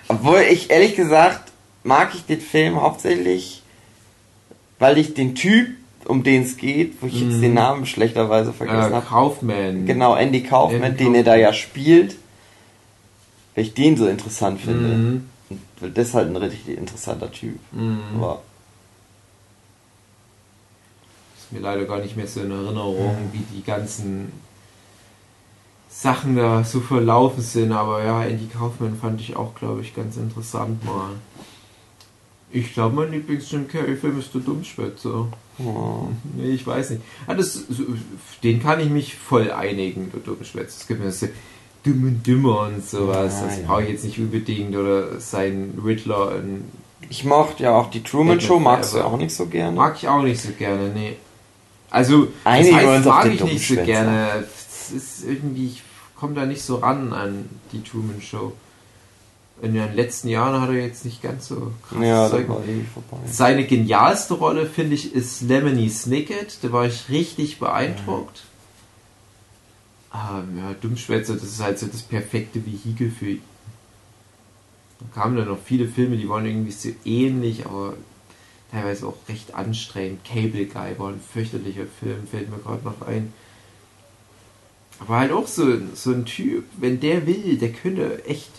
[0.09, 1.51] Obwohl ich ehrlich gesagt
[1.85, 3.62] mag ich den Film hauptsächlich,
[4.78, 5.69] weil ich den Typ
[6.07, 7.40] um den es geht, wo ich jetzt Mhm.
[7.43, 9.07] den Namen schlechterweise vergessen Äh, habe.
[9.07, 9.86] Kaufman.
[9.86, 11.40] Genau, Andy Kaufman, Andy den er da Kaufman.
[11.40, 12.16] ja spielt.
[13.55, 14.89] Weil ich den so interessant finde.
[14.89, 15.28] Mhm.
[15.51, 17.59] Und weil das ist halt ein richtig interessanter Typ.
[17.73, 18.01] Mhm.
[18.16, 18.43] Aber
[21.39, 24.32] Ist mir leider gar nicht mehr so in Erinnerung, wie die ganzen
[25.94, 27.73] Sachen da so verlaufen sind.
[27.73, 31.10] Aber ja, Andy Kaufman fand ich auch, glaube ich, ganz interessant mal.
[32.51, 35.27] Ich glaube, mein Lieblings-Jim Carrey-Film ist der Dummschwätzer.
[35.59, 37.02] oh, Nee, ich weiß nicht.
[37.27, 37.64] Ah, das,
[38.43, 40.77] den kann ich mich voll einigen, der Dummschwätzer.
[40.81, 41.28] Es gibt mir so
[41.85, 43.40] Dumm und Dümmer und sowas.
[43.40, 43.66] Ja, das ja.
[43.66, 44.77] brauche ich jetzt nicht unbedingt.
[44.77, 46.36] Oder sein Riddler.
[46.36, 46.64] in-
[47.09, 49.74] ich mochte ja auch die Truman Show, magst du auch nicht so gerne.
[49.77, 51.16] Mag ich auch nicht so gerne, nee.
[51.90, 54.44] Also, Einigen das heißt, mag ich nicht so gerne.
[54.82, 55.82] Es ist irgendwie, ich
[56.16, 58.52] komme da nicht so ran an die Truman Show.
[59.60, 62.46] In den letzten Jahren hat er jetzt nicht ganz so krass ja, Zeug.
[62.46, 63.26] vorbei.
[63.26, 66.59] Seine genialste Rolle, finde ich, ist Lemony Snicket.
[66.62, 68.42] Da war ich richtig beeindruckt.
[70.10, 73.42] Ah, ja, Dummschwätzer, das ist halt so das perfekte Vehikel für ihn.
[75.00, 77.94] Da kamen dann noch viele Filme, die waren irgendwie so ähnlich, aber
[78.70, 80.24] teilweise auch recht anstrengend.
[80.24, 83.32] Cable Guy war ein fürchterlicher Film, fällt mir gerade noch ein.
[85.07, 85.65] Aber halt auch so,
[85.95, 88.51] so ein Typ, wenn der will, der könnte echt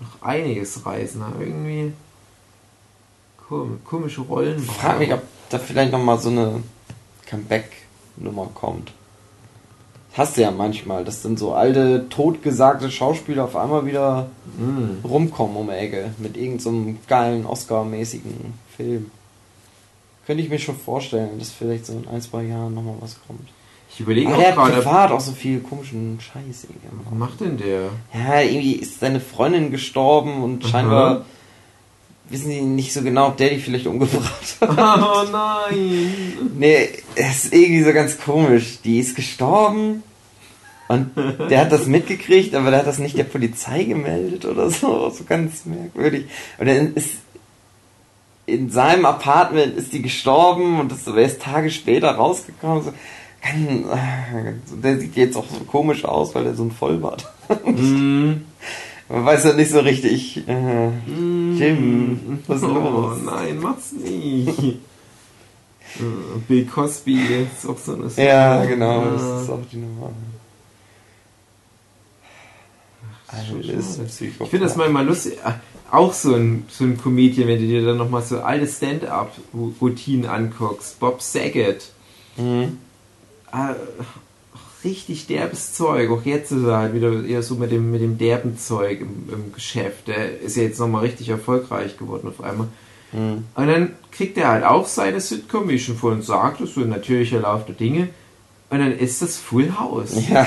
[0.00, 1.20] noch einiges reißen.
[1.22, 1.92] Aber irgendwie
[3.48, 4.62] kom komische Rollen.
[4.62, 6.62] Ich frage mich, ob da vielleicht nochmal so eine
[7.26, 8.92] Comeback-Nummer kommt.
[10.10, 14.28] Das hast du ja manchmal, dass dann so alte, totgesagte Schauspieler auf einmal wieder
[14.58, 15.04] Mm.
[15.06, 19.10] rumkommen um die Ecke mit irgendeinem so geilen Oscar-mäßigen Film.
[20.26, 23.48] Könnte ich mir schon vorstellen, dass vielleicht so in ein, zwei Jahren nochmal was kommt.
[23.94, 27.40] Ich überlege auch der hat gerade, privat auch so viel komischen Scheiß irgendwie was macht
[27.40, 27.90] denn der?
[28.14, 31.24] Ja, irgendwie ist seine Freundin gestorben und scheinbar Aha.
[32.30, 34.70] wissen sie nicht so genau, ob der die vielleicht umgebracht hat.
[34.78, 36.12] Oh nein!
[36.56, 38.78] Nee, es ist irgendwie so ganz komisch.
[38.82, 40.02] Die ist gestorben
[40.88, 41.10] und
[41.50, 45.10] der hat das mitgekriegt, aber der hat das nicht der Polizei gemeldet oder so.
[45.10, 46.26] So ganz merkwürdig.
[46.58, 47.10] Und dann ist
[48.46, 52.82] in seinem Apartment ist die gestorben und das ist erst Tage später rausgekommen.
[52.82, 52.92] So,
[53.42, 54.52] kann, äh,
[54.82, 57.66] der sieht jetzt auch so komisch aus, weil er so ein Vollbart hat.
[57.66, 58.42] Mm.
[59.08, 60.46] Man weiß ja nicht so richtig.
[60.48, 63.18] Äh, Jim, was ist oh los?
[63.24, 64.58] nein, mach's nicht.
[64.58, 64.78] Äh,
[66.48, 67.18] Bill Cosby
[67.52, 68.26] ist auch so eine Sache.
[68.26, 70.10] Ja, genau, das ist auch die Nummer.
[73.28, 73.58] Also.
[73.58, 75.34] Ich finde das manchmal lustig.
[75.44, 75.52] äh,
[75.90, 81.00] Auch so ein, so ein Comedian, wenn du dir dann nochmal so alte Stand-up-Routinen anguckst.
[81.00, 81.90] Bob Saget.
[82.36, 82.78] Mhm.
[83.52, 83.74] Ah,
[84.84, 86.10] richtig derbes Zeug.
[86.10, 89.32] Auch jetzt ist er halt wieder eher so mit dem, mit dem derben Zeug im,
[89.32, 90.08] im Geschäft.
[90.08, 92.66] Der ist ja jetzt nochmal richtig erfolgreich geworden auf einmal.
[93.12, 93.44] Mhm.
[93.54, 96.88] Und dann kriegt er halt auch seine Sitcom, wie ich schon vorhin sagte, so ein
[96.88, 98.08] natürlicher Lauf der Dinge.
[98.70, 100.14] Und dann ist das Full House.
[100.30, 100.46] Ja.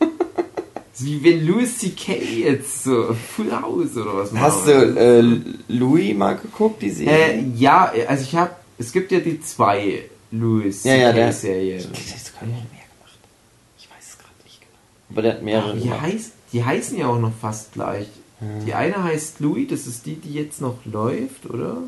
[0.98, 2.12] Wie wenn Louis C.K.
[2.14, 6.92] jetzt so Full House oder was Hast machen du äh, Louis mal geguckt, die Äh,
[6.94, 7.52] Serie?
[7.56, 11.32] ja, also ich habe, es gibt ja die zwei Louis Ja, ja, der-.
[11.32, 11.80] Serien.
[11.80, 13.18] Der hat sogar noch mehr gemacht.
[13.78, 14.72] Ich weiß es gerade nicht genau.
[15.10, 15.76] Aber der hat mehrere.
[15.76, 18.08] Die, heißt, die heißen ja auch noch fast gleich.
[18.40, 18.64] Ja.
[18.64, 21.78] Die eine heißt Louis, das ist die, die jetzt noch läuft, oder?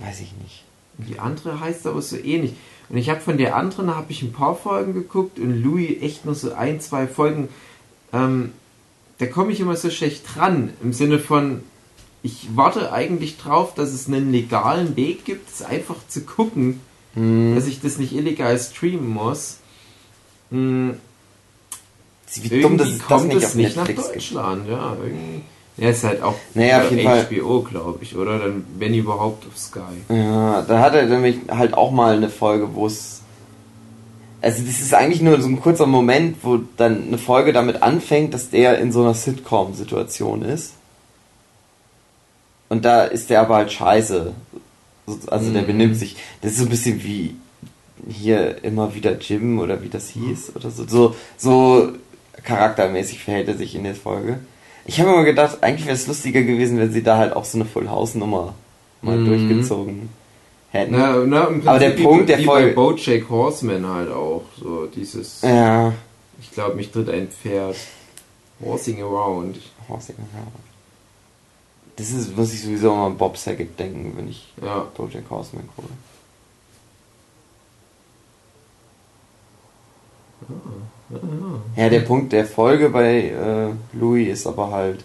[0.00, 0.64] Weiß ich nicht.
[0.98, 2.54] Und die andere heißt aber so ähnlich.
[2.88, 6.24] Und ich habe von der anderen habe ich ein paar Folgen geguckt und Louis echt
[6.24, 7.48] nur so ein, zwei Folgen.
[8.12, 8.52] Ähm,
[9.18, 10.70] da komme ich immer so schlecht dran.
[10.82, 11.62] Im Sinne von,
[12.22, 16.80] ich warte eigentlich drauf, dass es einen legalen Weg gibt, es einfach zu gucken,
[17.14, 17.54] Mhm.
[17.54, 19.58] dass ich das nicht illegal streamen muss.
[20.50, 20.98] Hm,
[22.34, 23.98] Wie irgendwie dumm, dass es das kommt nicht es auf nicht nach gibt.
[23.98, 24.96] Deutschland, ja.
[25.02, 25.42] Irgendwie.
[25.76, 27.06] Ja, ist halt auch Naja, auf jeden.
[27.08, 28.38] HBO, glaube ich, oder?
[28.38, 29.80] Dann, wenn überhaupt, auf Sky.
[30.08, 33.22] Ja, da hat er nämlich halt auch mal eine Folge, wo es.
[34.40, 38.34] Also, das ist eigentlich nur so ein kurzer Moment, wo dann eine Folge damit anfängt,
[38.34, 40.74] dass der in so einer Sitcom-Situation ist.
[42.68, 44.32] Und da ist der aber halt scheiße.
[45.26, 45.66] Also, der Mhm.
[45.66, 46.16] benimmt sich.
[46.40, 47.34] Das ist so ein bisschen wie
[48.08, 50.86] hier immer wieder Jim oder wie das hieß oder so.
[50.86, 51.88] So, so
[52.42, 54.40] charaktermäßig verhält er sich in der Folge.
[54.86, 57.56] Ich habe immer gedacht, eigentlich wäre es lustiger gewesen, wenn sie da halt auch so
[57.58, 58.54] eine Full House Nummer
[59.00, 59.26] mal Mhm.
[59.26, 60.08] durchgezogen
[60.70, 60.92] hätten.
[60.92, 64.42] Na, na, Aber der Punkt der Folge- bei Bojack Horseman halt auch.
[64.60, 65.94] So dieses, Ja.
[66.40, 67.76] ich glaube, mich tritt ein Pferd.
[68.62, 69.58] Horsing around.
[69.88, 70.52] Horsing around.
[71.96, 74.86] Das ist, muss ich sowieso immer an Bob Saget denken, wenn ich Ja.
[74.96, 75.88] Bojack Horseman gucke.
[81.76, 85.04] Ja, der Punkt der Folge bei äh, Louis ist aber halt,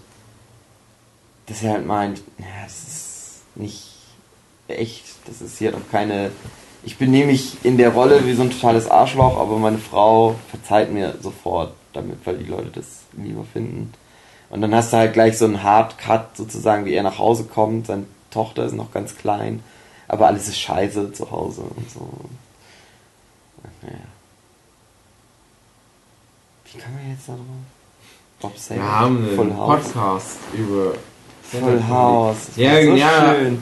[1.45, 3.93] dass er halt meint, ja, das ist nicht
[4.67, 6.31] echt, das ist hier doch keine
[6.83, 10.91] ich benehme mich in der Rolle wie so ein totales Arschloch, aber meine Frau verzeiht
[10.91, 13.93] mir sofort damit, weil die Leute das lieber finden.
[14.49, 17.43] Und dann hast du halt gleich so einen Hard Cut, sozusagen, wie er nach Hause
[17.43, 17.87] kommt.
[17.87, 19.61] Seine Tochter ist noch ganz klein,
[20.07, 22.09] aber alles ist scheiße zu Hause und so.
[23.81, 23.97] Naja.
[26.71, 27.43] Wie kann man jetzt da drauf?
[28.41, 29.83] Bob Saget, Wir haben einen Full House.
[29.83, 30.93] Podcast über
[31.43, 32.37] Full House.
[32.55, 33.35] Ja, so ja.
[33.35, 33.61] schön.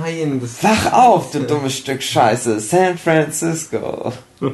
[0.00, 2.60] Nein, das Wach auf, du dummes Stück Scheiße.
[2.60, 4.12] San Francisco.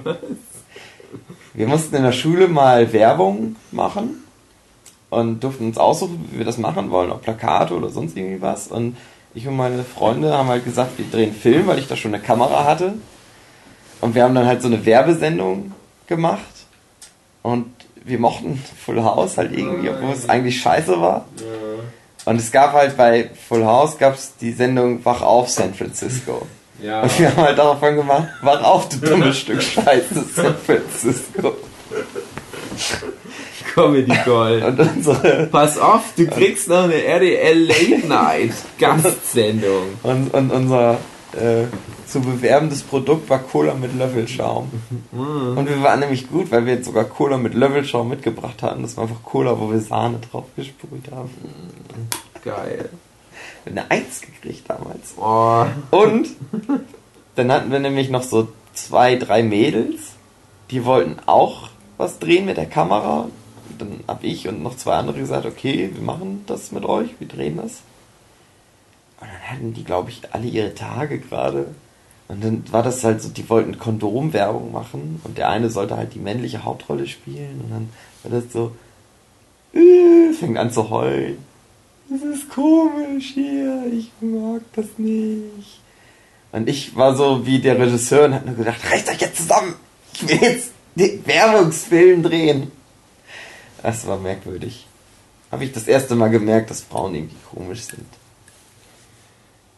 [1.55, 4.22] Wir mussten in der Schule mal Werbung machen
[5.13, 8.69] und durften uns aussuchen, wie wir das machen wollen, ob Plakate oder sonst irgendwie was.
[8.69, 8.97] Und
[9.35, 12.23] ich und meine Freunde haben halt gesagt, wir drehen Film, weil ich da schon eine
[12.23, 12.95] Kamera hatte.
[14.01, 15.73] Und wir haben dann halt so eine Werbesendung
[16.07, 16.41] gemacht.
[17.43, 17.67] Und
[18.03, 21.27] wir mochten Full House halt irgendwie, obwohl es eigentlich scheiße war.
[22.25, 26.47] Und es gab halt bei Full House gab es die Sendung Wach auf San Francisco.
[26.83, 27.03] Ja.
[27.03, 31.53] Und wir haben halt davon gemacht, wach auf, du dummes Stück Scheiße, San Francisco.
[33.75, 34.65] Comedy Gold.
[34.65, 39.99] Und unsere, Pass auf, du kriegst noch eine RDL Late Night Gastsendung.
[40.03, 40.99] und, und unser
[41.33, 41.65] äh,
[42.07, 44.71] zu bewerbendes Produkt war Cola mit Löffelschaum.
[45.13, 48.83] Und wir waren nämlich gut, weil wir jetzt sogar Cola mit Löffelschaum mitgebracht hatten.
[48.83, 51.31] Das war einfach Cola, wo wir Sahne drauf gesprüht haben.
[52.45, 52.91] Geil.
[53.65, 55.15] Wir haben eine Eins gekriegt damals.
[55.17, 55.65] Oh.
[55.97, 56.29] Und
[57.37, 60.13] dann hatten wir nämlich noch so zwei, drei Mädels,
[60.71, 63.29] die wollten auch was drehen mit der Kamera.
[63.83, 67.27] Dann habe ich und noch zwei andere gesagt, okay, wir machen das mit euch, wir
[67.27, 67.83] drehen das.
[69.21, 71.67] Und dann hatten die, glaube ich, alle ihre Tage gerade.
[72.29, 76.15] Und dann war das halt so, die wollten Kondomwerbung machen und der eine sollte halt
[76.15, 77.89] die männliche Hauptrolle spielen und dann
[78.23, 78.73] war das so,
[79.75, 81.39] äh, fängt an zu heulen.
[82.09, 85.81] Das ist komisch hier, ich mag das nicht.
[86.53, 89.75] Und ich war so wie der Regisseur und hab nur gedacht, reißt euch jetzt zusammen!
[90.15, 92.71] Ich will jetzt den Werbungsfilm drehen.
[93.83, 94.87] Das war merkwürdig.
[95.51, 98.07] Habe ich das erste Mal gemerkt, dass Frauen irgendwie komisch sind.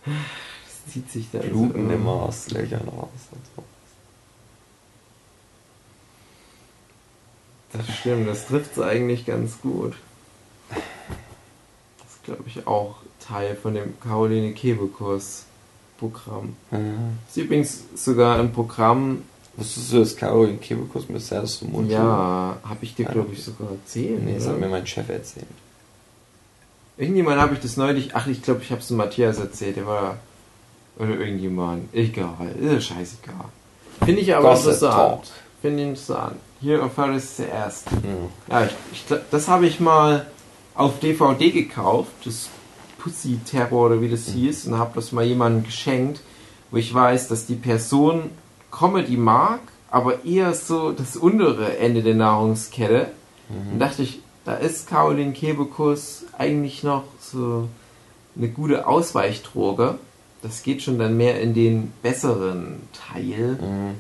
[0.05, 1.95] Das zieht sich da Bluten so.
[1.95, 3.65] immer aus Löchern raus und so.
[7.73, 9.95] Das stimmt, das trifft es eigentlich ganz gut.
[10.69, 10.79] Das
[12.09, 15.45] ist, glaube ich, auch Teil von dem Caroline Kebekus
[15.99, 16.57] Programm.
[16.71, 16.79] Ja.
[17.27, 19.23] Das ist übrigens sogar ein Programm,
[19.57, 23.71] Wusstest du, dass Caroline Kebekus mit zum Mund ja, habe ich dir, glaube ich, sogar
[23.71, 24.25] erzählt.
[24.25, 25.47] Nee, das hat mir mein Chef erzählt.
[26.97, 30.19] Irgendjemand habe ich das neulich, ach, ich glaube, ich habe es Matthias erzählt, der war,
[30.99, 33.47] oder irgendjemand, egal, ist scheißegal.
[34.05, 35.33] Finde ich aber interessant.
[35.61, 36.37] Finde ich interessant.
[36.61, 37.87] Hier erfahre ich es zuerst.
[38.49, 38.61] Ja.
[38.61, 40.27] Ja, ich, ich, das habe ich mal
[40.75, 42.49] auf DVD gekauft, das
[42.99, 46.21] Pussy Terror oder wie das hieß, und habe das mal jemandem geschenkt,
[46.71, 48.31] wo ich weiß, dass die Person
[48.77, 49.61] Comedy mag,
[49.91, 53.11] aber eher so das untere Ende der Nahrungskette.
[53.49, 57.69] Und dachte ich, da ist Caroline Kebekus eigentlich noch so
[58.37, 59.99] eine gute Ausweichdroge.
[60.43, 63.59] Das geht schon dann mehr in den besseren Teil.
[63.61, 63.95] Mhm.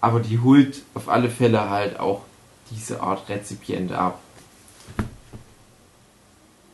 [0.00, 2.22] Aber die holt auf alle Fälle halt auch
[2.70, 4.20] diese Art Rezipient ab.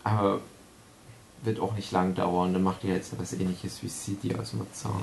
[0.05, 0.41] Aber
[1.43, 2.53] wird auch nicht lang dauern.
[2.53, 5.03] Dann macht die jetzt was ähnliches wie City aus Marzahn.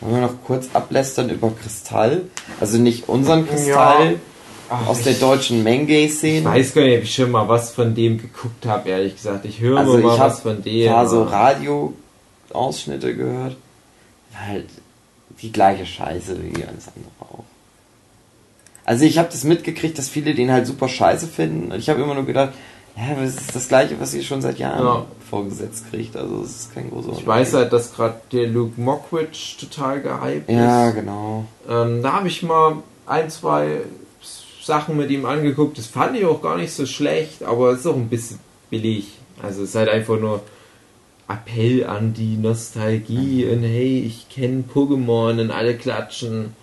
[0.00, 2.22] Wollen wir noch kurz ablästern über Kristall?
[2.60, 4.18] Also nicht unseren Kristall
[4.70, 6.44] Ach, aus der ich- deutschen Ich Menge-Szene.
[6.46, 9.44] weiß gar nicht, ob ich schon mal was von dem geguckt habe, ehrlich gesagt.
[9.44, 10.90] Ich höre Also mal ich was habe von dem.
[10.92, 13.56] paar so aber- Radio-Ausschnitte gehört.
[14.34, 14.66] Halt
[15.42, 17.44] die gleiche Scheiße wie alles andere auch.
[18.84, 21.72] Also ich habe das mitgekriegt, dass viele den halt super scheiße finden.
[21.72, 22.52] Und ich habe immer nur gedacht,
[22.96, 25.06] ja, das ist das gleiche, was ihr schon seit Jahren Ja.
[25.30, 26.16] vorgesetzt kriegt.
[26.16, 30.50] Also es ist kein großer Ich weiß halt, dass gerade der Luke Mockridge total gehypt
[30.50, 30.94] Ja, ist.
[30.96, 31.44] genau.
[31.68, 32.76] Ähm, da habe ich mal
[33.06, 33.78] ein, zwei
[34.62, 35.78] Sachen mit ihm angeguckt.
[35.78, 38.38] Das fand ich auch gar nicht so schlecht, aber es ist auch ein bisschen
[38.70, 39.18] billig.
[39.42, 40.42] Also es ist halt einfach nur
[41.28, 46.54] Appell an die Nostalgie und hey, ich kenne Pokémon und alle klatschen.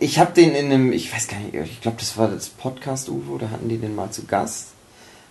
[0.00, 3.10] Ich habe den in einem, ich weiß gar nicht, ich glaube, das war das Podcast
[3.10, 4.68] UFO, da hatten die den mal zu Gast.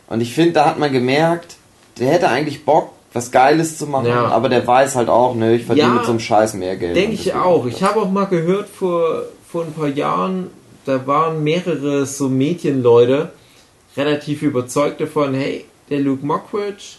[0.08, 1.56] Und ich finde, da hat man gemerkt,
[2.00, 4.28] der hätte eigentlich Bock, was Geiles zu machen, Ja.
[4.28, 6.96] aber der weiß halt auch, ne, ich verdiene Ja, mit so einem Scheiß mehr Geld.
[6.96, 7.66] Denke ich auch.
[7.68, 10.50] Ich habe auch mal gehört vor, vor ein paar Jahren,
[10.86, 13.32] da waren mehrere so Mädchenleute
[13.96, 16.96] relativ überzeugt davon, hey, der Luke Mockridge,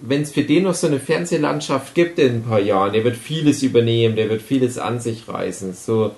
[0.00, 3.16] wenn es für den noch so eine Fernsehlandschaft gibt in ein paar Jahren, der wird
[3.16, 5.72] vieles übernehmen, der wird vieles an sich reißen.
[5.74, 6.12] So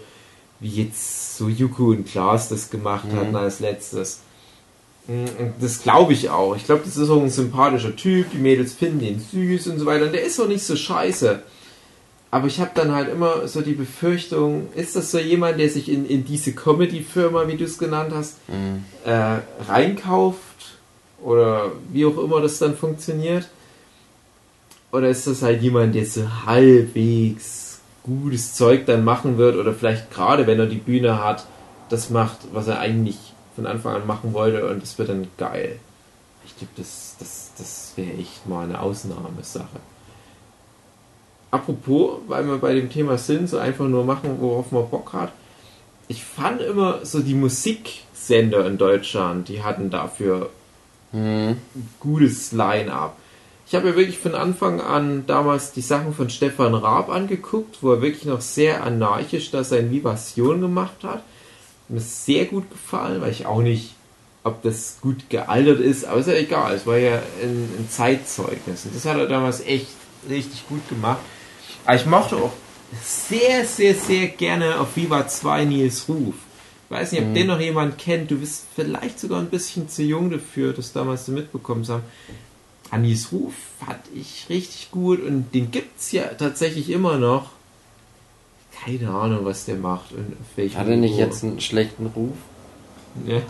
[0.59, 3.17] wie jetzt so Yuko und Klaas das gemacht Mhm.
[3.17, 4.21] hatten als letztes.
[5.09, 6.57] Mm, und Das glaube ich auch.
[6.57, 8.31] Ich glaube, das ist auch ein sympathischer Typ.
[8.33, 10.07] Die Mädels finden ihn süß und so weiter.
[10.07, 11.43] Und der ist auch nicht so scheiße.
[12.33, 15.89] aber ich habe dann halt immer so die Befürchtung, ist das so jemand, der sich
[15.91, 18.85] in, in diese Comedy-Firma, wie du es genannt hast, Mhm.
[19.05, 20.39] äh, reinkauft
[21.25, 23.49] oder wie auch immer das dann funktioniert?
[24.93, 30.13] Oder ist das halt jemand, der so halbwegs gutes Zeug dann machen wird oder vielleicht
[30.13, 31.47] gerade, wenn er die Bühne hat,
[31.89, 33.19] das macht, was er eigentlich
[33.55, 35.79] von Anfang an machen wollte und das wird dann geil.
[36.45, 39.81] Ich glaube, das, das, das wäre echt mal eine Ausnahmesache.
[41.51, 45.33] Apropos, weil wir bei dem Thema sind, so einfach nur machen, worauf man Bock hat.
[46.09, 50.51] Ich fand immer so die Musiksender in Deutschland, die hatten dafür
[51.13, 51.57] Mhm.
[51.99, 53.17] gutes Line-up.
[53.67, 57.93] Ich habe mir wirklich von Anfang an damals die Sachen von Stefan Raab angeguckt, wo
[57.93, 61.23] er wirklich noch sehr anarchisch da seine Vibration gemacht hat.
[61.91, 63.95] Mir ist sehr gut gefallen, weil ich auch nicht,
[64.45, 66.75] ob das gut gealtert ist, aber ist ja egal.
[66.75, 68.85] Es war ja ein, ein Zeitzeugnis.
[68.85, 69.89] Und das hat er damals echt
[70.29, 71.21] richtig gut gemacht.
[71.85, 72.53] Aber ich mochte auch
[73.03, 76.35] sehr, sehr, sehr gerne auf Viva 2 Nils Ruf.
[76.85, 78.31] Ich weiß nicht, ob den noch jemand kennt.
[78.31, 82.05] Du bist vielleicht sogar ein bisschen zu jung dafür, das damals so mitbekommen zu haben.
[82.91, 87.51] Anis Ruf fand ich richtig gut und den gibt's ja tatsächlich immer noch.
[88.85, 91.23] Keine Ahnung, was der macht und auf welchem Hat er nicht Niveau.
[91.25, 92.35] jetzt einen schlechten Ruf?
[93.27, 93.41] Ja.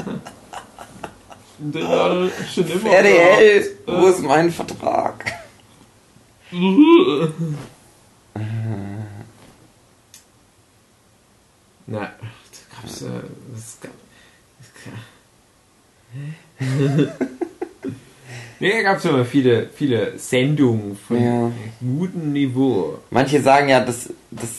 [1.59, 5.24] Den hat er schon immer RDL, wo ist mein Vertrag?
[11.86, 12.11] Na, da
[12.81, 13.09] gab's ja.
[13.55, 13.93] Das gab,
[14.59, 14.94] das gab,
[18.61, 21.51] nee, da gab's aber viele, viele Sendungen von Ja.
[21.81, 22.98] gutem Niveau.
[23.11, 24.51] Manche sagen ja, dass, dass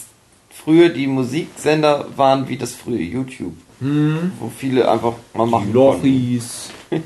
[0.51, 3.55] früher die Musiksender waren wie das frühe YouTube.
[3.79, 6.05] Wo viele einfach mal machen Die konnten.
[6.07, 6.69] Lochis.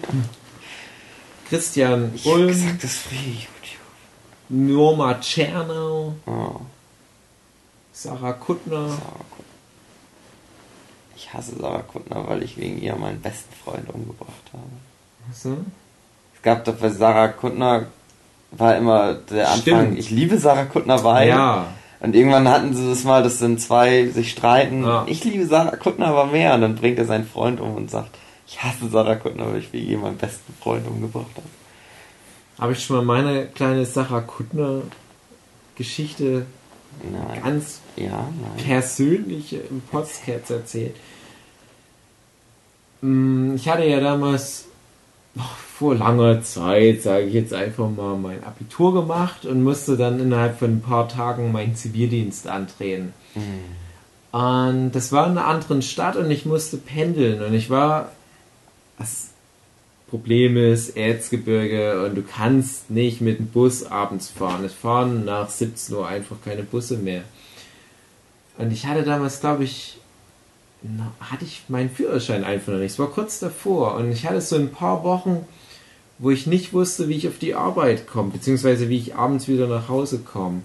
[1.50, 3.50] Christian Ich hab Ulm, gesagt, das frühe YouTube.
[4.50, 6.56] Norma Tschernau, Oh,
[7.94, 8.90] Sarah Kuttner.
[8.90, 9.00] Sarah
[9.30, 9.46] Kuttner.
[11.16, 14.64] Ich hasse Sarah Kuttner, weil ich wegen ihr meinen besten Freund umgebracht habe.
[15.34, 15.58] So.
[16.36, 17.86] Es gab doch bei Sarah Kuttner
[18.52, 20.00] war immer der Anfang, Stimmt.
[20.00, 21.68] ich liebe Sarah Kuttner, weil Ja,
[22.06, 24.84] Und irgendwann hatten sie das mal, dass dann zwei sich streiten.
[24.84, 25.06] Ja.
[25.08, 26.54] Ich liebe Sarah Kuttner aber mehr.
[26.54, 28.16] Und dann bringt er seinen Freund um und sagt,
[28.48, 31.48] ich hasse Sarah Kuttner, weil ich wie je meinen besten Freund umgebracht habe.
[32.62, 34.82] habe ich schon mal meine kleine Sarah Kuttner
[35.76, 36.46] Geschichte
[37.12, 37.42] Nein.
[37.44, 38.30] ganz Ja,
[38.64, 40.96] persönlich im Podcast erzählt.
[43.02, 44.66] Mm, Ich hatte ja damals
[45.78, 50.58] vor langer Zeit, sage ich jetzt einfach mal, mein Abitur gemacht und musste dann innerhalb
[50.58, 53.14] von ein paar Tagen meinen Zivildienst antreten.
[54.32, 58.12] Und das war in einer anderen Stadt und ich musste pendeln und ich war.
[58.98, 59.32] Das
[60.08, 64.64] Problem ist, Erzgebirge und du kannst nicht mit dem Bus abends fahren.
[64.64, 67.24] Es fahren nach 17 Uhr einfach keine Busse mehr.
[68.58, 69.98] Und ich hatte damals, glaube ich,
[71.20, 72.94] hatte ich meinen Führerschein einfach noch nicht.
[72.94, 73.96] Es war kurz davor.
[73.96, 75.46] Und ich hatte so ein paar Wochen,
[76.18, 79.68] wo ich nicht wusste, wie ich auf die Arbeit komme, beziehungsweise wie ich abends wieder
[79.68, 80.62] nach Hause komme.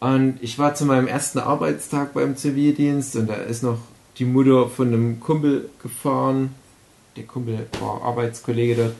[0.00, 3.78] Und ich war zu meinem ersten Arbeitstag beim Zivildienst und da ist noch
[4.18, 6.54] die Mutter von einem Kumpel gefahren.
[7.16, 8.94] Der Kumpel war Arbeitskollege dort.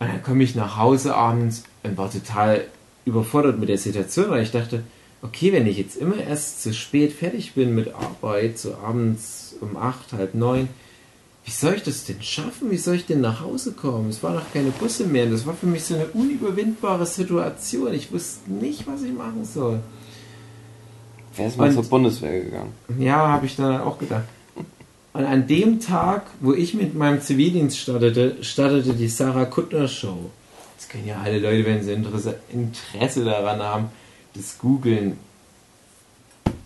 [0.00, 2.66] Und dann komme ich nach Hause abends und war total
[3.04, 4.84] überfordert mit der Situation, weil ich dachte,
[5.22, 9.76] okay, wenn ich jetzt immer erst zu spät fertig bin mit Arbeit, so abends um
[9.76, 10.68] acht, halb neun,
[11.44, 12.70] wie soll ich das denn schaffen?
[12.70, 14.10] Wie soll ich denn nach Hause kommen?
[14.10, 17.94] Es waren noch keine Busse mehr und das war für mich so eine unüberwindbare Situation.
[17.94, 19.80] Ich wusste nicht, was ich machen soll.
[21.36, 22.72] Wer ist mal zur Bundeswehr gegangen?
[22.98, 24.24] Ja, habe ich dann auch gedacht.
[25.14, 30.30] Und an dem Tag, wo ich mit meinem Zivildienst startete, startete die Sarah Kuttner Show.
[30.76, 33.86] Das können ja alle Leute, wenn sie Interesse, Interesse daran haben,
[34.34, 35.18] das googeln.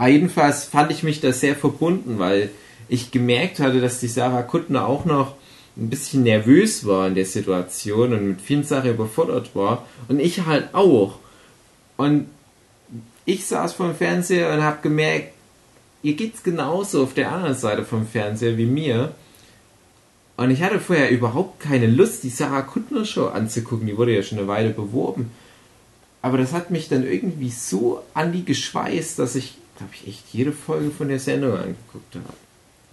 [0.01, 2.51] Jedenfalls fand ich mich da sehr verbunden, weil
[2.89, 5.34] ich gemerkt hatte, dass die Sarah Kuttner auch noch
[5.76, 9.86] ein bisschen nervös war in der Situation und mit vielen Sachen überfordert war.
[10.09, 11.18] Und ich halt auch.
[11.97, 12.26] Und
[13.24, 15.32] ich saß vor dem Fernseher und habe gemerkt,
[16.02, 19.14] ihr geht's genauso auf der anderen Seite vom Fernseher wie mir.
[20.36, 23.86] Und ich hatte vorher überhaupt keine Lust, die Sarah Kuttner Show anzugucken.
[23.86, 25.30] Die wurde ja schon eine Weile beworben.
[26.23, 30.24] Aber das hat mich dann irgendwie so an die geschweißt, dass ich, glaube ich, echt
[30.32, 32.35] jede Folge von der Sendung angeguckt habe.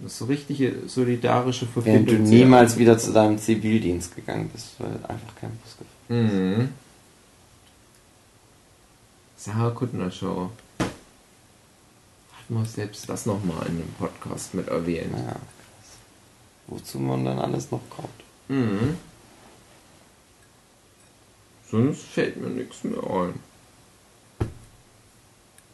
[0.00, 2.06] Das ist so richtige solidarische Verbindung.
[2.06, 6.68] du niemals wieder zu deinem Zivildienst gegangen bist, weil einfach kein Bus gefahren Mhm.
[9.36, 10.50] Sarah Kuttner Show.
[10.78, 10.88] Hat
[12.50, 15.12] man selbst das nochmal in einem Podcast mit erwähnt.
[15.12, 15.96] Naja, krass.
[16.66, 18.08] Wozu man dann alles noch kommt.
[18.48, 18.96] Mhm.
[21.70, 23.34] Sonst fällt mir nichts mehr ein.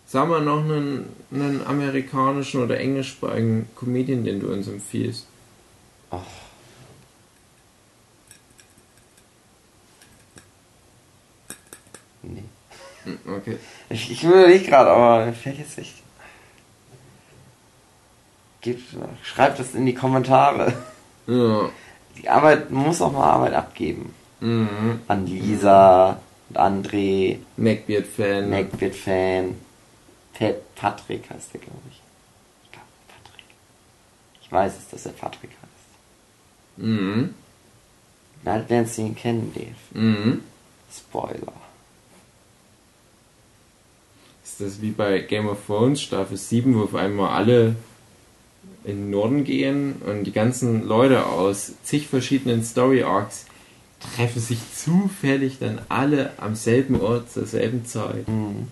[0.06, 5.26] Sag mal noch einen, einen amerikanischen oder englischsprachigen Comedian, den du uns empfiehlst.
[6.10, 6.20] Ach.
[12.22, 12.44] Nee.
[13.04, 13.58] Hm, Okay.
[13.88, 15.94] Ich, ich überlege gerade, aber fällt jetzt echt.
[18.60, 18.82] Gebt,
[19.22, 20.72] schreibt das in die Kommentare.
[21.26, 21.70] Ja.
[22.18, 24.14] Die Arbeit, man muss auch mal Arbeit abgeben.
[24.40, 25.00] Mhm.
[25.08, 28.50] An Lisa und André, Neckbeard-Fan.
[28.50, 29.54] Neckbeard-Fan,
[30.34, 32.00] Pat- Patrick heißt der, glaube ich.
[32.64, 33.44] Ich glaube, Patrick.
[34.42, 36.84] Ich weiß es, dass er Patrick heißt.
[36.86, 37.34] Mhm.
[38.44, 40.00] Na, lernst du ihn kennen, Dave.
[40.04, 40.42] Mhm.
[40.94, 41.52] Spoiler.
[44.44, 47.76] Ist das wie bei Game of Thrones Staffel 7, wo auf einmal alle
[48.84, 53.46] in den Norden gehen und die ganzen Leute aus zig verschiedenen Story Arcs
[54.14, 58.28] treffen sich zufällig dann alle am selben Ort zur selben Zeit.
[58.28, 58.68] Mhm.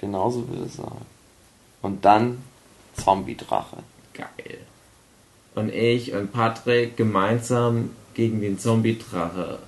[0.00, 0.90] Genauso will es sein.
[1.82, 2.38] Und dann
[2.94, 3.78] Zombie-Drache.
[4.12, 4.58] Geil.
[5.54, 9.58] Und ich und Patrick gemeinsam gegen den Zombie-Drache.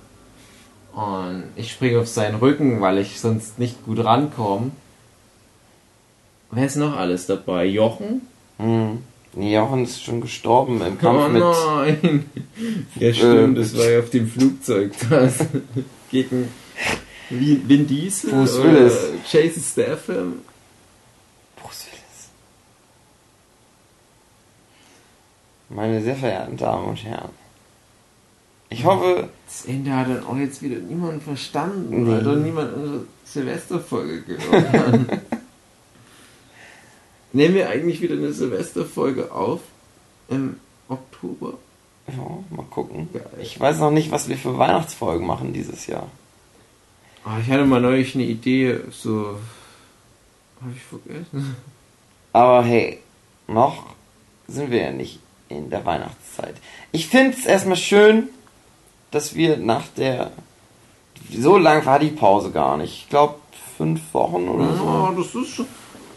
[0.93, 4.71] Und ich springe auf seinen Rücken, weil ich sonst nicht gut rankomme.
[6.51, 7.65] Wer ist noch alles dabei?
[7.65, 8.21] Jochen?
[8.59, 9.03] Mhm.
[9.35, 11.41] Nee, Jochen ist schon gestorben im Oh Kampf mit.
[11.43, 12.25] nein!
[12.99, 14.91] Ja, stimmt, das war ja auf dem Flugzeug.
[15.09, 15.39] Das
[16.11, 16.49] gegen
[17.29, 18.97] Vin Vin Diesel Bruce oder Willis.
[19.31, 20.33] Jason Statham.
[21.55, 22.29] Bruce Willis.
[25.69, 27.29] Meine sehr verehrten Damen und Herren.
[28.69, 32.11] Ich hoffe, Das Ende hat dann auch jetzt wieder niemand verstanden, Nee.
[32.11, 34.99] weil doch niemand unsere Silvesterfolge gehört hat.
[37.33, 39.61] Nehmen wir eigentlich wieder eine Silvesterfolge auf
[40.29, 40.57] im
[40.87, 41.55] Oktober?
[42.07, 43.09] ja, mal gucken.
[43.13, 43.25] Geil.
[43.41, 46.07] Ich weiß noch nicht, was wir für Weihnachtsfolgen machen dieses Jahr.
[47.25, 49.37] Ah, ich hatte mal neulich eine Idee, so.
[50.61, 51.55] Hab ich vergessen?
[52.33, 52.99] Aber hey,
[53.47, 53.85] noch
[54.47, 55.19] sind wir ja nicht
[55.49, 56.55] in der Weihnachtszeit.
[56.91, 58.29] Ich finde es erstmal schön,
[59.11, 60.31] dass wir nach der.
[61.31, 63.03] So lang war die Pause gar nicht.
[63.03, 63.35] Ich glaube,
[63.77, 64.83] fünf Wochen oder so.
[64.83, 65.67] Ja, das ist schon.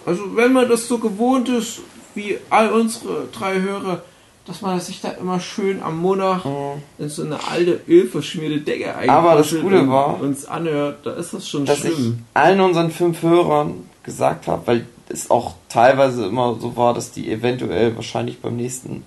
[0.07, 1.81] Also, wenn man das so gewohnt ist,
[2.15, 4.03] wie all unsere drei Hörer,
[4.47, 6.81] dass man sich da immer schön am Monat Mhm.
[6.99, 11.35] in so eine alte, ölverschmierte Decke Aber das einkuschelt und war, uns anhört, da ist
[11.35, 12.20] das schon dass ich schlimm.
[12.33, 13.74] allen unseren fünf Hörern
[14.05, 19.03] gesagt habe, weil es auch teilweise immer so war, dass die eventuell wahrscheinlich beim nächsten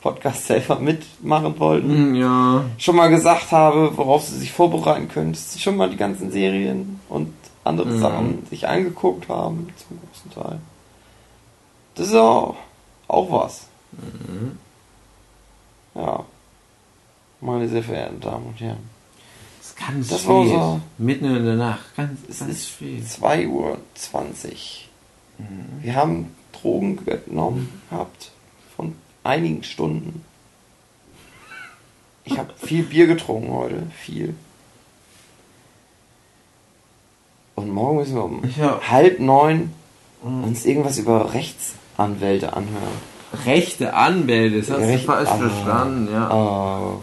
[0.00, 1.90] Podcast selber mitmachen wollten.
[1.90, 2.64] Hm, Ja.
[2.78, 6.30] Schon mal gesagt habe, worauf sie sich vorbereiten können, dass sie schon mal die ganzen
[6.30, 7.32] Serien und
[7.64, 8.00] andere Mhm.
[8.00, 10.60] Sachen sich angeguckt haben, zum großen Teil.
[11.94, 12.56] Das ist auch,
[13.08, 13.66] auch was.
[13.92, 14.58] Mhm.
[15.94, 16.24] Ja.
[17.40, 18.88] Meine sehr verehrten Damen und Herren.
[19.60, 20.30] Es ist ganz Das spät.
[20.30, 21.96] war so- Mitten in der Nacht.
[21.96, 23.08] Ganz, Es ganz ist spät.
[23.08, 24.88] 2 Uhr 20.
[25.80, 28.30] Wir haben Drogen genommen gehabt
[28.76, 30.22] von einigen Stunden.
[32.24, 34.34] Ich habe viel Bier getrunken heute, viel.
[37.54, 38.80] Und morgen müssen wir um Ja.
[38.88, 39.72] halb neun
[40.22, 43.10] uns irgendwas über Rechtsanwälte anhören.
[43.46, 45.36] Rechte Anwälte, das hast Recht- du falsch Ah.
[45.36, 46.30] verstanden, ja.
[46.30, 47.00] Oh.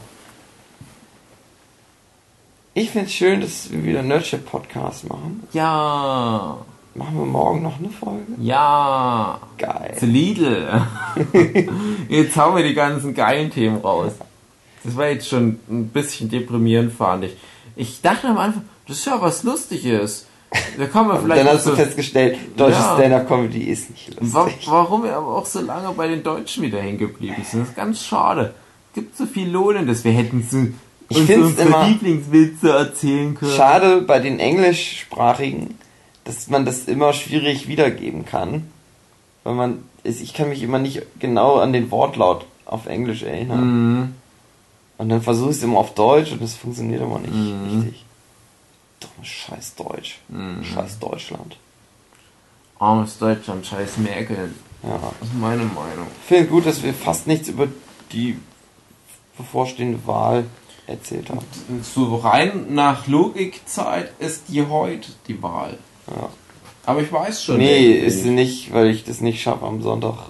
[2.73, 5.47] Ich finde es schön, dass wir wieder Nerdship Podcast machen.
[5.53, 6.57] Ja.
[6.93, 8.23] Machen wir morgen noch eine Folge?
[8.39, 9.39] Ja.
[9.57, 9.95] Geil.
[9.97, 10.81] Zu Lidl.
[12.09, 14.13] jetzt hauen wir die ganzen geilen Themen raus.
[14.83, 17.37] Das war jetzt schon ein bisschen deprimierend, fand ich.
[17.75, 20.26] Ich dachte am Anfang, das ist ja was Lustiges.
[20.77, 22.93] Da kann man vielleicht Dann hast du festgestellt, deutsche Ja.
[22.95, 24.67] Stand-Up-Comedy ist nicht lustig.
[24.67, 27.61] warum wir aber auch so lange bei den Deutschen wieder hängen geblieben sind.
[27.61, 28.53] Das ist ganz schade.
[28.93, 30.03] Gibt so viel Lohnendes.
[30.03, 30.67] Wir hätten so
[31.09, 33.51] Ich find's unsere immer- Lieblingswitze erzählen können.
[33.51, 35.75] Schade bei den Englischsprachigen,
[36.23, 38.69] dass man das immer schwierig wiedergeben kann.
[39.43, 43.93] Weil man, ich kann mich immer nicht genau an den Wortlaut auf Englisch erinnern.
[43.99, 44.13] Mhm.
[44.97, 47.79] Und dann versuche ich es immer auf Deutsch und das funktioniert immer nicht Mhm.
[47.83, 48.05] richtig.
[49.21, 50.19] Scheiß Deutsch.
[50.29, 50.63] Mhm.
[50.63, 51.57] Scheiß Deutschland.
[52.79, 54.53] Armes Deutschland, scheiß Merkel.
[54.83, 54.99] Ja.
[55.19, 56.07] Das ist meine Meinung.
[56.21, 57.67] Ich finde gut, dass wir fast nichts über
[58.11, 58.37] die
[59.37, 60.45] bevorstehende Wahl
[60.85, 61.45] erzählt haben.
[61.81, 65.77] So rein nach Logikzeit ist die heute die Wahl.
[66.07, 66.29] Ja.
[66.85, 67.57] Aber ich weiß schon.
[67.57, 70.29] Nee, ist sie nicht, weil ich das nicht schaffe, am Sonntag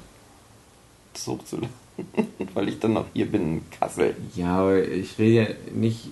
[1.26, 1.70] hochzuladen.
[2.54, 4.16] weil ich dann noch hier bin in Kassel.
[4.36, 6.10] Ja, aber ich will ja nicht.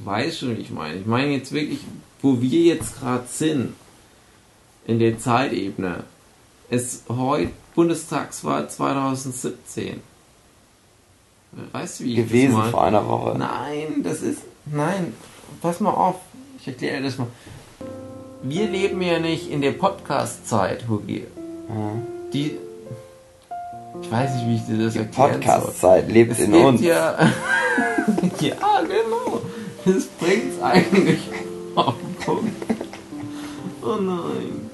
[0.00, 0.98] Weißt schon, wie ich meine.
[1.00, 1.80] Ich meine jetzt wirklich,
[2.22, 3.74] wo wir jetzt gerade sind,
[4.86, 6.04] in der Zeitebene,
[6.70, 10.00] ist heute Bundestagswahl 2017.
[11.72, 12.70] Weißt du, wie ich Gewesen das mal?
[12.70, 13.36] vor einer Woche.
[13.38, 14.42] Nein, das ist.
[14.66, 15.14] Nein,
[15.62, 16.16] pass mal auf.
[16.60, 17.26] Ich erkläre dir das mal.
[18.42, 21.24] wir leben ja nicht in der Podcast-Zeit, Hugi.
[22.32, 22.56] Die.
[24.02, 26.44] Ich weiß nicht, wie ich dir das Die erklären Podcast-Zeit lebt soll.
[26.44, 26.80] in lebt uns.
[26.82, 27.18] Ja,
[28.40, 29.40] ja, genau.
[29.94, 31.20] Das bringt's eigentlich
[31.74, 32.62] auf den Punkt.
[33.82, 34.70] Oh nein.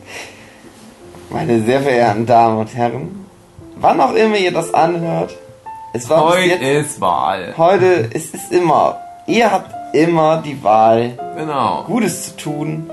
[1.30, 3.26] Meine sehr verehrten Damen und Herren,
[3.76, 5.36] wann auch immer ihr das anhört,
[5.92, 6.62] es war Heute jetzt,
[6.94, 7.54] ist Wahl.
[7.56, 11.84] heute, es ist immer, ihr habt immer die Wahl, Genau.
[11.86, 12.90] Gutes zu tun,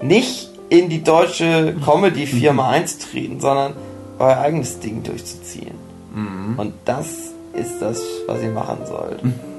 [0.00, 3.74] nicht in die deutsche Comedy-Firma einzutreten, sondern
[4.20, 5.74] euer eigenes Ding durchzuziehen.
[6.14, 6.54] Mhm.
[6.56, 7.08] Und das
[7.52, 9.20] ist das, was ihr machen sollt.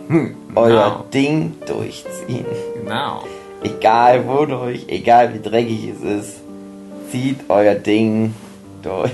[0.55, 1.05] Euer Genau.
[1.13, 2.45] Ding durchziehen.
[2.83, 3.23] Genau.
[3.63, 6.35] Egal wodurch, egal wie dreckig es ist,
[7.11, 8.33] zieht euer Ding
[8.83, 9.11] durch.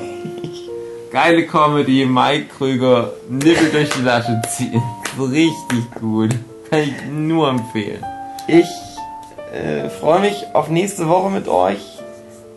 [1.11, 4.81] Geile Comedy, Mike Krüger, Nippel durch die Lasche ziehen.
[5.19, 6.35] Richtig gut.
[6.69, 8.03] Kann ich nur empfehlen.
[8.47, 8.67] Ich
[9.53, 11.79] äh, freue mich auf nächste Woche mit euch,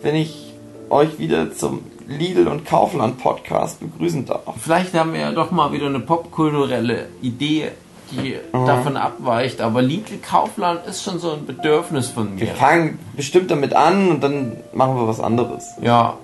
[0.02, 0.52] wenn ich
[0.90, 4.42] euch wieder zum Lidl und Kaufland Podcast begrüßen darf.
[4.60, 7.70] Vielleicht haben wir ja doch mal wieder eine popkulturelle Idee,
[8.16, 9.60] die davon abweicht.
[9.60, 12.54] Aber Lidl Kaufland ist schon so ein Bedürfnis von Wir mir.
[12.54, 15.64] fangen bestimmt damit an und dann machen wir was anderes.
[15.80, 16.14] Ja,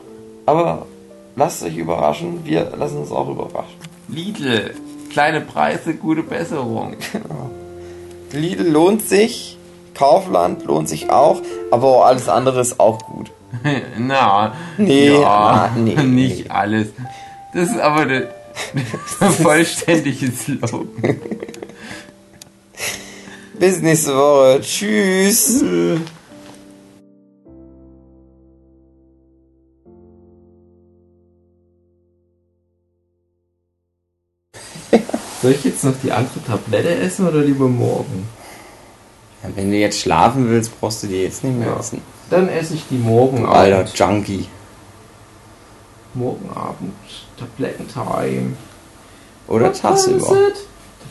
[0.46, 0.86] Aber
[1.36, 3.76] lasst euch überraschen, wir lassen uns auch überraschen.
[4.08, 4.74] Lidl.
[5.10, 6.94] Kleine Preise, gute Besserung.
[8.32, 9.58] Lidl lohnt sich,
[9.94, 11.40] Kaufland lohnt sich auch,
[11.70, 13.30] aber alles andere ist auch gut.
[13.98, 16.50] Na, Nee, ja, na, nee, nicht nee.
[16.50, 16.88] alles.
[17.52, 18.28] Das ist aber der
[19.42, 21.16] vollständige Slogan.
[23.60, 24.58] Bis nächste Woche.
[24.62, 25.62] Tschüss.
[35.42, 38.26] Soll ich jetzt noch die andere Tablette essen oder lieber morgen?
[39.54, 41.78] wenn du jetzt schlafen willst, brauchst du die jetzt nicht mehr Ja.
[41.78, 42.02] essen.
[42.28, 43.98] Dann esse ich die morgen Alter Abend.
[43.98, 44.46] Junkie.
[46.14, 46.94] Morgen Abend.
[47.38, 48.54] Tablettentime.
[49.48, 50.36] Oder What tagsüber.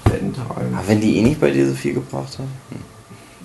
[0.09, 0.77] Tablettentime.
[0.77, 2.51] Aber wenn die eh nicht bei dir so viel gebracht haben.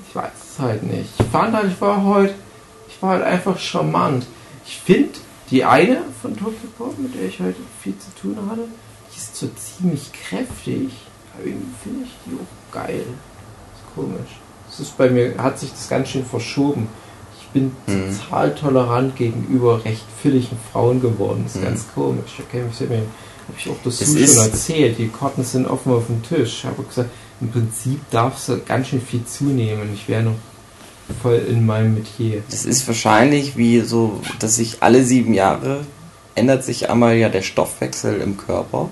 [0.08, 1.10] Ich weiß es halt nicht.
[1.18, 2.34] Ich fand halt, ich war heute,
[2.88, 4.26] ich war halt einfach charmant.
[4.66, 5.10] Ich finde,
[5.50, 8.62] die eine von Tokyo Pop, mit der ich heute viel zu tun hatte,
[9.12, 10.90] die ist so ziemlich kräftig.
[11.36, 13.04] Aber irgendwie finde ich die auch geil.
[13.04, 14.30] ist komisch.
[14.70, 16.88] Es ist bei mir, hat sich das ganz schön verschoben.
[17.40, 18.16] Ich bin Mhm.
[18.18, 21.42] total tolerant gegenüber recht fülligen Frauen geworden.
[21.44, 21.64] Das ist Mhm.
[21.66, 22.32] ganz komisch.
[22.38, 23.00] Ich mich.
[23.48, 24.98] Habe ich auch das Es schon erzählt.
[24.98, 26.60] Die Karten sind offen auf dem Tisch.
[26.60, 27.10] Ich habe gesagt,
[27.40, 29.90] im Prinzip darf es ganz schön viel zunehmen.
[29.94, 30.36] Ich wäre noch
[31.22, 32.42] voll in meinem Metier.
[32.50, 35.80] Das ist wahrscheinlich wie so, dass sich alle sieben Jahre
[36.34, 38.88] ändert sich einmal ja der Stoffwechsel im Körper.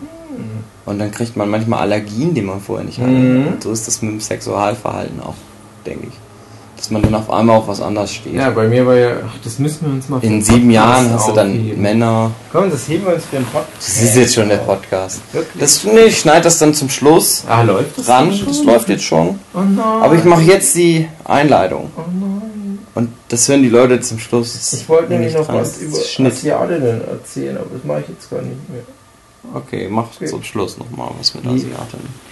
[0.84, 3.10] Und dann kriegt man manchmal Allergien, die man vorher nicht hatte.
[3.10, 3.46] Mhm.
[3.48, 5.34] Und so ist das mit dem Sexualverhalten auch,
[5.86, 6.14] denke ich.
[6.82, 8.34] Dass man dann auf einmal auf was anderes steht.
[8.34, 11.12] Ja, bei mir war ja, ach, das müssen wir uns mal In sieben Podcast Jahren
[11.12, 11.80] hast du dann aufheben.
[11.80, 12.30] Männer.
[12.50, 13.76] Komm, das heben wir uns für den Podcast.
[13.78, 15.20] Das ist jetzt schon der Podcast.
[15.32, 15.60] Wirklich?
[15.60, 18.36] Das, nee, ich schneide das dann zum Schluss ah, läuft das ran.
[18.44, 19.38] Das läuft jetzt schon.
[19.54, 19.78] Oh nein.
[19.78, 21.88] Aber ich mache jetzt die Einleitung.
[21.96, 22.80] Oh nein.
[22.96, 24.52] Und das hören die Leute zum Schluss.
[24.54, 25.60] Das Ich wollte nämlich noch dran.
[25.60, 26.32] was über Schnitt.
[26.32, 28.82] Asiatinnen erzählen, aber das mache ich jetzt gar nicht mehr.
[29.54, 30.26] Okay, mach Okay.
[30.26, 32.31] zum Schluss nochmal was mit Asiatinnen.